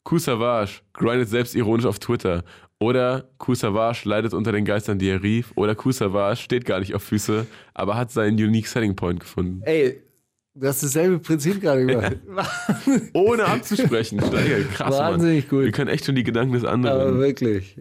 [0.03, 2.45] Kusavage grindet selbstironisch auf Twitter.
[2.79, 5.51] Oder Kusavage leidet unter den Geistern, die er rief.
[5.55, 9.61] Oder Kusavage steht gar nicht auf Füße, aber hat seinen unique Selling Point gefunden.
[9.65, 10.01] Ey,
[10.59, 12.17] du hast dasselbe Prinzip gerade gemacht.
[13.13, 14.19] Ohne abzusprechen.
[14.21, 14.97] Steiger, krass.
[14.97, 15.49] Wahnsinnig Mann.
[15.49, 15.65] gut.
[15.65, 17.19] Wir können echt schon die Gedanken des Aber anderen.
[17.19, 17.79] wirklich.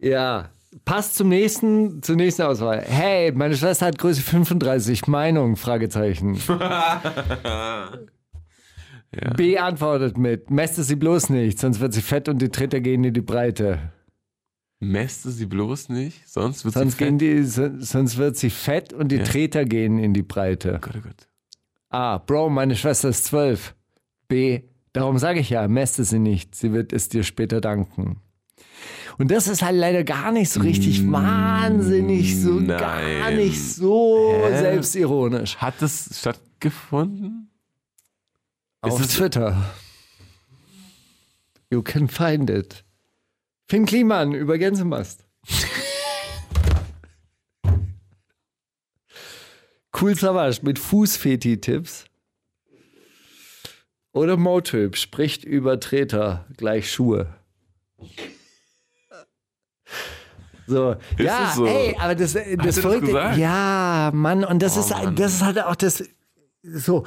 [0.00, 0.50] Ja.
[0.86, 2.80] Passt zum nächsten, zur nächsten Auswahl.
[2.80, 5.06] Hey, meine Schwester hat Größe 35.
[5.06, 5.56] Meinung?
[5.56, 6.38] Fragezeichen.
[9.36, 13.04] B antwortet mit, mäste sie bloß nicht, sonst wird sie fett und die Treter gehen
[13.04, 13.92] in die Breite.
[14.80, 17.20] Mäste sie bloß nicht, sonst wird Sonst, sie fett.
[17.20, 19.24] die, so- sonst wird sie fett und die Ja.
[19.24, 20.78] Treter gehen in die Breite.
[20.80, 21.28] Gott, oh Gott.
[21.92, 22.18] A.
[22.18, 23.74] Bro, meine Schwester ist zwölf.
[24.28, 24.62] B.
[24.92, 26.54] Darum sage ich ja, mäste sie nicht.
[26.54, 28.20] Sie wird es dir später danken.
[29.18, 33.36] Und das ist halt leider gar nicht so richtig wahnsinnig, so gar Mm, nein.
[33.36, 34.58] nicht so Hä?
[34.58, 35.56] selbstironisch.
[35.58, 37.50] Hat das stattgefunden?
[38.80, 39.56] Auf es- Twitter.
[41.70, 42.84] You can find it.
[43.68, 45.24] Finn Kliman über Gänsemast.
[50.02, 52.04] Cool Savage mit Fußfeti-Tipps.
[54.12, 57.34] Oder Motyp spricht über Treter gleich Schuhe.
[60.66, 61.66] So, ja, das so?
[61.66, 63.36] ey, aber das, das er das Verrückte, gesagt?
[63.36, 65.16] ja, Mann, und das Oh, ist, Mann.
[65.16, 66.04] das ist halt auch das,
[66.62, 67.04] so,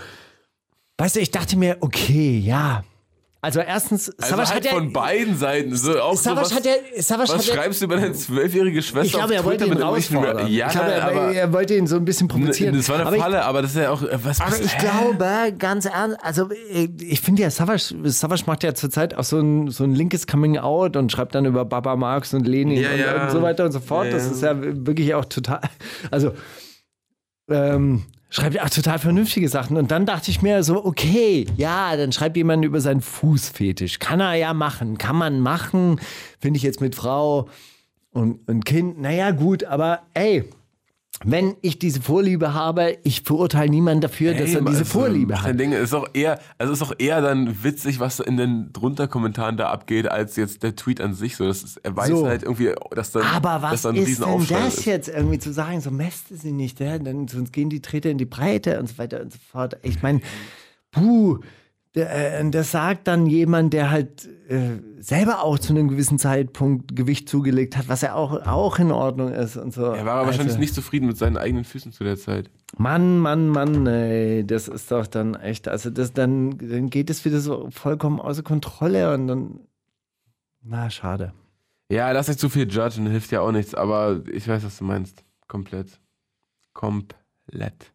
[0.97, 2.83] weißt du, ich dachte mir, okay, ja,
[3.45, 5.75] also erstens, Also Savage halt hat ja, von beiden Seiten.
[5.75, 9.05] So, auch so, was, hat ja, was hat ja, schreibst du über deine zwölfjährige Schwester
[9.05, 10.47] ich glaube, er auf wollte Twitter ihn rausfordern.
[10.47, 12.75] Ja, ich glaube, er, aber, er wollte ihn so ein bisschen provozieren.
[12.75, 14.75] das war eine aber ich, Falle, aber das ist ja auch, äh, was Aber ich
[14.79, 19.39] glaube, ganz ernst, also ich, ich finde ja, Savage, Savage macht ja zurzeit auch so
[19.39, 22.99] ein, so ein linkes Coming-out und schreibt dann über Baba Marx und Lenin Ja, und,
[22.99, 23.23] ja.
[23.25, 24.07] und so weiter und so fort.
[24.07, 24.31] Ja, Das ja.
[24.31, 25.61] ist ja wirklich auch total,
[26.09, 26.31] also
[27.51, 29.77] ähm, schreibt auch total vernünftige Sachen.
[29.77, 33.99] Und dann dachte ich mir so, okay, ja, dann schreibt jemand über seinen Fußfetisch.
[33.99, 35.99] Kann er ja machen, kann man machen.
[36.39, 37.49] Finde ich jetzt mit Frau
[38.11, 40.49] und, und Kind, naja, gut, aber ey,
[41.23, 45.47] wenn ich diese Vorliebe habe, ich verurteile niemanden dafür, dass er diese also, Vorliebe hat.
[45.47, 45.71] dein Ding.
[45.71, 49.69] Ist auch eher, also ist auch eher dann witzig, was in den drunter Kommentaren da
[49.69, 51.37] abgeht, als jetzt der Tweet an sich.
[51.37, 52.27] So, das ist, er weiß So.
[52.27, 54.85] halt irgendwie, dass dann, Aber dass was da ein ist denn das ist.
[54.85, 55.79] jetzt irgendwie zu sagen?
[55.79, 56.99] So mäste sie nicht, ja?
[56.99, 59.77] Dann, sonst gehen die Treter in die Breite und so weiter und so fort.
[59.83, 60.19] Ich meine,
[60.91, 61.39] puh,
[61.95, 67.29] äh, das sagt dann jemand, der halt äh, selber auch zu einem gewissen Zeitpunkt Gewicht
[67.29, 69.85] zugelegt hat, was ja auch, auch in Ordnung ist und so.
[69.85, 72.49] Er war aber wahrscheinlich nicht zufrieden mit seinen eigenen Füßen zu der Zeit.
[72.77, 77.23] Mann, Mann, Mann, ey, das ist doch dann echt, also das dann, dann geht es
[77.23, 79.59] wieder so vollkommen außer Kontrolle und dann,
[80.61, 81.33] na, schade.
[81.89, 84.83] Ja, lass nicht zu viel judgen, hilft ja auch nichts, aber ich weiß, was du
[84.83, 85.23] meinst.
[85.47, 85.99] Komplett.
[86.73, 87.93] Komplett.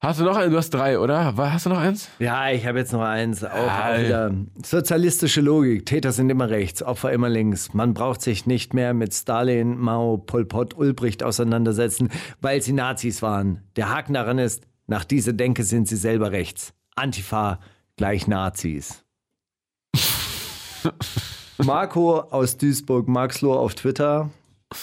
[0.00, 0.52] Hast du noch einen?
[0.52, 1.36] Du hast drei, oder?
[1.36, 2.08] Hast du noch eins?
[2.20, 3.42] Ja, ich habe jetzt noch eins.
[3.42, 4.32] Auch, auch wieder.
[4.64, 5.86] Sozialistische Logik.
[5.86, 7.74] Täter sind immer rechts, Opfer immer links.
[7.74, 12.10] Man braucht sich nicht mehr mit Stalin, Mao, Pol Pot, Ulbricht auseinandersetzen,
[12.40, 13.64] weil sie Nazis waren.
[13.74, 16.74] Der Haken daran ist, nach dieser Denke sind sie selber rechts.
[16.94, 17.58] Antifa
[17.96, 19.04] gleich Nazis.
[21.58, 24.30] Marco aus Duisburg, Maxloh auf Twitter.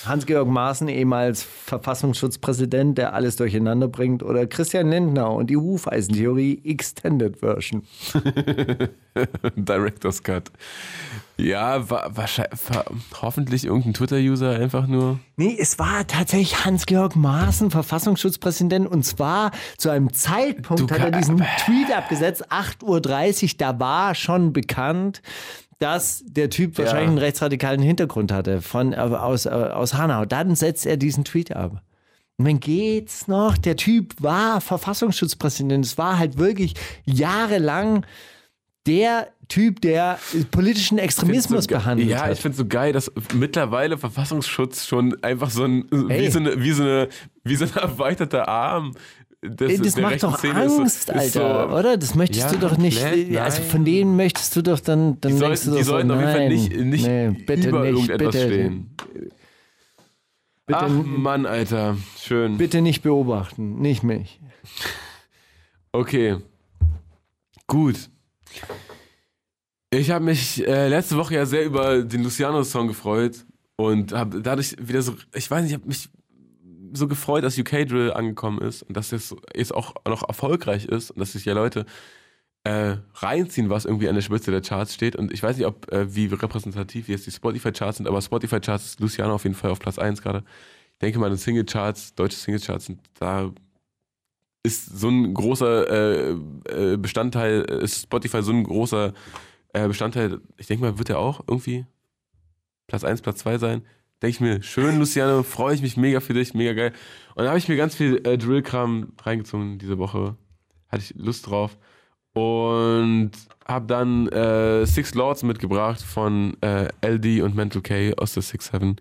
[0.05, 7.37] Hans-Georg Maaßen, ehemals Verfassungsschutzpräsident, der alles durcheinander bringt, oder Christian Lindner und die Hufeisentheorie Extended
[7.37, 7.83] Version.
[9.55, 10.51] Director's Cut.
[11.37, 12.85] Ja, wa wahrscheinlich, war
[13.21, 15.19] hoffentlich irgendein Twitter-User einfach nur.
[15.35, 21.11] Nee, es war tatsächlich Hans-Georg Maaßen, Verfassungsschutzpräsident, und zwar zu einem Zeitpunkt Du hat er
[21.11, 25.21] diesen Tweet abgesetzt, 8.30 Uhr, da war schon bekannt,
[25.79, 30.25] dass der Typ wahrscheinlich einen rechtsradikalen Hintergrund hatte von, äh, aus, äh, aus Hanau.
[30.25, 31.81] Dann setzt er diesen Tweet ab.
[32.37, 33.57] Und dann geht's noch.
[33.57, 35.85] Der Typ war Verfassungsschutzpräsident.
[35.85, 36.73] Es war halt wirklich
[37.05, 38.05] jahrelang
[38.87, 40.19] der Typ, der
[40.51, 42.33] politischen Extremismus so behandelt Ja, hat.
[42.33, 46.71] ich finde so geil, dass mittlerweile Verfassungsschutz schon einfach so ein, wie so, eine, wie,
[46.71, 47.09] so eine,
[47.43, 48.93] wie so ein erweiterter Arm
[49.49, 51.97] das der macht doch Szene ist Angst, ist Alter, so, oder?
[51.97, 53.01] Das möchtest Ja, du doch nicht.
[53.01, 53.69] komplett, Also nein.
[53.71, 55.19] von denen möchtest du doch dann.
[55.21, 57.29] dann Die sollten, du die doch sollten so, auf jeden Fall nein, nicht, nicht nee,
[57.45, 58.95] bitte über nicht, irgendetwas bitte, stehen.
[60.67, 61.97] Bitte, Ach Mann, Alter.
[62.19, 62.57] Schön.
[62.57, 64.39] bitte nicht beobachten, nicht mich.
[65.91, 66.35] Okay.
[67.67, 68.09] Gut.
[69.91, 73.45] Ich habe mich äh, letzte Woche ja sehr über den Luciano-Song gefreut
[73.77, 76.09] und habe dadurch wieder so, ich weiß nicht, ich habe mich
[76.95, 81.11] so gefreut, dass UK Drill angekommen ist und dass es jetzt auch noch erfolgreich ist
[81.11, 81.85] und dass sich ja Leute
[82.63, 85.15] äh, reinziehen, was irgendwie an der Spitze der Charts steht.
[85.15, 88.99] Und ich weiß nicht, ob äh, wie repräsentativ jetzt die Spotify-Charts sind, aber Spotify-Charts ist
[88.99, 90.43] Luciano auf jeden Fall auf Platz 1 gerade.
[90.93, 93.51] Ich denke mal, Single-Charts, deutsche Single-Charts da
[94.63, 96.31] ist so ein großer äh,
[96.69, 99.13] äh, Bestandteil, ist Spotify so ein großer
[99.73, 101.85] äh, Bestandteil, ich denke mal, wird er auch irgendwie
[102.87, 103.85] Platz 1, Platz 2 sein.
[104.25, 106.93] Denke ich mir, schön, Luciano, freue ich mich mega für dich, mega geil.
[107.35, 110.35] Und dann habe ich mir ganz viel äh, Drill-Kram reingezogen diese Woche.
[110.89, 111.77] Hatte ich Lust drauf.
[112.33, 113.29] Und
[113.67, 118.65] habe dann äh, Six Lords mitgebracht von äh, LD und Mental K aus der Six
[118.65, 118.95] Seven.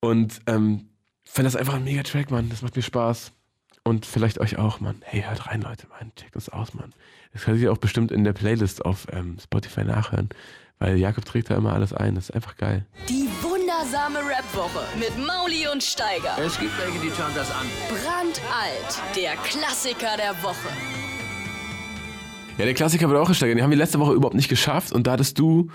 [0.00, 0.88] Und ähm,
[1.24, 2.48] fand das einfach ein mega Track, Mann.
[2.48, 3.30] Das macht mir Spaß.
[3.84, 4.96] Und vielleicht euch auch, Mann.
[5.04, 6.10] Hey, hört rein, Leute, Mann.
[6.16, 6.92] Checkt uns aus, Mann.
[7.32, 10.30] Das könnt ihr auch bestimmt in der Playlist auf ähm, Spotify nachhören.
[10.80, 12.16] Weil Jakob trägt da immer alles ein.
[12.16, 12.84] Das ist einfach geil.
[13.08, 13.28] Die
[13.86, 16.36] wundersame Rap-Woche mit Mauli und Steiger.
[16.44, 17.66] Es gibt welche, die schauen das an.
[17.88, 20.68] Brandalt, der Klassiker der Woche.
[22.58, 23.58] Ja, der Klassiker wird auch gesteigert.
[23.58, 24.92] Den haben wir letzte Woche überhaupt nicht geschafft.
[24.92, 25.70] Und da hattest du,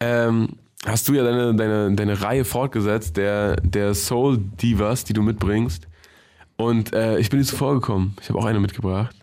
[0.00, 5.22] ähm, hast du ja deine, deine, deine Reihe fortgesetzt, der, der Soul Divas, die du
[5.22, 5.86] mitbringst.
[6.56, 8.16] Und äh, ich bin dir zuvor gekommen.
[8.20, 9.14] Ich habe auch eine mitgebracht.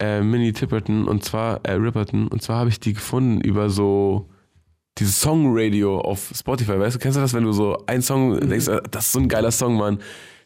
[0.00, 2.26] Äh, Minnie Tipperton und zwar, äh, Ripperton.
[2.26, 4.28] Und zwar habe ich die gefunden über so
[4.98, 6.78] dieses Songradio auf Spotify.
[6.78, 9.20] Weißt du, kennst du das, wenn du so einen Song denkst, äh, das ist so
[9.20, 9.98] ein geiler Song, Mann.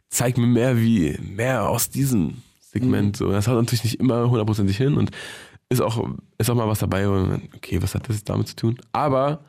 [0.08, 3.16] Zeig mir mehr wie, mehr aus diesem Segment.
[3.16, 5.10] So, das haut natürlich nicht immer hundertprozentig hin und
[5.68, 6.06] ist auch,
[6.38, 8.78] ist auch mal was dabei, wo man, okay, was hat das jetzt damit zu tun?
[8.92, 9.44] Aber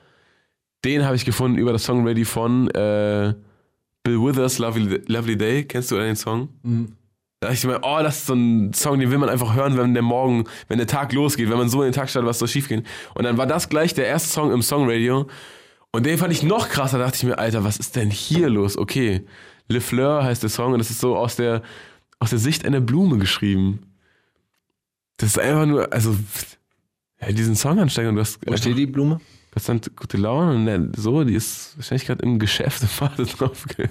[0.86, 3.34] den habe ich gefunden über das Songradio von äh,
[4.04, 5.64] Bill Withers, Lovely, Lovely Day.
[5.66, 6.50] Kennst du den Song?
[7.44, 9.78] Da dachte ich mir, oh, das ist so ein Song, den will man einfach hören,
[9.78, 12.40] wenn der Morgen, wenn der Tag losgeht, wenn man so in den Tag startet, was
[12.40, 12.86] soll schief gehen.
[13.16, 15.28] Und dann war das gleich der erste Song im Songradio.
[15.92, 17.00] Und den fand ich noch krasser.
[17.00, 18.78] Da dachte ich mir, Alter, was ist denn hier los?
[18.78, 19.26] Okay,
[19.68, 21.64] Le Fleur heißt der Song und das ist so aus der,
[22.20, 23.82] aus der Sicht einer Blume geschrieben.
[25.18, 26.16] Das ist einfach nur, also,
[27.20, 29.20] ja, diesen Song ansteigen und du hast, Wo steht die Blume?
[29.54, 33.66] Das dann gute Laune und so, die ist wahrscheinlich gerade im Geschäft und wartet drauf,
[33.76, 33.88] ge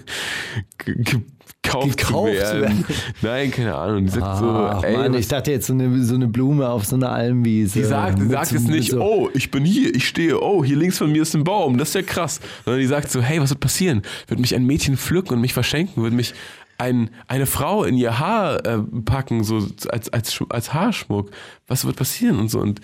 [0.78, 1.20] ge
[1.62, 2.84] gekauft, Gekauft zu zu werden.
[3.22, 4.04] Nein, keine Ahnung.
[4.04, 6.84] Die sagt Ach, so, ey, Mann, ich dachte jetzt so eine, so eine Blume auf
[6.84, 7.78] so einer Almwiese.
[7.78, 10.76] die sagt, die sagt jetzt nicht, so- oh, ich bin hier, ich stehe, oh, hier
[10.76, 12.40] links von mir ist ein Baum, das ist ja krass.
[12.64, 14.02] Sondern die sagt so, hey, was wird passieren?
[14.26, 16.02] Wird mich ein Mädchen pflücken und mich verschenken?
[16.02, 16.34] Wird mich
[16.78, 21.30] ein, eine Frau in ihr Haar äh, packen, so als, als, als Haarschmuck?
[21.68, 22.40] Was wird passieren?
[22.40, 22.58] Und so.
[22.58, 22.80] Und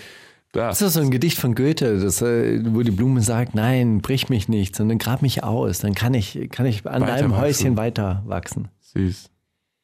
[0.54, 0.68] ja.
[0.68, 4.28] Das ist so ein Gedicht von Goethe, das, äh, wo die Blume sagt, nein, brich
[4.28, 7.42] mich nicht, sondern grab mich aus, dann kann ich, kann ich an Weiter deinem wachsen.
[7.42, 8.68] Häuschen weiter wachsen.
[8.80, 9.30] süß.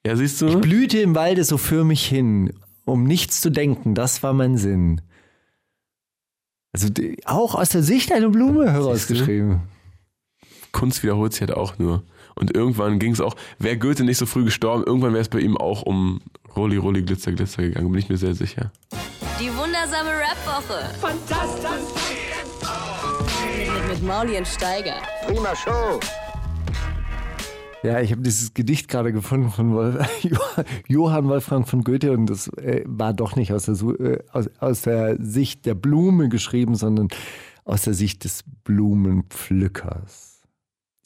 [0.07, 0.47] Ja, siehst du?
[0.49, 2.53] Ich blühte im Walde so für mich hin
[2.87, 5.01] um nichts zu denken, das war mein Sinn.
[6.73, 9.63] Also die- auch aus der Sicht einer Blume herausgeschrieben.
[10.73, 12.03] Kunst wiederholt sich halt auch nur.
[12.35, 15.41] Und irgendwann ging es auch, wäre Goethe nicht so früh gestorben, irgendwann wäre es bei
[15.41, 16.21] ihm auch um
[16.57, 18.71] Rolli, Rolli, Glitzer, Glitzer gegangen, bin ich mir sehr sicher.
[19.41, 20.95] Die wundersame Rap-Woche.
[21.01, 22.15] Fantastisch.
[23.57, 24.97] Mit, mit Mauli und Steiger.
[25.27, 26.01] Prima Show.
[27.85, 29.99] Ja, ich habe dieses Gedicht gerade gefunden von Wolf,
[30.89, 34.83] Johann Wolfgang von Goethe und das äh, war doch nicht aus der, äh, aus, aus
[34.83, 37.09] der Sicht der Blume geschrieben, sondern
[37.67, 40.34] aus der Sicht des Blumenpflückers.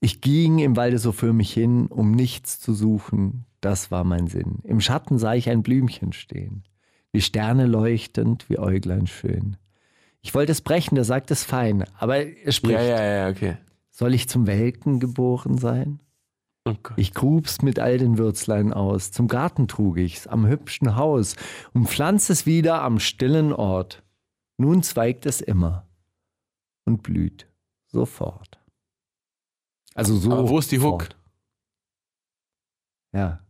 [0.01, 4.29] Ich ging im Walde so für mich hin, um nichts zu suchen, das war mein
[4.29, 4.61] Sinn.
[4.63, 6.65] Im Schatten sah ich ein Blümchen stehen,
[7.13, 9.57] wie Sterne leuchtend, wie Äuglein schön.
[10.21, 12.79] Ich wollte es brechen, da sagt es fein, aber er spricht.
[12.79, 13.57] Ja, ja, ja, okay.
[13.91, 16.01] Soll ich zum Welken geboren sein?
[16.65, 16.75] Oh.
[16.97, 21.35] Ich grub's mit all den Würzlein aus, zum Garten trug ich's, am hübschen Haus,
[21.73, 24.03] umpflanzt es wieder am stillen Ort.
[24.59, 25.89] Nun zweigt es immer
[26.85, 27.49] und blüht
[27.87, 28.58] sofort.
[29.99, 30.31] Also so.
[30.33, 31.03] Aber wo ist die Hook?
[31.03, 31.17] fort.
[33.13, 33.41] Ja.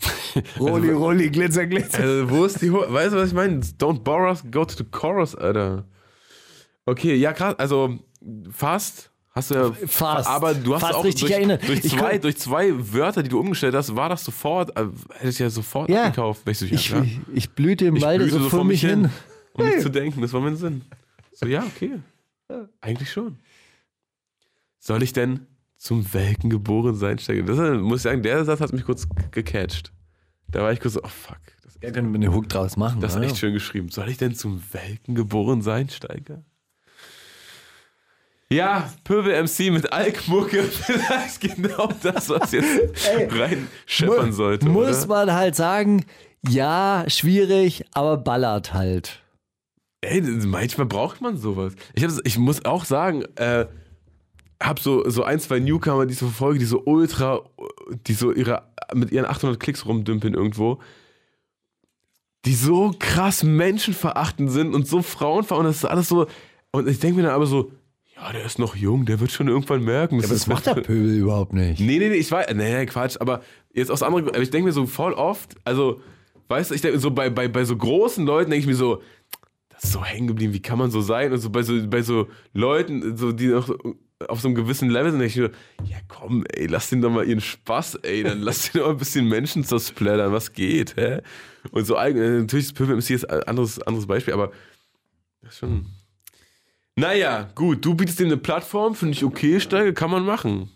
[0.58, 2.00] Rolli, Rolli, Glitzer, Glitzer.
[2.00, 2.92] Also, wo ist die Hook?
[2.92, 3.60] Weißt du, was ich meine?
[3.60, 5.84] Don't borrow us, go to the chorus, Alter.
[6.86, 7.54] Okay, ja, krass.
[7.58, 7.98] Also,
[8.50, 9.10] fast.
[9.30, 9.72] Hast du ja.
[9.86, 10.28] Fast.
[10.28, 11.66] Aber du hast Fast auch richtig durch, erinnert.
[11.68, 15.28] Durch zwei, kann- durch zwei Wörter, die du umgestellt hast, war das sofort, äh, hätte
[15.28, 16.04] ich ja sofort Ja.
[16.06, 16.42] abgekauft.
[16.44, 17.06] wenn Ich, so, ja, Ich, klar.
[17.34, 19.10] ich, blühte im Walde blühte so vor mich hin.
[19.52, 20.82] Um nicht zu denken, das war mein Sinn.
[21.32, 22.00] So, ja, okay.
[22.80, 23.38] Eigentlich schon.
[24.80, 25.46] Soll ich denn
[25.78, 27.44] zum Welken geboren sein, Steiger?
[27.44, 29.92] Das muss ich sagen, der Satz hat mich kurz gecatcht.
[30.48, 33.00] Da war ich kurz so, oh fuck, das ist Ja, können wir Hook draus machen.
[33.00, 33.88] das ist echt schön geschrieben.
[33.90, 36.42] Soll ich denn zum Welken geboren sein, Steiger?
[38.50, 42.80] Ja, Pöbel MC mit Alkmucke, vielleicht genau das, was jetzt
[43.30, 44.66] rein scheppern sollte.
[44.68, 45.26] Muss oder?
[45.26, 46.04] man halt sagen,
[46.48, 49.22] ja, schwierig, aber ballert halt.
[50.00, 51.74] Ey, das- manchmal braucht man sowas.
[51.94, 53.66] Ich, das- ich muss auch sagen, äh,
[54.62, 57.42] hab so, so ein, zwei Newcomer, die ich so verfolge, die so ultra,
[58.06, 58.62] die so ihre,
[58.94, 60.80] mit ihren 800 Klicks rumdümpeln irgendwo,
[62.44, 66.26] die so krass menschenverachtend sind und so frauenverachtend, das ist alles so,
[66.72, 67.72] und ich denke mir dann aber so,
[68.16, 70.18] ja, der ist noch jung, der wird schon irgendwann merken.
[70.18, 71.78] Aber das macht der Pöbel überhaupt nicht.
[71.78, 74.66] Nee, nee, nee, ich weiß, nee, nee, Quatsch, aber jetzt aus anderen, aber ich denke
[74.66, 76.00] mir so voll oft, also,
[76.48, 79.02] weißt du, ich denke so bei, bei, bei so großen Leuten denke ich mir so,
[79.68, 81.32] das ist so hängen geblieben, wie kann man so sein?
[81.32, 83.72] Und so bei so, bei so Leuten, so, die noch
[84.26, 85.36] auf so einem gewissen Level sind, denke ich
[85.84, 88.88] mir, ja komm, ey, lass den doch mal ihren Spaß, ey, dann lass den doch
[88.88, 91.20] mal ein bisschen Menschen zersplattern, was geht, hä?
[91.70, 94.50] Und so allgemein, natürlich ist Pöbel MC jetzt ein anderes, anderes Beispiel, aber
[95.42, 95.86] das ist schon.
[96.96, 100.68] Naja, gut, du bietest dem eine Plattform, finde ich okay, Steiger, kann man machen.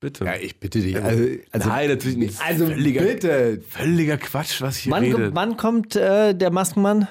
[0.00, 0.24] Bitte.
[0.24, 0.94] Ja, ich bitte dich.
[1.02, 2.40] Also, also, Nein, natürlich nicht.
[2.40, 3.60] also völliger, bitte.
[3.68, 5.14] Völliger Quatsch, was ich hier Wann, rede.
[5.16, 7.08] kommt- wann kommt äh, der Maskenmann?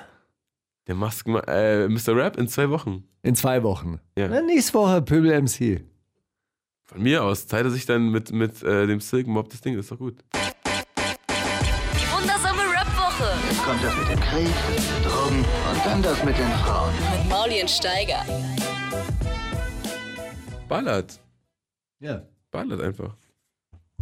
[0.87, 2.15] Der Maskenmann, äh, Mr.
[2.15, 3.03] Rap in zwei Wochen.
[3.21, 3.99] In zwei Wochen.
[4.17, 4.29] Ja.
[4.29, 5.83] Na, nächste Woche Pöbel MC.
[6.85, 7.45] Von mir aus.
[7.45, 10.23] Teilt er sich dann mit, mit äh, dem Silk Mob das Ding, ist doch gut.
[10.33, 13.33] Die wundersame Rap-Woche.
[13.49, 14.47] Jetzt kommt das mit dem Krieg,
[15.03, 16.93] Drogen und dann das mit den Frauen.
[17.11, 18.25] Mit Mauli und Steiger.
[20.69, 21.19] Ballert.
[21.99, 22.21] Ja.
[22.49, 23.17] Ballert einfach.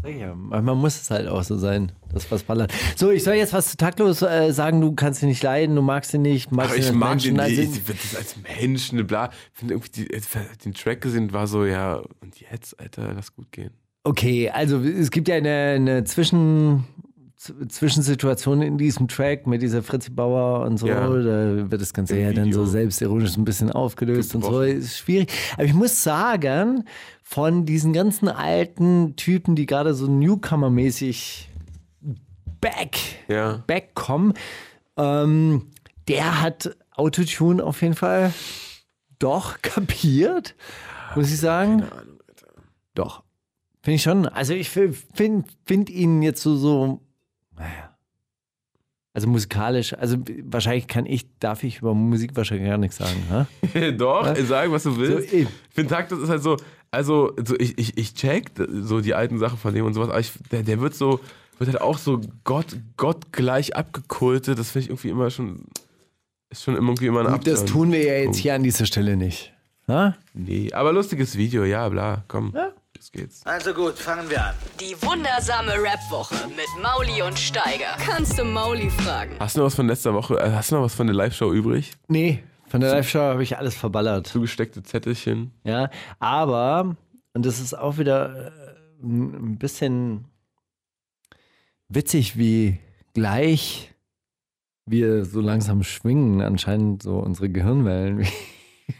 [0.08, 2.72] Ja, manchmal muss es halt auch so sein, dass was ballert.
[2.96, 5.82] So, ich soll jetzt was zu taktlos äh, sagen, du kannst ihn nicht leiden, du
[5.82, 7.36] magst ihn nicht, magst Aber ihn ich mag Menschen.
[7.36, 7.78] den Also, nicht.
[7.78, 9.30] Ich finde das als Menschen, bla.
[9.54, 10.22] Ich finde irgendwie die,
[10.64, 13.72] den Track gesehen, war so, ja, und jetzt, Alter, lass gut gehen.
[14.04, 16.86] Okay, also es gibt ja eine, eine Zwischen,
[17.38, 20.88] Z- Zwischensituation in diesem Track mit dieser Fritzi Bauer und so.
[20.88, 21.08] Ja.
[21.08, 24.62] Da wird das Ganze Im ja dann so selbstironisch ein bisschen aufgelöst und so.
[24.62, 25.32] Ist schwierig.
[25.56, 26.86] Aber ich muss sagen,
[27.24, 31.50] von diesen ganzen alten Typen, die gerade so Newcomer-mäßig
[32.62, 32.98] back,
[33.28, 33.64] Ja.
[33.68, 34.34] back kommen,
[34.98, 35.68] ähm,
[36.08, 38.34] der hat Autotune auf jeden Fall
[39.20, 40.56] doch kapiert,
[41.16, 41.84] muss ich sagen.
[42.94, 43.24] Doch.
[43.82, 44.26] Finde ich schon.
[44.28, 44.96] Also ich finde
[45.66, 47.02] find ihn jetzt so, so,
[47.58, 47.96] naja.
[49.14, 53.24] Also musikalisch, also wahrscheinlich kann ich, darf ich über Musik wahrscheinlich gar nichts sagen.
[53.30, 53.48] Ha?
[53.98, 55.30] Doch, sag, was du willst.
[55.30, 56.58] So, ich finde, Takt, das ist halt so,
[56.92, 60.20] also, so ich, ich, ich check so die alten Sachen von dem und sowas, aber
[60.20, 61.22] ich, der, der wird so,
[61.58, 64.60] wird halt auch so Gott, Gott gleich abgekultet.
[64.60, 65.64] Das finde ich irgendwie immer schon,
[66.50, 67.84] ist schon irgendwie immer ein Gut, das Abturn.
[67.84, 69.54] tun wir ja jetzt hier an dieser Stelle nicht.
[69.88, 70.16] Ha?
[70.34, 72.52] Nee, aber lustiges Video, ja, bla, komm.
[72.54, 72.72] Ja.
[73.06, 73.46] Los geht's.
[73.46, 74.56] Also gut, fangen wir an.
[74.80, 77.96] Die wundersame Rap-Woche mit Mauli und Steiger.
[78.04, 79.36] Kannst du Mauli fragen?
[79.40, 81.54] Hast du noch was von letzter Woche, äh, hast du noch was von der Live-Show
[81.54, 81.92] übrig?
[82.08, 84.26] Nee, von der Live-Show habe ich alles verballert.
[84.26, 85.52] Zugesteckte Zettelchen.
[85.64, 86.96] Ja, aber,
[87.34, 88.52] und das ist auch wieder äh,
[89.04, 90.26] ein bisschen
[91.90, 92.80] witzig, wie
[93.14, 93.94] gleich
[94.88, 98.28] wir so langsam schwingen, anscheinend so unsere Gehirnwellen, wie,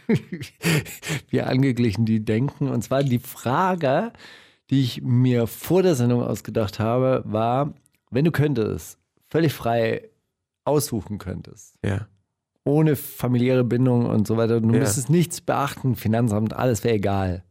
[1.30, 2.68] wie angeglichen die denken.
[2.68, 4.12] Und zwar die Frage,
[4.70, 7.74] die ich mir vor der Sendung ausgedacht habe, war,
[8.10, 8.98] wenn du könntest,
[9.28, 10.08] völlig frei
[10.64, 12.08] aussuchen könntest, Ja.
[12.64, 14.80] ohne familiäre Bindung und so weiter, du Ja.
[14.80, 17.44] müsstest nichts beachten, Finanzamt, alles wäre egal.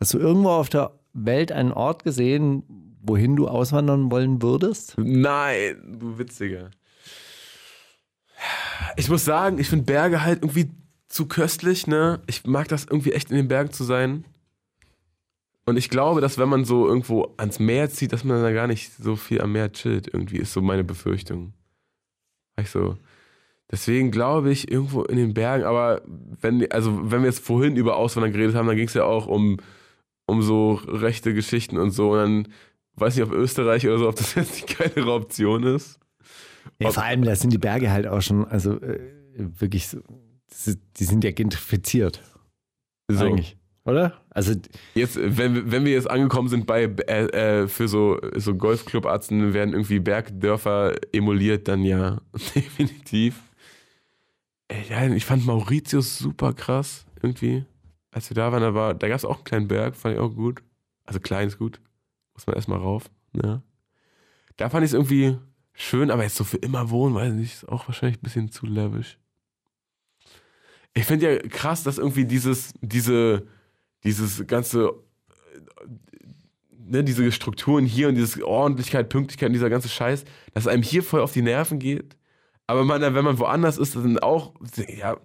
[0.00, 2.64] Hast du irgendwo auf der Welt einen Ort gesehen,
[3.02, 4.94] wohin du auswandern wollen würdest?
[4.98, 6.70] Nein, du Witziger.
[8.96, 10.70] Ich muss sagen, ich finde Berge halt irgendwie
[11.08, 12.20] zu köstlich, ne?
[12.26, 14.24] Ich mag das irgendwie echt in den Bergen zu sein.
[15.66, 18.66] Und ich glaube, dass wenn man so irgendwo ans Meer zieht, dass man da gar
[18.66, 21.52] nicht so viel am Meer chillt, irgendwie, ist so meine Befürchtung.
[22.58, 22.96] Ich so.
[23.70, 26.02] Deswegen glaube ich, irgendwo in den Bergen, aber
[26.40, 29.26] wenn, also wenn wir jetzt vorhin über Auswandern geredet haben, dann ging es ja auch
[29.26, 29.58] um,
[30.26, 32.12] um so rechte Geschichten und so.
[32.12, 32.48] Und dann
[32.96, 36.00] weiß nicht, ob Österreich oder so, ob das jetzt die geilere Option ist.
[36.80, 38.98] Ja, vor allem, da sind die Berge halt auch schon, also äh,
[39.36, 39.98] wirklich so,
[40.98, 42.22] die sind ja gentrifiziert.
[43.08, 43.24] So.
[43.24, 43.56] Eigentlich.
[43.84, 44.20] Oder?
[44.30, 44.54] Also,
[44.94, 49.52] Jetzt, wenn, wir- wenn wir jetzt angekommen sind bei äh, äh, für so, so Golfclub-Arzten
[49.54, 52.20] werden irgendwie Bergdörfer emuliert, dann ja,
[52.54, 53.40] definitiv.
[54.68, 57.64] Ey, ja, ich fand Mauritius super krass, irgendwie.
[58.12, 60.20] Als wir da waren, da, war, da gab es auch einen kleinen Berg, fand ich
[60.20, 60.62] auch gut.
[61.04, 61.80] Also klein ist gut.
[62.34, 63.10] Muss man erstmal rauf.
[63.42, 63.62] Ja.
[64.56, 65.36] Da fand ich es irgendwie
[65.74, 68.50] schön, aber jetzt so für immer wohnen, weiß ich nicht, ist auch wahrscheinlich ein bisschen
[68.50, 69.18] zu lavish.
[70.94, 73.46] Ich finde ja krass, dass irgendwie dieses, diese,
[74.04, 75.86] dieses ganze, äh,
[76.76, 81.02] ne, diese Strukturen hier und diese Ordentlichkeit, Pünktlichkeit und dieser ganze Scheiß, dass einem hier
[81.02, 82.16] voll auf die Nerven geht.
[82.66, 85.16] Aber man, wenn man woanders ist, dann auch, ja,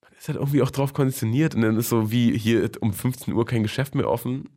[0.00, 3.34] man ist halt irgendwie auch drauf konditioniert und dann ist so wie hier um 15
[3.34, 4.48] Uhr kein Geschäft mehr offen.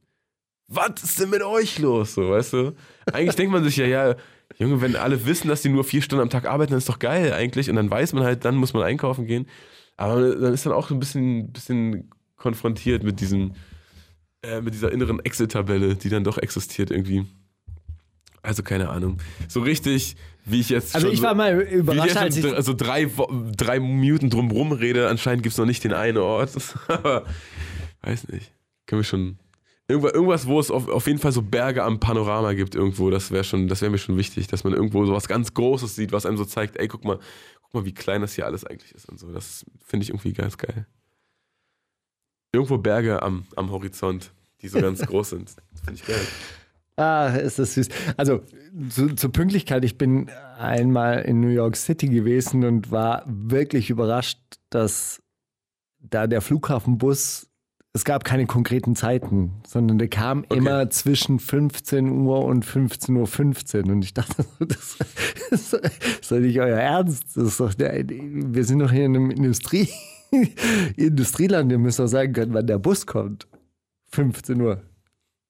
[0.68, 2.76] Was ist denn mit euch los, so, weißt du?
[3.11, 4.15] Eigentlich denkt man sich ja, ja,
[4.58, 7.00] Junge, wenn alle wissen, dass die nur vier Stunden am Tag arbeiten, dann ist doch
[7.00, 7.70] geil eigentlich.
[7.70, 9.48] Und dann weiß man halt, dann muss man einkaufen gehen.
[9.96, 13.54] Aber dann ist dann auch so ein bisschen, bisschen konfrontiert mit diesem,
[14.42, 17.26] äh, mit dieser inneren Excel-Tabelle, die dann doch existiert irgendwie.
[18.42, 19.18] Also keine Ahnung.
[19.48, 20.16] So richtig,
[20.46, 22.46] wie ich jetzt also schon ich war mal überrascht, als ich.
[22.46, 23.10] also drei,
[23.56, 25.10] drei Minuten drumrum rede.
[25.10, 26.52] Anscheinend gibt es noch nicht den einen Ort.
[26.88, 27.26] Aber
[28.02, 28.52] weiß nicht.
[28.86, 29.38] Können wir schon.
[29.90, 33.44] Irgendwas, wo es auf, auf jeden Fall so Berge am Panorama gibt irgendwo, das wäre
[33.44, 36.28] schon, das wäre mir schon wichtig, dass man irgendwo so was ganz Großes sieht, was
[36.28, 37.18] einem so zeigt, ey, guck mal,
[37.64, 39.32] guck mal, wie klein das hier alles eigentlich ist und so.
[39.32, 40.86] Das finde ich irgendwie ganz geil.
[42.52, 45.56] Irgendwo Berge am, am Horizont, die so ganz groß sind.
[45.72, 46.28] Das finde ich geil.
[46.95, 47.90] Ah, ist das süß.
[48.18, 48.41] Also
[48.90, 54.40] zu, zur Pünktlichkeit, ich bin einmal in New York City gewesen und war wirklich überrascht,
[54.70, 55.24] dass
[55.99, 57.49] da der Flughafenbus,
[57.94, 63.28] es gab keine konkreten Zeiten, sondern der kam immer zwischen 15 Uhr und 15.15 Uhr
[63.28, 63.91] 15.
[63.91, 64.98] Und ich dachte, das,
[65.49, 67.36] das ist doch nicht euer Ernst.
[67.36, 69.90] Das ist doch der, wir sind doch hier in einem Industrie,
[70.98, 73.48] Industrieland, ihr müsst doch sagen können, wann der Bus kommt.
[74.11, 74.84] 15 Uhr.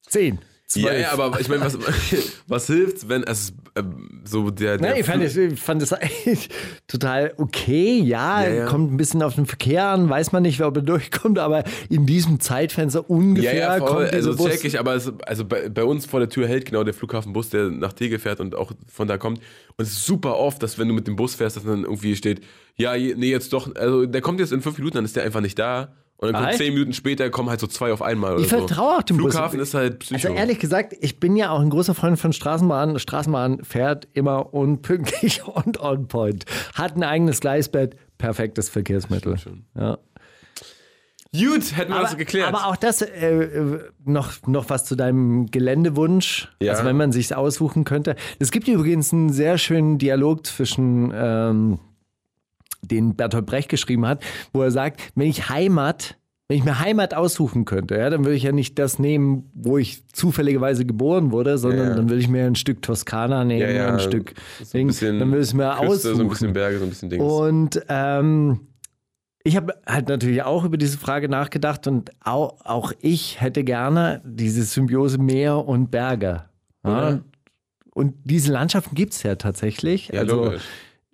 [0.07, 0.39] 10.
[0.75, 1.01] Ja, 12.
[1.01, 1.77] ja, aber ich meine, was,
[2.47, 4.77] was hilft, wenn es ähm, so der.
[4.77, 6.49] der Nein, ich fand, ich fand es eigentlich
[6.87, 7.99] total okay.
[7.99, 8.65] Ja, Ja, ja.
[8.65, 12.05] kommt ein bisschen auf den Verkehr an, weiß man nicht, ob er durchkommt, aber in
[12.05, 13.87] diesem Zeitfenster ungefähr ja, ja, voll.
[13.87, 14.51] kommt Also Bus.
[14.51, 17.49] check ich, aber es, also bei, bei uns vor der Tür hält genau der Flughafenbus,
[17.49, 19.39] der nach Tegel fährt und auch von da kommt.
[19.77, 22.15] Und es ist super oft, dass wenn du mit dem Bus fährst, dass dann irgendwie
[22.15, 22.41] steht,
[22.75, 25.41] ja, nee, jetzt doch, also der kommt jetzt in fünf Minuten, dann ist der einfach
[25.41, 25.95] nicht da.
[26.21, 28.33] Und dann kommt zehn Minuten später, kommen halt so zwei auf einmal.
[28.33, 29.23] Oder Ich vertraue auch dem so.
[29.23, 29.33] Bus.
[29.33, 30.27] Flughafen ist halt Psycho.
[30.27, 32.99] Also ehrlich gesagt, ich bin ja auch ein großer Freund von Straßenbahn.
[32.99, 36.43] Straßenbahn fährt immer unpünktlich und on point.
[36.75, 39.35] Hat ein eigenes Gleisbett, perfektes Verkehrsmittel.
[39.77, 39.97] Ja.
[41.31, 42.47] Gut, hätten wir Aber, das geklärt.
[42.47, 46.71] aber auch das, äh, äh, noch, noch was zu deinem Geländewunsch, Ja.
[46.71, 48.15] also wenn man sich aussuchen könnte.
[48.39, 51.79] Es gibt übrigens einen sehr schönen Dialog zwischen, ähm,
[52.81, 54.23] den Bertolt Brecht geschrieben hat,
[54.53, 58.35] wo er sagt, wenn ich Heimat, wenn ich mir Heimat aussuchen könnte, ja, dann würde
[58.35, 61.95] ich ja nicht das nehmen, wo ich zufälligerweise geboren wurde, sondern Ja, ja.
[61.95, 64.33] dann würde ich mir ein Stück Toskana nehmen, Ja, ein Stück
[64.63, 66.15] so ein Ding, dann würde ich es mir Küste, aussuchen.
[66.15, 67.23] so ein bisschen Berge, so ein bisschen Dings.
[67.23, 68.61] Und ähm,
[69.43, 74.21] ich habe halt natürlich auch über diese Frage nachgedacht und auch, auch ich hätte gerne
[74.25, 76.45] diese Symbiose Meer und Berge.
[76.83, 77.23] Mhm.
[77.93, 80.09] Und diese Landschaften gibt es ja tatsächlich.
[80.09, 80.63] ja, also logisch.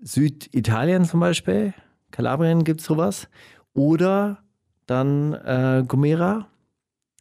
[0.06, 1.74] Süditalien zum Beispiel,
[2.12, 3.28] Kalabrien gibt es sowas.
[3.74, 4.38] Oder
[4.86, 6.48] dann äh, Gomera.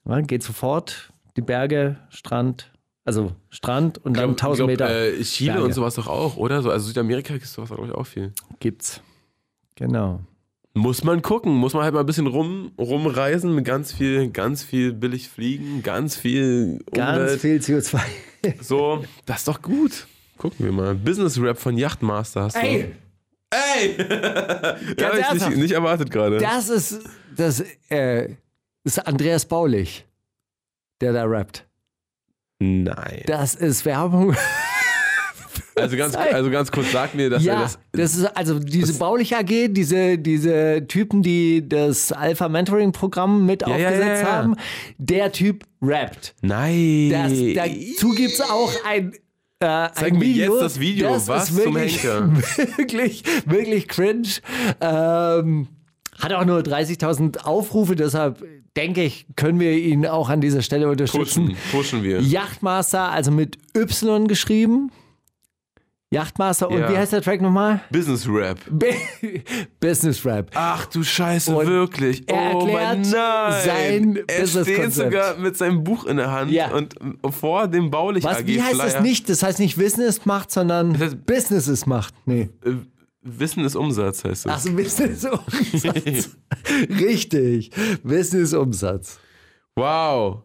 [0.07, 2.71] Ja, geht sofort, die Berge, Strand,
[3.05, 5.65] also Strand und dann glaub- 1000 ich glaub, Meter Äh, Chile Berge.
[5.67, 6.61] und sowas doch auch, oder?
[6.63, 8.33] So, also Südamerika gibt es sowas, glaube ich, auch viel.
[8.61, 9.01] gibt's.
[9.77, 10.21] Genau.
[10.75, 14.63] Muss man gucken, muss man halt mal ein bisschen rum, rumreisen mit ganz viel, ganz
[14.63, 17.41] viel billig fliegen, ganz viel Ganz Umwelt.
[17.41, 17.99] viel CO2.
[18.61, 20.07] So, das ist doch gut.
[20.39, 20.95] Gucken wir mal.
[20.95, 22.61] Business Rap von Yachtmaster hast du.
[22.61, 22.95] Ey,
[23.55, 23.97] Ey!
[23.99, 25.51] ja, ich ernsthaft?
[25.51, 26.39] nicht, nicht erwartet gerade.
[26.39, 27.01] das ist,
[27.37, 28.35] das, äh,
[28.85, 30.07] ist Andreas Baulich,
[31.01, 31.67] der da rappt.
[32.59, 33.23] Nein.
[33.27, 34.37] Das ist Werbung.
[35.77, 37.79] Also ganz, also ganz kurz, sag mir, dass er ja, das.
[37.91, 43.63] das ist also diese Baulich AG, diese, diese Typen, die das Alpha Mentoring Programm mit
[43.63, 44.33] ja, aufgesetzt ja.
[44.33, 44.57] haben,
[44.99, 46.37] der Typ rappt.
[46.43, 47.11] Nein.
[47.11, 49.15] Das, dazu gibt es auch ein,
[49.65, 50.53] äh, Zeig mir Video.
[50.55, 51.09] jetzt das Video.
[51.15, 52.31] Das Was ist zum wirklich, Henker?
[52.77, 54.29] Wirklich, wirklich cringe.
[54.81, 55.69] Ähm,
[56.19, 58.45] hat auch nur 30.000 Aufrufe, deshalb
[58.77, 61.47] denke ich, können wir ihn auch an dieser Stelle unterstützen.
[61.47, 62.21] Pushen, pushen wir.
[62.21, 64.91] Yachtmaster, also mit Y geschrieben.
[66.15, 66.91] Yachtmaster und Ja.
[66.93, 67.81] wie heißt der Track nochmal?
[67.91, 68.59] Business Rap.
[69.81, 70.51] Business Rap.
[70.55, 72.29] Ach du Scheiße, Und wirklich.
[72.29, 73.05] er oh mein nein.
[73.65, 76.73] sein er steht sogar mit seinem Buch in der Hand Ja.
[76.75, 76.95] und
[77.31, 78.85] vor dem baulich Was, AG wie heißt Flyer.
[78.93, 79.29] das nicht?
[79.29, 82.15] Das heißt nicht Wissen ist Macht, sondern heißt- Business ist Macht.
[82.27, 82.49] Nee.
[82.65, 82.73] Äh,
[83.27, 84.53] Wissen ist Umsatz, heißt das.
[84.53, 86.37] Ach so, Wissen ist Umsatz.
[87.01, 87.71] Richtig.
[88.03, 89.19] Wissen ist Umsatz.
[89.77, 90.43] Wow.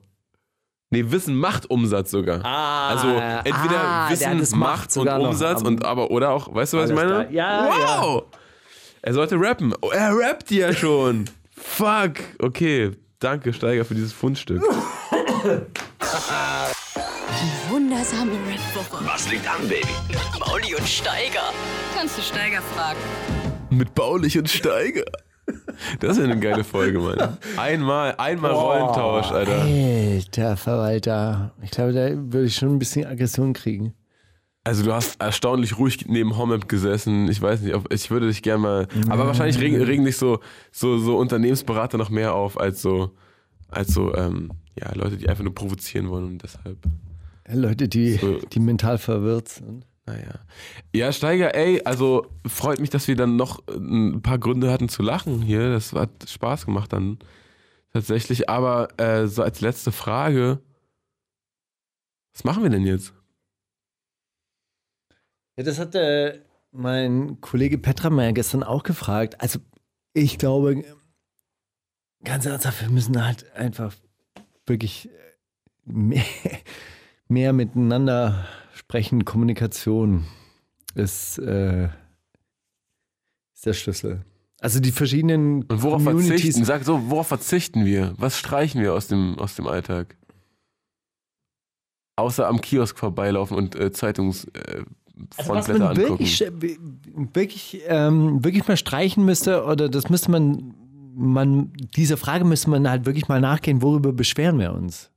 [0.91, 2.43] Nee, Wissen macht Umsatz sogar.
[2.43, 6.31] Ah, also entweder ah, der hat das Wissen Macht macht und Umsatz und aber oder
[6.31, 7.27] auch, weißt du, was ich meine?
[7.27, 7.31] klar.
[7.31, 7.69] Ja,
[8.01, 8.23] wow.
[9.03, 9.73] Er sollte rappen.
[9.81, 11.29] Oh, er rappt ja schon.
[11.55, 12.15] Fuck.
[12.39, 12.91] Okay.
[13.19, 14.63] Danke, Steiger, für dieses Fundstück.
[17.69, 19.05] Wundersame Red Woche.
[19.05, 19.87] Was liegt an, Baby?
[20.07, 21.53] Mit Mauli und Steiger.
[21.95, 22.99] Kannst du Steiger fragen?
[23.69, 25.03] Mit Baulich und Steiger.
[25.99, 27.37] Das ist ja eine geile Folge, Mann.
[27.57, 29.61] Einmal, einmal Rollentausch, Alter.
[29.61, 31.53] Alter Verwalter.
[31.61, 33.93] Ich glaube, da würde ich schon ein bisschen Aggression kriegen.
[34.63, 37.29] Also du hast erstaunlich ruhig neben Homemap gesessen.
[37.29, 38.87] Ich weiß nicht, ob, ich würde dich gerne mal.
[39.09, 40.39] Aber wahrscheinlich regen, regen dich so,
[40.71, 43.11] so, so Unternehmensberater noch mehr auf als so,
[43.69, 46.77] als so ähm, ja, Leute, die einfach nur provozieren wollen und deshalb.
[47.51, 48.37] Leute, die, So.
[48.51, 49.85] die mental verwirrt sind.
[50.09, 50.39] Naja.
[50.91, 55.03] Ja, Steiger, ey, also freut mich, dass wir dann noch ein paar Gründe hatten zu
[55.03, 55.71] lachen hier.
[55.71, 57.19] Das hat Spaß gemacht dann
[57.93, 58.49] tatsächlich.
[58.49, 60.61] Aber äh, so als letzte Frage,
[62.33, 63.13] was machen wir denn jetzt?
[65.57, 66.41] Ja, das hat äh,
[66.71, 69.39] mein Kollege Petra Meyer gestern auch gefragt.
[69.41, 69.59] Also,
[70.13, 70.83] ich glaube,
[72.23, 73.93] ganz ernsthaft, wir müssen halt einfach
[74.65, 75.11] wirklich äh,
[75.85, 76.25] mehr,
[77.27, 78.47] mehr miteinander
[78.89, 79.23] sprechen.
[79.23, 80.25] Kommunikation
[80.95, 81.85] ist, äh,
[83.53, 84.25] ist der Schlüssel.
[84.59, 86.27] Also die verschiedenen Und worauf Communities.
[86.41, 86.65] verzichten?
[86.65, 88.15] Sag so, worauf verzichten wir?
[88.17, 90.17] Was streichen wir aus dem, aus dem Alltag?
[92.15, 94.83] Außer am Kiosk vorbeilaufen und äh, Zeitungs äh,
[95.37, 96.09] Also was man angucken.
[96.09, 96.43] wirklich,
[97.33, 100.73] wirklich, ähm, wirklich mal streichen müsste, oder das müsste man,
[101.15, 105.11] man, dieser Frage müsste man halt wirklich mal nachgehen, worüber beschweren wir uns,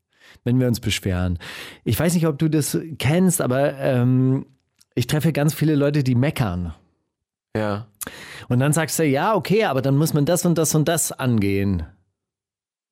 [0.44, 1.38] wenn wir uns beschweren.
[1.84, 4.46] Ich weiß nicht, ob du das kennst, aber ähm,
[4.94, 6.74] ich treffe ganz viele Leute, die meckern.
[7.56, 7.86] Ja.
[8.48, 11.12] Und dann sagst du, ja, okay, aber dann muss man das und das und das
[11.12, 11.84] angehen.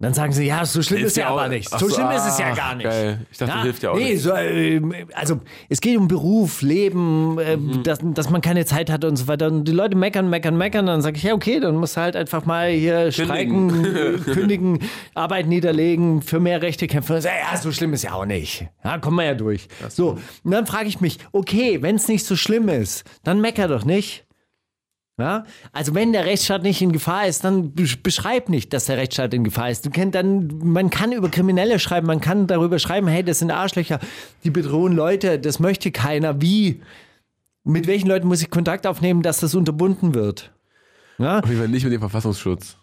[0.02, 1.68] Dann sagen sie, ja, so schlimm ist ja aber nicht.
[1.72, 2.84] Ach So schlimm ist es ja ach, gar nicht.
[2.84, 3.26] Geil.
[3.30, 4.22] Ich dachte, Ja, hilft ja auch nee, nicht.
[4.22, 7.82] So, ähm, also es geht um Beruf, Leben, äh, Mhm.
[7.82, 9.48] dass, dass man keine Zeit hat und so weiter.
[9.48, 10.86] Und die Leute meckern, meckern, meckern.
[10.86, 14.78] Dann sage ich, ja, okay, dann musst du halt einfach mal hier streiken, äh, kündigen,
[15.14, 17.16] Arbeit niederlegen, für mehr Rechte kämpfen.
[17.16, 18.66] Und ja, so schlimm ist ja auch nicht.
[18.82, 19.68] Ja, kommen wir ja durch.
[19.90, 23.68] So, und dann frage ich mich, okay, wenn es nicht so schlimm ist, dann mecker
[23.68, 24.24] doch nicht.
[25.20, 25.44] Ja?
[25.72, 29.32] Also wenn der Rechtsstaat nicht in Gefahr ist, dann besch- beschreib nicht, dass der Rechtsstaat
[29.34, 29.84] in Gefahr ist.
[29.86, 33.50] Du kennt dann, man kann über Kriminelle schreiben, man kann darüber schreiben, hey, das sind
[33.50, 34.00] Arschlöcher,
[34.44, 36.40] die bedrohen Leute, das möchte keiner.
[36.40, 36.80] Wie?
[37.64, 40.50] Mit welchen Leuten muss ich Kontakt aufnehmen, dass das unterbunden wird?
[41.18, 41.40] Ja?
[41.40, 42.76] Auf jeden Fall nicht mit dem Verfassungsschutz.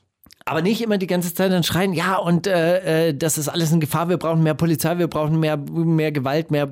[0.45, 3.71] Aber nicht immer die ganze Zeit dann schreien, ja, und äh, äh, das ist alles
[3.73, 6.69] in Gefahr, wir brauchen mehr Polizei, wir brauchen mehr, mehr Gewalt, mehr,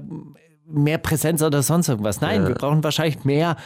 [0.65, 2.21] mehr Präsenz oder sonst irgendwas.
[2.21, 2.47] Nein, Ja.
[2.47, 3.57] wir brauchen wahrscheinlich mehr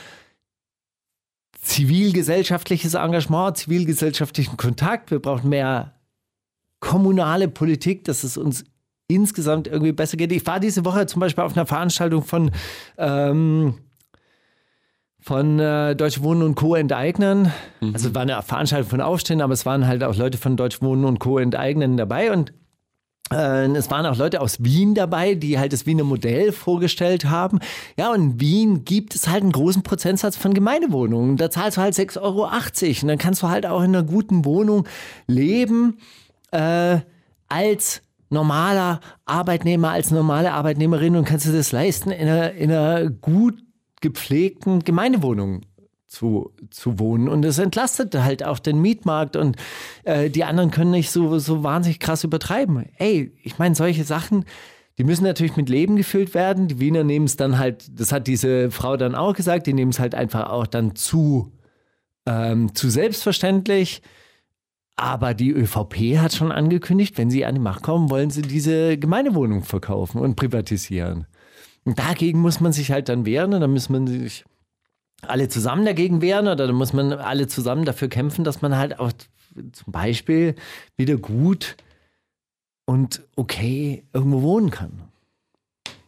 [1.62, 5.96] zivilgesellschaftliches Engagement, zivilgesellschaftlichen Kontakt, wir brauchen mehr
[6.80, 8.64] kommunale Politik, dass es uns
[9.08, 10.32] insgesamt irgendwie besser geht.
[10.32, 12.52] Ich war diese Woche zum Beispiel auf einer Veranstaltung von
[12.98, 13.76] ähm,
[15.22, 16.76] von äh, Deutsche Wohnen und Co.
[16.76, 17.52] enteignen.
[17.94, 20.82] Also es war eine Veranstaltung von Aufstehen, aber es waren halt auch Leute von Deutsche
[20.82, 21.40] Wohnen und Co.
[21.40, 22.54] enteignen dabei und
[23.32, 27.60] es waren auch Leute aus Wien dabei, die halt das Wiener Modell vorgestellt haben.
[27.98, 31.38] Ja, und in Wien gibt es halt einen großen Prozentsatz von Gemeindewohnungen.
[31.38, 32.46] Da zahlst du halt 6,80 Euro.
[32.46, 34.88] Und dann kannst du halt auch in einer guten Wohnung
[35.28, 35.98] leben
[36.52, 37.00] äh,
[37.48, 43.10] als normaler Arbeitnehmer, als normale Arbeitnehmerin und kannst du das leisten, in einer, in einer
[43.10, 43.60] gut
[44.02, 45.62] gepflegten Gemeindewohnung
[46.10, 47.30] zu, zu wohnen.
[47.30, 49.56] Und es entlastet halt auch den Mietmarkt und
[50.04, 52.86] äh, die anderen können nicht so, so wahnsinnig krass übertreiben.
[52.98, 54.44] Ey, ich meine, solche Sachen,
[54.98, 56.68] die müssen natürlich mit Leben gefüllt werden.
[56.68, 59.92] Die Wiener nehmen es dann halt, das hat diese Frau dann auch gesagt, die nehmen
[59.92, 61.54] es halt einfach auch dann zu,
[62.26, 64.02] ähm, zu selbstverständlich.
[64.96, 68.98] Aber die ÖVP hat schon angekündigt, wenn sie an die Macht kommen, wollen sie diese
[68.98, 71.28] Gemeindewohnung verkaufen und privatisieren.
[71.86, 74.44] Und dagegen muss man sich halt dann wehren und dann muss man sich
[75.22, 79.00] alle zusammen dagegen wehren oder dann muss man alle zusammen dafür kämpfen, dass man halt
[79.00, 79.12] auch
[79.72, 80.56] zum Beispiel
[80.96, 81.76] wieder gut
[82.86, 85.10] und okay irgendwo wohnen kann.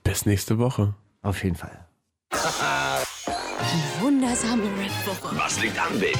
[0.04, 0.96] Bis nächste Woche.
[1.22, 1.86] Auf jeden Fall.
[2.32, 5.36] Die wundersame Red Booker.
[5.38, 6.18] Was liegt an, Baby?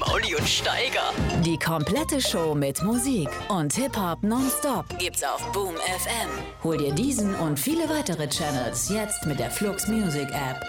[0.00, 1.12] Mauli und Steiger.
[1.44, 6.28] Die komplette Show mit Musik und Hip-Hop nonstop gibt's auf Boom FM.
[6.64, 10.60] Hol dir diesen und viele weitere Channels jetzt mit der Flux Music App.